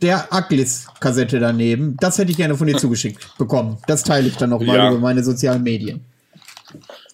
[0.00, 1.96] der Acklist-Kassette daneben.
[2.00, 3.78] Das hätte ich gerne von dir zugeschickt bekommen.
[3.86, 4.90] Das teile ich dann nochmal ja.
[4.90, 6.04] über meine sozialen Medien.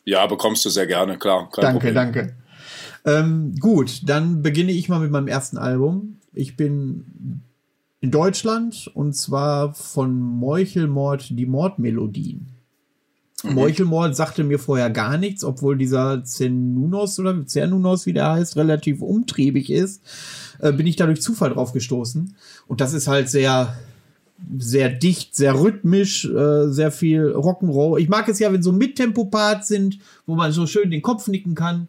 [0.04, 1.48] Ja, bekommst du sehr gerne, klar.
[1.56, 1.94] danke, Problem.
[1.94, 2.36] danke.
[3.06, 6.18] Ähm, gut, dann beginne ich mal mit meinem ersten Album.
[6.32, 7.42] Ich bin
[8.04, 12.48] in Deutschland und zwar von Meuchelmord die Mordmelodien.
[13.42, 13.54] Mhm.
[13.54, 19.00] Meuchelmord sagte mir vorher gar nichts, obwohl dieser Zenunos oder Cernunos, wie der heißt, relativ
[19.00, 20.02] umtriebig ist,
[20.58, 22.36] äh, bin ich da durch Zufall drauf gestoßen.
[22.66, 23.74] Und das ist halt sehr,
[24.58, 27.98] sehr dicht, sehr rhythmisch, äh, sehr viel Rock'n'Roll.
[28.00, 31.54] Ich mag es ja, wenn so Mittempo-Parts sind, wo man so schön den Kopf nicken
[31.54, 31.88] kann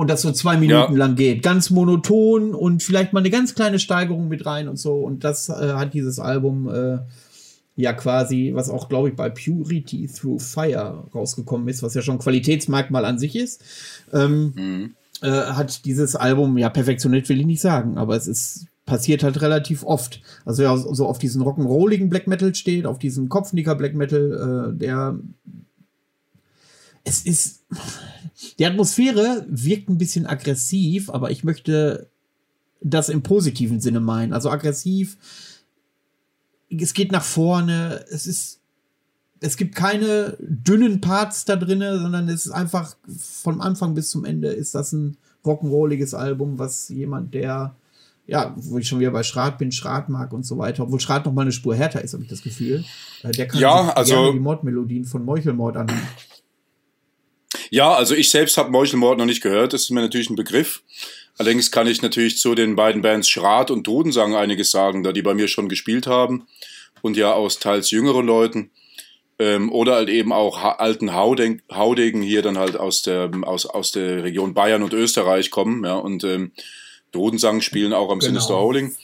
[0.00, 0.98] und das so zwei Minuten ja.
[0.98, 1.42] lang geht.
[1.42, 4.94] Ganz monoton und vielleicht mal eine ganz kleine Steigerung mit rein und so.
[4.94, 7.00] Und das äh, hat dieses Album äh,
[7.76, 12.14] ja quasi, was auch, glaube ich, bei Purity Through Fire rausgekommen ist, was ja schon
[12.16, 13.62] ein Qualitätsmerkmal an sich ist.
[14.10, 14.94] Ähm, mhm.
[15.20, 19.42] äh, hat dieses Album, ja, perfektioniert will ich nicht sagen, aber es ist passiert halt
[19.42, 20.22] relativ oft.
[20.46, 24.78] Also ja, so auf diesen rock'n'rolligen Black Metal steht, auf diesen Kopfnicker Black Metal, äh,
[24.78, 25.18] der
[27.04, 27.59] es ist
[28.58, 32.08] die Atmosphäre wirkt ein bisschen aggressiv, aber ich möchte
[32.82, 34.32] das im positiven Sinne meinen.
[34.32, 35.16] Also aggressiv,
[36.70, 38.60] es geht nach vorne, es ist,
[39.40, 44.24] es gibt keine dünnen Parts da drinne, sondern es ist einfach vom Anfang bis zum
[44.24, 47.74] Ende ist das ein rock'n'rolliges Album, was jemand, der
[48.26, 51.26] ja, wo ich schon wieder bei Schrat bin, Schrat mag und so weiter, obwohl Schrat
[51.26, 52.84] noch mal eine Spur härter ist, habe ich das Gefühl.
[53.24, 56.00] Äh, der kann ja, also die Mordmelodien von Meuchelmord anhören.
[57.70, 59.72] Ja, also ich selbst habe Meuchelmord noch nicht gehört.
[59.72, 60.82] Das ist mir natürlich ein Begriff.
[61.38, 65.22] Allerdings kann ich natürlich zu den beiden Bands Schrat und Dudensang einiges sagen, da die
[65.22, 66.46] bei mir schon gespielt haben
[67.00, 68.70] und ja aus teils jüngeren Leuten
[69.38, 73.64] ähm, oder halt eben auch ha alten Haudeng Haudegen hier dann halt aus der aus
[73.64, 76.52] aus der Region Bayern und Österreich kommen, ja und ähm,
[77.10, 78.32] Dudensang spielen auch am genau.
[78.32, 78.94] Sinister Holding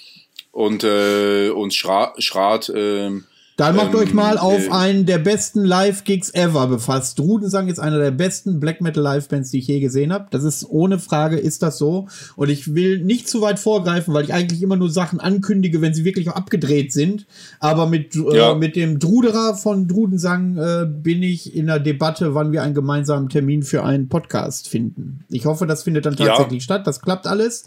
[0.53, 3.25] und äh, und Schrat, Schrat ähm,
[3.57, 7.19] dann macht ähm, euch mal auf äh, einen der besten Live-Gigs ever befasst.
[7.19, 10.27] Drudensang ist einer der besten Black Metal Live-Bands, die ich je gesehen habe.
[10.31, 12.07] Das ist ohne Frage, ist das so.
[12.37, 15.95] Und ich will nicht zu weit vorgreifen, weil ich eigentlich immer nur Sachen ankündige, wenn
[15.95, 17.27] sie wirklich auch abgedreht sind.
[17.59, 18.53] Aber mit, äh, ja.
[18.53, 22.75] äh, mit dem Druderer von Drudensang äh, bin ich in der Debatte, wann wir einen
[22.75, 25.25] gemeinsamen Termin für einen Podcast finden.
[25.31, 26.65] Ich hoffe, das findet dann tatsächlich ja.
[26.65, 26.87] statt.
[26.87, 27.65] Das klappt alles.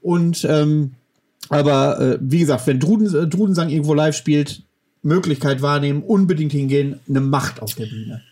[0.00, 0.94] Und ähm,
[1.48, 4.64] aber äh, wie gesagt, wenn Druden, äh, Drudensang irgendwo live spielt,
[5.08, 8.22] Möglichkeit wahrnehmen, unbedingt hingehen, eine Macht auf der Bühne.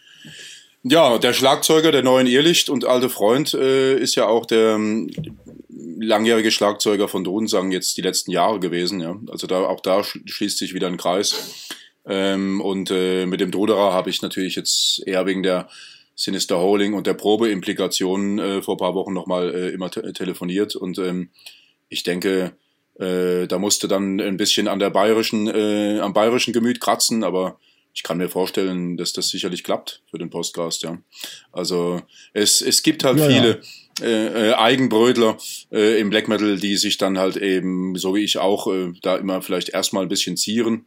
[0.84, 5.10] Ja, der Schlagzeuger der neuen Irrlicht und alte Freund äh, ist ja auch der ähm,
[5.98, 9.00] langjährige Schlagzeuger von Dodensang jetzt die letzten Jahre gewesen.
[9.00, 11.66] Ja, also da auch da schließt sich wieder ein Kreis.
[12.04, 15.68] Ähm, und äh, mit dem Droderer habe ich natürlich jetzt eher wegen der
[16.14, 20.98] Sinister Holding und der Probeimplikationen äh, vor paar Wochen nochmal äh, immer te telefoniert und
[20.98, 21.30] ähm,
[21.88, 22.52] ich denke,
[22.98, 27.59] äh, da musste dann ein bisschen an der bayerischen, äh, am bayerischen Gemüt kratzen, aber
[27.93, 30.98] ich kann mir vorstellen, dass das sicherlich klappt für den Postcast, ja.
[31.51, 32.02] Also
[32.35, 34.06] es, es gibt halt ja, viele ja.
[34.06, 35.39] Äh, äh, Eigenbrödler
[35.73, 39.16] äh, im Black Metal, die sich dann halt eben, so wie ich auch, äh, da
[39.16, 40.85] immer vielleicht erstmal ein bisschen zieren.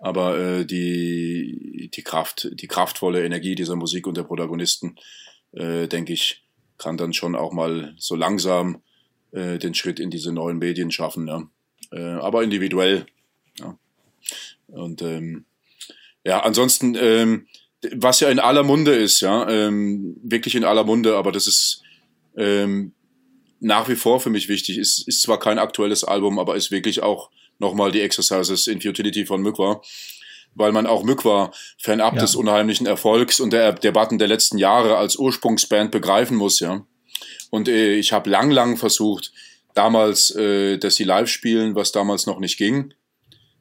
[0.00, 4.96] Aber äh, die, die Kraft, die kraftvolle Energie dieser Musik und der Protagonisten,
[5.52, 6.42] äh, denke ich,
[6.76, 8.82] kann dann schon auch mal so langsam
[9.34, 11.26] äh, den Schritt in diese neuen Medien schaffen.
[11.26, 11.48] Ja.
[11.92, 13.06] Äh, aber individuell.
[13.58, 13.76] Ja.
[14.68, 15.44] Und ähm,
[16.24, 17.46] ja, ansonsten, ähm,
[17.92, 21.82] was ja in aller Munde ist, ja, ähm, wirklich in aller Munde, aber das ist
[22.36, 22.92] ähm,
[23.60, 24.78] nach wie vor für mich wichtig.
[24.78, 29.26] Ist, ist zwar kein aktuelles Album, aber ist wirklich auch nochmal die Exercises in Futility
[29.26, 29.82] von Mykwa
[30.54, 32.20] weil man auch Mykwa fernab ja.
[32.20, 36.86] des unheimlichen Erfolgs und der Debatten der letzten Jahre als Ursprungsband begreifen muss, ja.
[37.50, 39.32] Und äh, ich habe lang, lang versucht,
[39.74, 42.94] damals, äh, dass sie live spielen, was damals noch nicht ging.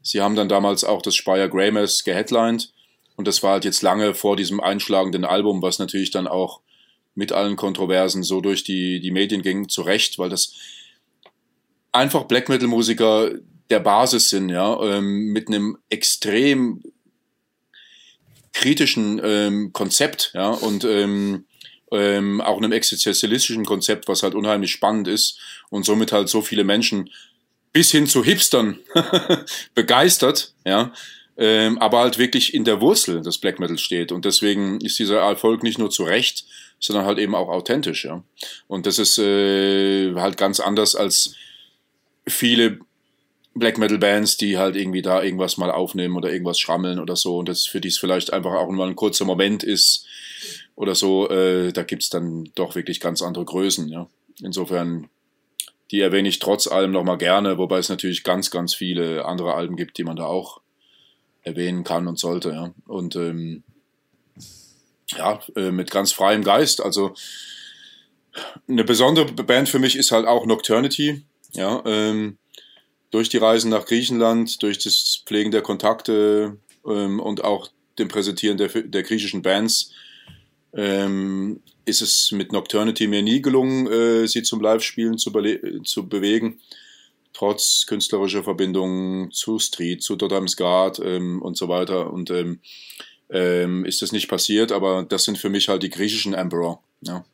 [0.02, 2.74] Sie haben dann damals auch das Speyer Grammars geheadlined.
[3.16, 6.62] Und das war halt jetzt lange vor diesem einschlagenden Album, was natürlich dann auch
[7.16, 10.54] mit allen Kontroversen so durch die, die Medien ging, zu Recht, weil das
[11.92, 13.32] einfach Black Metal Musiker
[13.70, 16.84] der Basis sind, ja, ähm, mit einem extrem
[18.52, 21.46] kritischen ähm, Konzept, ja, und ähm,
[21.94, 25.40] ähm, auch einem existenzialistischen Konzept, was halt unheimlich spannend ist
[25.70, 27.10] und somit halt so viele Menschen
[27.72, 28.80] bis hin zu Hipstern
[29.76, 30.94] begeistert, ja,
[31.38, 34.12] ähm, aber halt wirklich in der Wurzel des Black Metal steht.
[34.12, 36.46] Und deswegen ist dieser Erfolg nicht nur zu Recht,
[36.80, 38.24] sondern halt eben auch authentisch, ja.
[38.68, 41.36] Und das ist äh, halt ganz anders als
[42.28, 42.80] viele
[43.56, 47.38] Black Metal Bands, die halt irgendwie da irgendwas mal aufnehmen oder irgendwas schrammeln oder so.
[47.38, 50.06] Und das für die es vielleicht einfach auch mal ein kurzer Moment ist
[50.76, 54.08] oder so, äh, da gibt's dann doch wirklich ganz andere Größen, ja.
[54.42, 55.10] Insofern,
[55.92, 59.76] die erwähne ich trotz allem nochmal gerne, wobei es natürlich ganz, ganz viele andere Alben
[59.76, 60.62] gibt, die man da auch
[61.44, 62.74] erwähnen kann und sollte, ja.
[62.88, 63.64] Und ähm,
[65.18, 66.82] ja, äh, mit ganz freiem Geist.
[66.82, 67.14] Also
[68.68, 71.24] eine besondere Band für mich ist halt auch Nocturnity,
[71.54, 71.84] ja.
[71.86, 72.38] Ähm,
[73.12, 77.70] durch die Reisen nach Griechenland, durch das Pflegen der Kontakte ähm, und auch
[78.00, 79.92] dem Präsentieren der, der griechischen Bands
[80.74, 85.32] ähm, ist es mit Nocturnity mir nie gelungen, äh, sie zum Live-Spielen zu,
[85.84, 86.60] zu bewegen.
[87.34, 92.14] Trotz künstlerischer Verbindungen zu Street, zu Dodams Guard ähm, und so weiter.
[92.14, 92.60] Und ähm,
[93.30, 96.82] ähm, ist das nicht passiert, aber das sind für mich halt die griechischen Emperor.
[97.02, 97.26] Ja.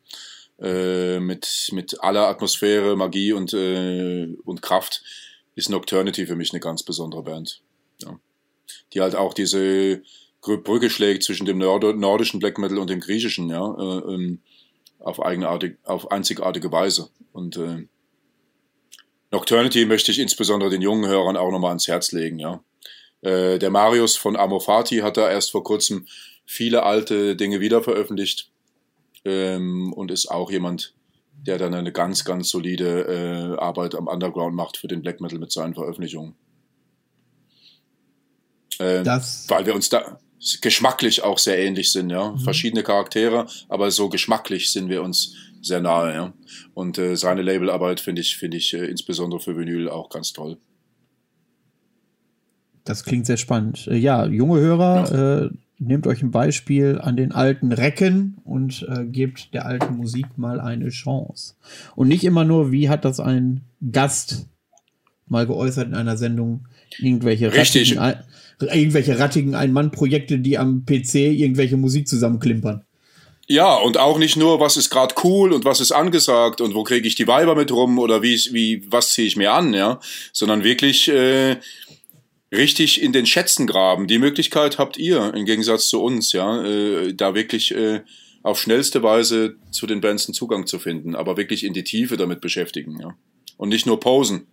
[0.58, 5.02] Äh, mit, mit aller Atmosphäre, Magie und, äh, und Kraft
[5.54, 7.60] ist Nocturnity für mich eine ganz besondere Band.
[8.02, 8.18] Ja.
[8.92, 10.02] Die halt auch diese
[10.40, 14.40] Brücke schlägt zwischen dem Nord nordischen Black Metal und dem griechischen, ja, äh, ähm,
[14.98, 17.08] auf eigenartig, auf einzigartige Weise.
[17.32, 17.86] Und äh,
[19.30, 22.62] Nocturnity möchte ich insbesondere den jungen Hörern auch nochmal ans Herz legen, ja.
[23.22, 26.06] Äh, der Marius von Amorfati hat da erst vor kurzem
[26.46, 28.50] viele alte Dinge wieder veröffentlicht
[29.26, 30.94] ähm, und ist auch jemand,
[31.46, 35.38] der dann eine ganz, ganz solide äh, Arbeit am Underground macht für den Black Metal
[35.38, 36.34] mit seinen Veröffentlichungen.
[38.78, 40.18] Das weil wir uns da
[40.60, 42.32] geschmacklich auch sehr ähnlich sind, ja.
[42.32, 42.38] Mhm.
[42.38, 46.32] Verschiedene Charaktere, aber so geschmacklich sind wir uns sehr nahe, ja.
[46.74, 50.56] Und äh, seine Labelarbeit finde ich, finde ich äh, insbesondere für Vinyl auch ganz toll.
[52.84, 53.86] Das klingt sehr spannend.
[53.86, 55.44] Äh, ja, junge Hörer, ja.
[55.44, 60.26] Äh, nehmt euch ein Beispiel an den alten Recken und äh, gebt der alten Musik
[60.36, 61.54] mal eine Chance.
[61.96, 64.46] Und nicht immer nur, wie hat das ein Gast
[65.26, 66.66] mal geäußert in einer Sendung,
[66.98, 67.98] irgendwelche Richtig.
[67.98, 68.24] rattigen,
[68.60, 72.84] irgendwelche rattigen Ein-Mann-Projekte, die am PC irgendwelche Musik zusammenklimpern.
[73.50, 76.84] Ja, und auch nicht nur, was ist gerade cool und was ist angesagt und wo
[76.84, 79.98] kriege ich die Weiber mit rum oder wie, wie was ziehe ich mir an, ja,
[80.32, 81.56] sondern wirklich äh,
[82.52, 84.06] richtig in den Schätzen graben.
[84.06, 88.02] Die Möglichkeit habt ihr im Gegensatz zu uns, ja, äh, da wirklich äh,
[88.44, 92.16] auf schnellste Weise zu den Bands einen Zugang zu finden, aber wirklich in die Tiefe
[92.16, 93.16] damit beschäftigen, ja.
[93.56, 94.46] Und nicht nur posen.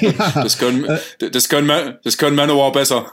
[0.00, 0.98] Ja, das können, äh,
[1.30, 3.06] das können, das können Manowar besser.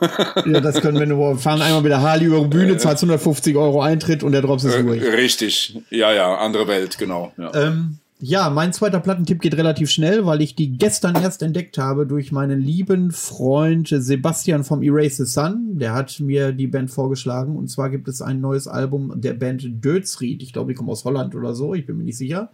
[0.45, 1.37] ja, das können Manowar.
[1.37, 4.63] Fahren einmal mit der Harley über die Bühne, zahlt 150 Euro Eintritt und der Drops
[4.63, 5.01] ist ruhig.
[5.03, 5.77] Richtig.
[5.89, 7.31] Ja, ja, andere Welt, genau.
[7.37, 7.53] Ja.
[7.53, 12.05] Ähm, ja, mein zweiter Plattentipp geht relativ schnell, weil ich die gestern erst entdeckt habe
[12.05, 15.79] durch meinen lieben Freund Sebastian vom Erase the Sun.
[15.79, 17.55] Der hat mir die Band vorgeschlagen.
[17.55, 20.43] Und zwar gibt es ein neues Album der Band Dödsried.
[20.43, 21.73] Ich glaube, die kommen aus Holland oder so.
[21.73, 22.51] Ich bin mir nicht sicher.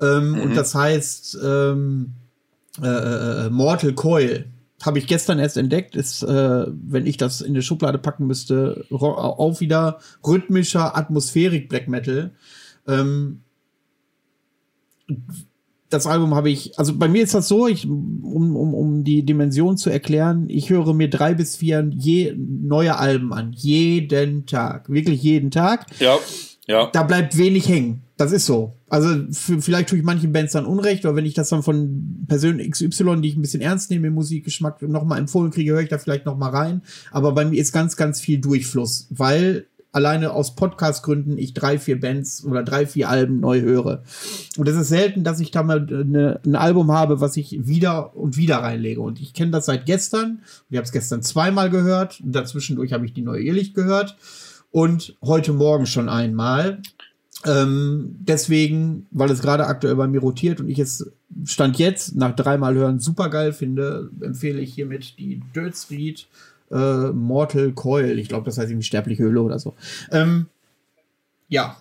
[0.00, 0.40] Ähm, mhm.
[0.42, 2.12] Und das heißt ähm,
[2.82, 4.46] äh, äh, äh, Mortal Coil.
[4.82, 5.96] Habe ich gestern erst entdeckt.
[5.96, 11.88] Ist, äh, wenn ich das in die Schublade packen müsste, auch wieder rhythmischer Atmosphärik Black
[11.88, 12.30] Metal.
[12.86, 13.40] Ähm,
[15.90, 19.24] das Album habe ich, also bei mir ist das so, ich, um, um, um die
[19.24, 23.52] Dimension zu erklären, ich höre mir drei bis vier je, neue Alben an.
[23.52, 24.88] Jeden Tag.
[24.88, 25.86] Wirklich jeden Tag.
[25.98, 26.16] Ja.
[26.70, 26.88] Ja.
[26.92, 28.02] Da bleibt wenig hängen.
[28.16, 28.74] Das ist so.
[28.88, 32.58] Also vielleicht tue ich manchen Bands dann Unrecht, aber wenn ich das dann von Personen
[32.70, 35.98] XY, die ich ein bisschen ernst nehme im Musikgeschmack, nochmal empfohlen kriege, höre ich da
[35.98, 36.82] vielleicht nochmal rein.
[37.10, 41.98] Aber bei mir ist ganz, ganz viel Durchfluss, weil alleine aus Podcast-Gründen ich drei, vier
[41.98, 44.04] Bands oder drei, vier Alben neu höre.
[44.56, 48.16] Und es ist selten, dass ich da mal eine, ein Album habe, was ich wieder
[48.16, 49.00] und wieder reinlege.
[49.00, 50.42] Und ich kenne das seit gestern.
[50.68, 52.20] Ich habe es gestern zweimal gehört.
[52.22, 54.16] Dazwischendurch habe ich die neue Irrlicht gehört.
[54.70, 56.80] Und heute Morgen schon einmal.
[57.44, 61.10] Ähm, deswegen, weil es gerade aktuell bei mir rotiert und ich es
[61.46, 65.40] Stand jetzt nach dreimal hören super geil finde, empfehle ich hiermit die
[65.72, 66.26] Street
[66.70, 68.18] äh, Mortal Coil.
[68.18, 69.74] Ich glaube, das heißt irgendwie sterbliche Höhle oder so.
[70.10, 70.46] Ähm,
[71.48, 71.76] ja,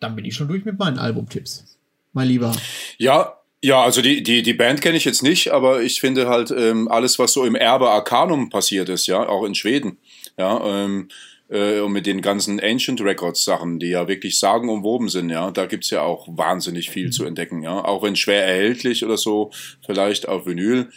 [0.00, 1.76] dann bin ich schon durch mit meinen Albumtipps.
[2.12, 2.54] Mein Lieber.
[2.98, 6.52] Ja, ja, also die, die, die Band kenne ich jetzt nicht, aber ich finde halt
[6.52, 9.98] ähm, alles, was so im Erbe Arcanum passiert ist, ja, auch in Schweden,
[10.36, 11.08] ja, ähm,
[11.48, 15.66] äh, und mit den ganzen Ancient Records Sachen, die ja wirklich sagenumwoben sind, ja, da
[15.66, 17.12] gibt's ja auch wahnsinnig viel mhm.
[17.12, 19.50] zu entdecken, ja, auch wenn schwer erhältlich oder so,
[19.84, 20.90] vielleicht auf Vinyl,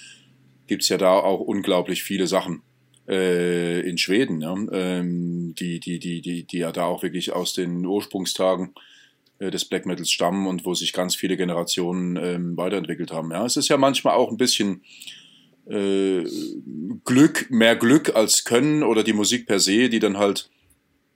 [0.68, 2.62] gibt's ja da auch unglaublich viele Sachen
[3.08, 7.54] äh, in Schweden, ja, ähm, die, die, die, die, die ja da auch wirklich aus
[7.54, 8.74] den Ursprungstagen
[9.40, 13.32] äh, des Black Metals stammen und wo sich ganz viele Generationen ähm, weiterentwickelt haben.
[13.32, 14.84] Ja, es ist ja manchmal auch ein bisschen
[15.70, 16.24] äh,
[17.06, 20.50] Glück, mehr Glück als Können oder die Musik per se, die dann halt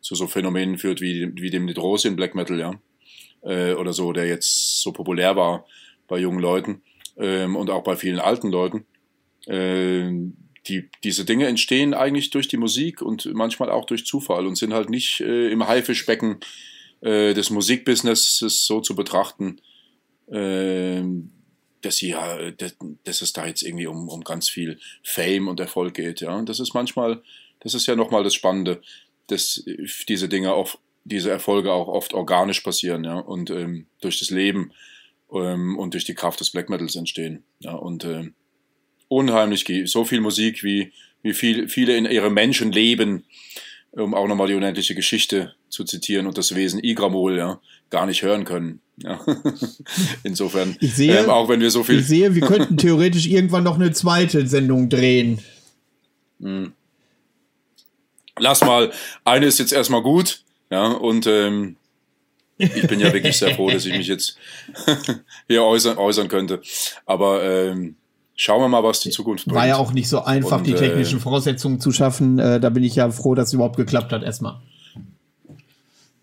[0.02, 2.80] zu so Phänomenen führt wie, wie dem Nidrose in Black Metal, ja,
[3.42, 5.66] äh, oder so, der jetzt so populär war
[6.08, 6.84] bei jungen Leuten
[7.18, 8.86] ähm, und auch bei vielen alten Leuten.
[9.48, 10.12] äh,
[10.68, 14.74] die, diese Dinge entstehen eigentlich durch die Musik und manchmal auch durch Zufall und sind
[14.74, 16.40] halt nicht äh, im Haifischbecken
[17.02, 19.62] äh, des Musikbusinesses so zu betrachten,
[20.28, 21.04] äh,
[21.86, 25.94] dass, sie, ja, dass, es da jetzt irgendwie um, um ganz viel Fame und Erfolg
[25.94, 26.22] geht.
[26.22, 26.36] Ja?
[26.36, 27.22] Und das ist manchmal,
[27.60, 28.82] das ist ja nochmal das Spannende,
[29.28, 29.64] dass
[30.08, 33.20] diese Dinge auch, diese Erfolge auch oft organisch passieren ja?
[33.20, 34.72] und ähm, durch das Leben
[35.32, 37.44] ähm, und durch die Kraft des Black Metals entstehen.
[37.60, 37.74] Ja?
[37.74, 38.34] Und ähm,
[39.08, 40.92] unheimlich so viel Musik, wie,
[41.22, 43.26] wie viel, viele in ihrem Menschenleben,
[43.92, 48.24] um auch nochmal die unendliche Geschichte zu zitieren und das Wesen Igramol, ja, gar nicht
[48.24, 48.82] hören können.
[48.98, 49.20] Ja.
[50.24, 52.00] Insofern, ich sehe, ähm, auch wenn wir so viel.
[52.00, 55.40] Ich sehe, wir könnten theoretisch irgendwann noch eine zweite Sendung drehen.
[56.40, 56.74] Hm.
[58.38, 58.92] Lass mal,
[59.24, 61.78] eine ist jetzt erstmal gut, ja, und ähm,
[62.58, 64.38] ich bin ja wirklich sehr froh, dass ich mich jetzt
[65.48, 66.62] hier äußern, äußern könnte.
[67.06, 67.96] Aber ähm,
[68.38, 69.56] Schauen wir mal, was die Zukunft bringt.
[69.56, 72.38] War ja auch nicht so einfach, Und, die technischen äh, Voraussetzungen zu schaffen.
[72.38, 74.60] Äh, da bin ich ja froh, dass es überhaupt geklappt hat, erstmal.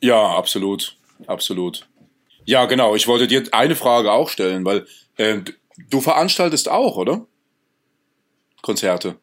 [0.03, 0.97] Ja, absolut.
[1.27, 1.87] Absolut.
[2.45, 2.95] Ja, genau.
[2.95, 4.87] Ich wollte dir eine Frage auch stellen, weil
[5.17, 5.39] äh,
[5.91, 7.27] du veranstaltest auch, oder?
[8.63, 9.17] Konzerte.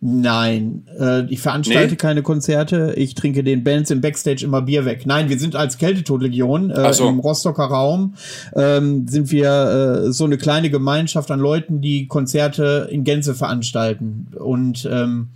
[0.00, 1.96] Nein, äh, ich veranstalte nee?
[1.96, 2.94] keine Konzerte.
[2.96, 5.04] Ich trinke den Bands im Backstage immer Bier weg.
[5.04, 7.08] Nein, wir sind als Kältetodlegion äh, so.
[7.08, 8.14] im Rostocker Raum
[8.54, 14.28] ähm, sind wir äh, so eine kleine Gemeinschaft an Leuten, die Konzerte in Gänze veranstalten
[14.38, 15.30] und ähm,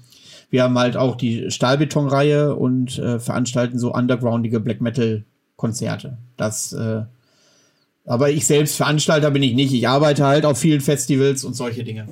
[0.51, 5.25] wir haben halt auch die Stahlbetonreihe und äh, veranstalten so undergroundige Black Metal
[5.57, 6.19] Konzerte.
[6.37, 7.03] Das äh,
[8.09, 9.73] aber ich selbst Veranstalter bin ich nicht.
[9.73, 12.09] Ich arbeite halt auf vielen Festivals und solche Dinge.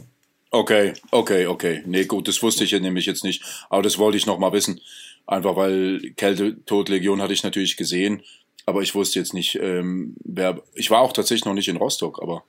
[0.50, 1.82] Okay, okay, okay.
[1.86, 3.42] Nee, gut, das wusste ich ja nämlich jetzt nicht.
[3.68, 4.80] Aber das wollte ich noch mal wissen.
[5.26, 8.22] Einfach weil Kälte, Tod, Legion hatte ich natürlich gesehen.
[8.64, 10.60] Aber ich wusste jetzt nicht, ähm, wer.
[10.74, 12.44] Ich war auch tatsächlich noch nicht in Rostock, aber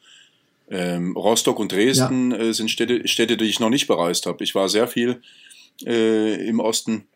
[0.70, 2.38] ähm, Rostock und Dresden ja.
[2.38, 4.44] äh, sind Städte, Städte, die ich noch nicht bereist habe.
[4.44, 5.22] Ich war sehr viel
[5.86, 7.08] äh, im Osten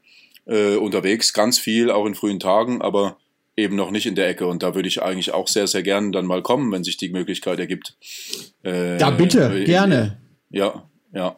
[0.45, 3.17] äh, unterwegs, ganz viel, auch in frühen Tagen, aber
[3.55, 4.47] eben noch nicht in der Ecke.
[4.47, 7.09] Und da würde ich eigentlich auch sehr, sehr gerne dann mal kommen, wenn sich die
[7.09, 7.97] Möglichkeit ergibt.
[8.63, 10.17] Äh, ja, bitte, äh, gerne.
[10.49, 10.83] Ja,
[11.13, 11.37] ja.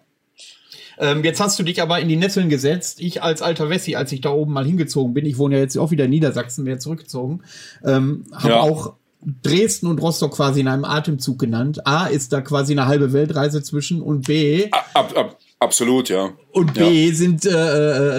[1.00, 3.02] Ähm, jetzt hast du dich aber in die Nesseln gesetzt.
[3.02, 5.78] Ich als alter Wessi, als ich da oben mal hingezogen bin, ich wohne ja jetzt
[5.78, 7.44] auch wieder in Niedersachsen, wieder zurückgezogen,
[7.84, 8.60] ähm, habe ja.
[8.60, 8.94] auch
[9.42, 11.88] Dresden und Rostock quasi in einem Atemzug genannt.
[11.88, 14.70] A ist da quasi eine halbe Weltreise zwischen und B.
[14.72, 16.34] Ab, ab, absolut, ja.
[16.52, 17.16] Und B ja.
[17.16, 17.50] sind äh,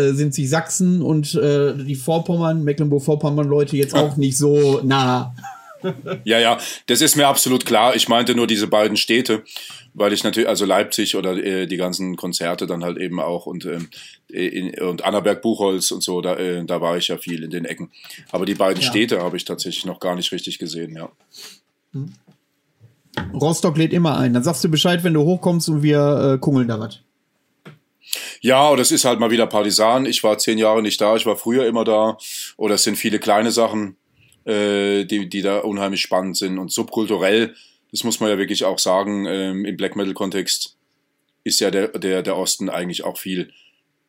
[0.09, 5.35] äh, sind sich Sachsen und äh, die Vorpommern, Mecklenburg-Vorpommern-Leute jetzt auch nicht so nah.
[6.25, 7.95] Ja, ja, das ist mir absolut klar.
[7.95, 9.43] Ich meinte nur diese beiden Städte
[9.95, 13.65] weil ich natürlich, also Leipzig oder äh, die ganzen Konzerte dann halt eben auch und,
[13.65, 13.89] ähm,
[14.29, 17.65] in, und Annaberg Buchholz und so, da, äh, da war ich ja viel in den
[17.65, 17.91] Ecken.
[18.33, 18.89] Aber die beiden ja.
[18.89, 21.11] Städte habe ich tatsächlich noch gar nicht richtig gesehen, ja.
[21.93, 22.13] Hm.
[23.33, 24.35] Rostock lädt immer ein.
[24.35, 27.01] Dann sagst du Bescheid, wenn du hochkommst und wir äh, kungeln da was.
[28.41, 30.07] Ja, oder es ist halt mal wieder Partisan.
[30.07, 32.17] Ich war zehn Jahre nicht da, ich war früher immer da.
[32.57, 33.97] Oder es sind viele kleine Sachen,
[34.45, 36.59] äh, die, die da unheimlich spannend sind.
[36.59, 37.55] Und subkulturell
[37.95, 40.75] das muss man ja wirklich auch sagen, ähm, im Black Metal-Kontext
[41.45, 43.53] ist ja der, der, der Osten eigentlich auch viel,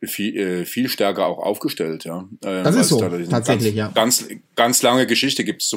[0.01, 2.03] viel, äh, viel stärker auch aufgestellt.
[2.03, 2.27] Ja.
[2.43, 3.91] Ähm, das ist so, da tatsächlich, ganz, ja.
[3.93, 5.71] Ganz, ganz lange Geschichte gibt es.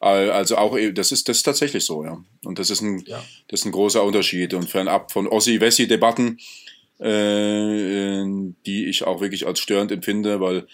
[0.00, 2.18] Also auch, das ist, das ist tatsächlich so, ja.
[2.44, 3.22] Und das ist ein, ja.
[3.46, 4.52] das ist ein großer Unterschied.
[4.52, 6.40] Und fernab von Ossi-Wessi-Debatten,
[6.98, 8.24] äh,
[8.66, 10.66] die ich auch wirklich als störend empfinde, weil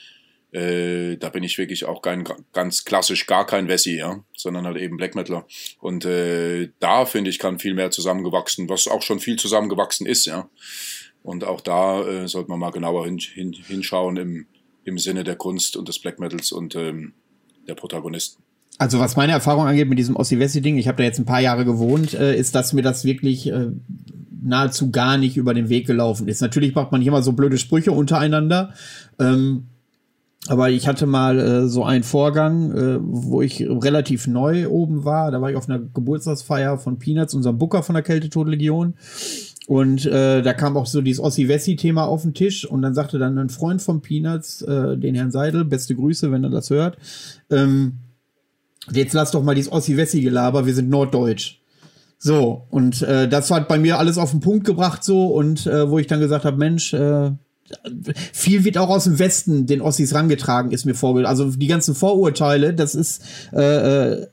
[0.52, 4.76] äh, da bin ich wirklich auch kein, ganz klassisch gar kein Wessi, ja, sondern halt
[4.76, 5.46] eben Black Metaler.
[5.80, 10.26] Und äh, da finde ich, kann viel mehr zusammengewachsen, was auch schon viel zusammengewachsen ist,
[10.26, 10.50] ja.
[11.22, 14.46] Und auch da äh, sollte man mal genauer hin, hin, hinschauen im,
[14.84, 17.14] im Sinne der Kunst und des Black Metals und ähm,
[17.66, 18.42] der Protagonisten.
[18.78, 21.64] Also was meine Erfahrung angeht mit diesem Ossi-Wessi-Ding, ich habe da jetzt ein paar Jahre
[21.64, 23.68] gewohnt, äh, ist, dass mir das wirklich äh,
[24.42, 26.40] nahezu gar nicht über den Weg gelaufen ist.
[26.40, 28.74] Natürlich macht man hier mal so blöde Sprüche untereinander.
[29.18, 29.68] Ähm,
[30.48, 35.30] aber ich hatte mal äh, so einen Vorgang, äh, wo ich relativ neu oben war.
[35.30, 38.94] Da war ich auf einer Geburtstagsfeier von Peanuts, unserem Booker von der Kältetodlegion.
[39.68, 42.64] Und äh, da kam auch so dieses Ossi-Wessi-Thema auf den Tisch.
[42.64, 46.42] Und dann sagte dann ein Freund von Peanuts, äh, den Herrn Seidel, beste Grüße, wenn
[46.42, 46.98] er das hört,
[47.50, 47.98] ähm,
[48.92, 51.61] jetzt lass doch mal dieses Ossi-Wessi-Gelaber, wir sind norddeutsch.
[52.24, 55.26] So, und äh, das hat bei mir alles auf den Punkt gebracht so.
[55.26, 57.32] Und äh, wo ich dann gesagt habe, Mensch, äh,
[58.32, 61.28] viel wird auch aus dem Westen den Ossis rangetragen, ist mir vorgestellt.
[61.28, 63.22] Also die ganzen Vorurteile, das ist,
[63.52, 64.26] äh, äh,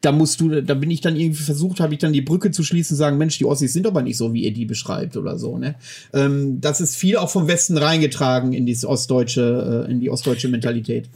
[0.00, 2.64] da musst du, da bin ich dann irgendwie versucht, habe ich dann die Brücke zu
[2.64, 5.58] schließen, sagen, Mensch, die Ossis sind aber nicht so, wie ihr die beschreibt oder so.
[5.58, 5.76] Ne?
[6.12, 10.48] Ähm, das ist viel auch vom Westen reingetragen in die ostdeutsche, äh, in die ostdeutsche
[10.48, 11.08] Mentalität.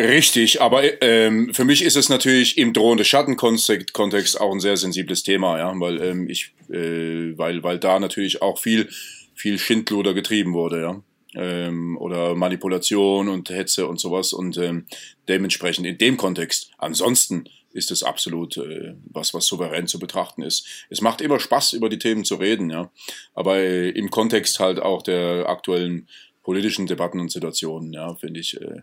[0.00, 5.22] Richtig, aber ähm, für mich ist es natürlich im drohenden Schattenkontext auch ein sehr sensibles
[5.22, 8.88] Thema, ja, weil ähm, ich äh, weil, weil da natürlich auch viel,
[9.34, 11.02] viel Schindluder getrieben wurde, ja.
[11.34, 14.86] Ähm, oder Manipulation und Hetze und sowas und ähm,
[15.28, 16.70] dementsprechend in dem Kontext.
[16.78, 20.66] Ansonsten ist es absolut äh, was, was souverän zu betrachten ist.
[20.88, 22.90] Es macht immer Spaß, über die Themen zu reden, ja.
[23.34, 26.08] Aber äh, im Kontext halt auch der aktuellen
[26.42, 28.80] politischen Debatten und Situationen, ja, finde ich, äh,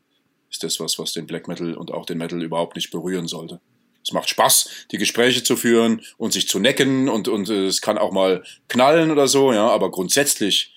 [0.49, 3.59] ist das was, was den Black Metal und auch den Metal überhaupt nicht berühren sollte.
[4.03, 7.81] Es macht Spaß, die Gespräche zu führen und sich zu necken und, und äh, es
[7.81, 10.73] kann auch mal knallen oder so, ja, aber grundsätzlich,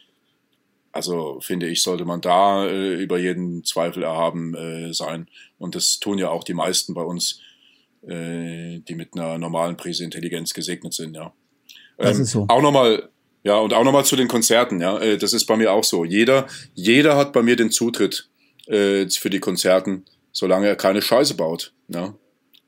[0.91, 5.29] also finde ich, sollte man da äh, über jeden Zweifel erhaben äh, sein.
[5.59, 7.41] Und das tun ja auch die meisten bei uns,
[8.03, 11.33] äh, die mit einer normalen Prise Intelligenz gesegnet sind, ja.
[11.99, 12.47] Das ähm, ist so.
[12.49, 13.11] Auch nochmal,
[13.45, 16.05] ja, und auch nochmal zu den Konzerten, ja, äh, das ist bei mir auch so.
[16.05, 18.30] Jeder, jeder hat bei mir den Zutritt
[18.71, 22.15] äh, für die Konzerten, solange er keine Scheiße baut, ja.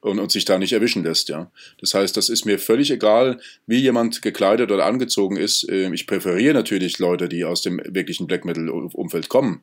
[0.00, 1.52] Und, und sich da nicht erwischen lässt, ja.
[1.80, 5.68] Das heißt, das ist mir völlig egal, wie jemand gekleidet oder angezogen ist.
[5.68, 9.62] Äh, ich präferiere natürlich Leute, die aus dem wirklichen Black Metal-Umfeld kommen.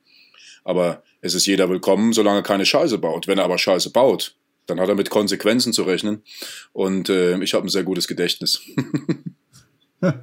[0.64, 3.28] Aber es ist jeder willkommen, solange er keine Scheiße baut.
[3.28, 4.36] Wenn er aber Scheiße baut,
[4.66, 6.24] dann hat er mit Konsequenzen zu rechnen.
[6.72, 8.62] Und äh, ich habe ein sehr gutes Gedächtnis.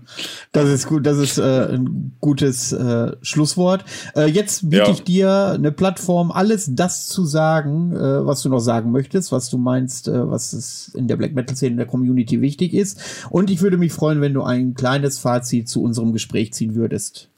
[0.53, 3.85] Das ist gut, das ist äh, ein gutes äh, Schlusswort.
[4.15, 4.90] Äh, jetzt biete ja.
[4.90, 9.51] ich dir eine Plattform, alles das zu sagen, äh, was du noch sagen möchtest, was
[9.51, 13.01] du meinst, äh, was es in der Black Metal Szene in der Community wichtig ist.
[13.28, 17.28] Und ich würde mich freuen, wenn du ein kleines Fazit zu unserem Gespräch ziehen würdest.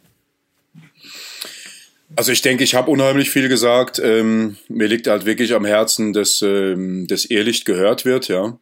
[2.16, 4.00] Also ich denke, ich habe unheimlich viel gesagt.
[4.02, 8.28] Ähm, mir liegt halt wirklich am Herzen, dass ähm, das Ehrlicht gehört wird.
[8.28, 8.58] Ja,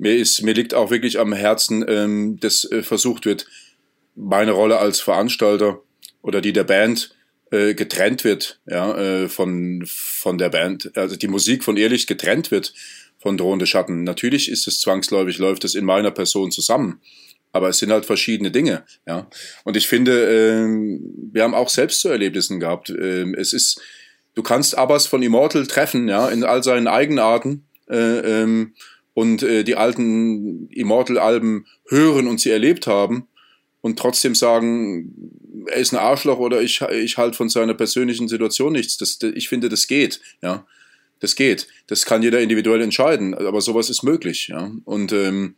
[0.00, 3.46] mir ist mir liegt auch wirklich am Herzen, ähm, dass äh, versucht wird,
[4.16, 5.80] meine Rolle als Veranstalter
[6.22, 7.14] oder die der Band
[7.50, 12.50] äh, getrennt wird, ja, äh, von von der Band, also die Musik von Ehrlicht getrennt
[12.50, 12.72] wird
[13.18, 14.02] von drohende Schatten.
[14.02, 17.00] Natürlich ist es zwangsläufig, läuft es in meiner Person zusammen
[17.52, 19.26] aber es sind halt verschiedene Dinge, ja.
[19.64, 21.00] Und ich finde, ähm,
[21.32, 22.90] wir haben auch selbst so Erlebnissen gehabt.
[22.90, 23.80] Ähm, es ist,
[24.34, 28.74] du kannst Abbas von Immortal treffen, ja, in all seinen Eigenarten äh, ähm,
[29.14, 33.28] und äh, die alten Immortal-Alben hören und sie erlebt haben
[33.80, 35.14] und trotzdem sagen,
[35.66, 38.98] er ist ein Arschloch oder ich, ich halt von seiner persönlichen Situation nichts.
[38.98, 40.66] Das, ich finde, das geht, ja.
[41.20, 41.68] Das geht.
[41.86, 44.72] Das kann jeder individuell entscheiden, aber sowas ist möglich, ja.
[44.84, 45.54] Und ähm,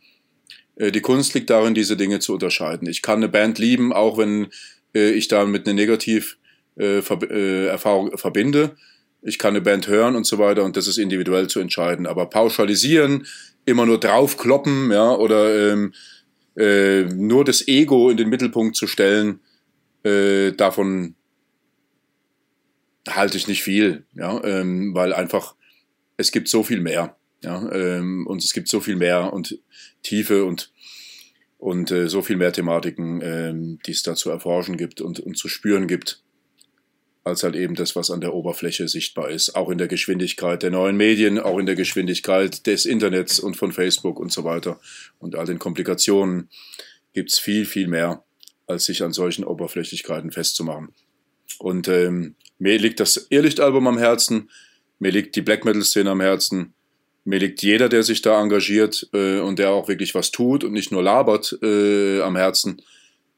[0.75, 2.87] äh, die Kunst liegt darin, diese Dinge zu unterscheiden.
[2.87, 4.49] Ich kann eine Band lieben, auch wenn
[4.93, 8.75] äh, ich damit eine Negativ-Erfahrung äh, verbinde.
[9.23, 12.07] Ich kann eine Band hören und so weiter und das ist individuell zu entscheiden.
[12.07, 13.25] Aber pauschalisieren,
[13.65, 15.93] immer nur draufkloppen, ja, oder ähm,
[16.57, 19.39] äh, nur das Ego in den Mittelpunkt zu stellen,
[20.03, 21.15] äh, davon
[23.07, 25.55] halte ich nicht viel, ja, ähm, weil einfach
[26.17, 27.15] es gibt so viel mehr.
[27.43, 29.59] Ja, ähm, und es gibt so viel mehr und
[30.01, 30.71] Tiefe und,
[31.57, 35.37] und äh, so viel mehr Thematiken, ähm, die es da zu erforschen gibt und, und
[35.37, 36.23] zu spüren gibt,
[37.23, 39.55] als halt eben das, was an der Oberfläche sichtbar ist.
[39.55, 43.71] Auch in der Geschwindigkeit der neuen Medien, auch in der Geschwindigkeit des Internets und von
[43.71, 44.79] Facebook und so weiter
[45.19, 46.49] und all den Komplikationen
[47.13, 48.23] gibt's viel, viel mehr,
[48.67, 50.89] als sich an solchen Oberflächlichkeiten festzumachen.
[51.59, 54.49] Und ähm, mir liegt das Irrlichtalbum am Herzen,
[54.99, 56.73] mir liegt die Black Metal-Szene am Herzen,
[57.25, 60.73] mir liegt jeder, der sich da engagiert äh, und der auch wirklich was tut und
[60.73, 62.81] nicht nur labert äh, am Herzen,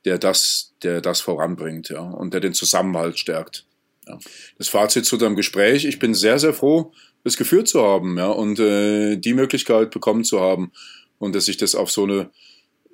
[0.06, 3.66] der das, der das voranbringt, ja, und der den Zusammenhalt stärkt.
[4.08, 4.18] Ja.
[4.58, 6.92] Das Fazit zu deinem Gespräch: Ich bin sehr, sehr froh,
[7.24, 10.72] es geführt zu haben, ja, und äh, die Möglichkeit bekommen zu haben
[11.18, 12.30] und dass sich das auf so eine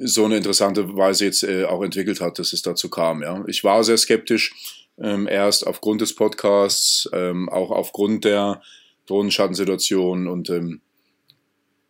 [0.03, 3.21] so eine interessante Weise jetzt äh, auch entwickelt hat, dass es dazu kam.
[3.21, 4.51] Ja, ich war sehr skeptisch
[4.97, 8.61] ähm, erst aufgrund des Podcasts, ähm, auch aufgrund der
[9.05, 10.81] Drohnenschattensituation und ähm,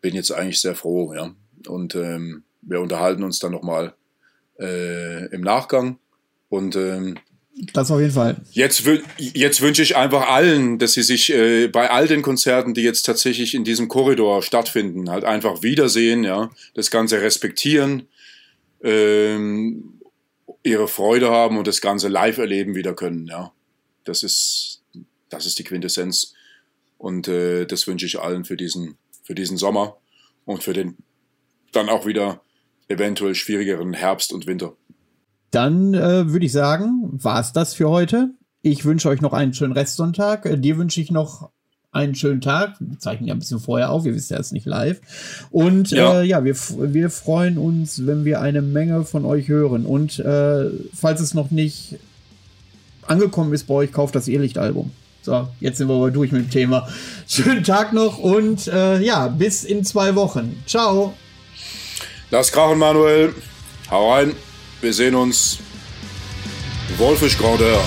[0.01, 1.33] bin jetzt eigentlich sehr froh, ja.
[1.67, 3.93] Und ähm, wir unterhalten uns dann nochmal
[4.59, 5.99] äh, im Nachgang.
[6.49, 7.17] Und ähm,
[7.73, 8.37] das auf jeden Fall.
[8.51, 8.83] Jetzt,
[9.17, 13.03] jetzt wünsche ich einfach allen, dass sie sich äh, bei all den Konzerten, die jetzt
[13.03, 18.07] tatsächlich in diesem Korridor stattfinden, halt einfach wiedersehen, ja, das Ganze respektieren,
[18.81, 19.99] ähm,
[20.63, 23.51] ihre Freude haben und das Ganze live erleben wieder können, ja.
[24.05, 24.81] Das ist,
[25.29, 26.33] das ist die Quintessenz
[26.97, 29.97] und äh, das wünsche ich allen für diesen, für diesen Sommer
[30.45, 30.97] und für den
[31.71, 32.41] dann auch wieder
[32.87, 34.75] eventuell schwierigeren Herbst und Winter.
[35.51, 38.31] Dann äh, würde ich sagen, war's das für heute.
[38.61, 40.45] Ich wünsche euch noch einen schönen Restsonntag.
[40.45, 41.49] Äh, dir wünsche ich noch
[41.91, 42.75] einen schönen Tag.
[42.79, 45.01] Wir zeichnen ja ein bisschen vorher auf, ihr wisst ja, es ist nicht live.
[45.51, 49.85] Und ja, äh, ja wir, wir freuen uns, wenn wir eine Menge von euch hören.
[49.85, 51.97] Und äh, falls es noch nicht
[53.07, 54.91] angekommen ist bei euch, kauft das Irrlicht-Album.
[55.21, 56.87] So, jetzt sind wir aber durch mit dem Thema.
[57.27, 60.63] Schönen Tag noch und äh, ja, bis in zwei Wochen.
[60.65, 61.13] Ciao.
[62.31, 63.35] Lass krachen, Manuel.
[63.91, 64.31] Hau rein,
[64.81, 65.59] wir sehen uns.
[66.97, 67.83] Wolfisch Grandeur.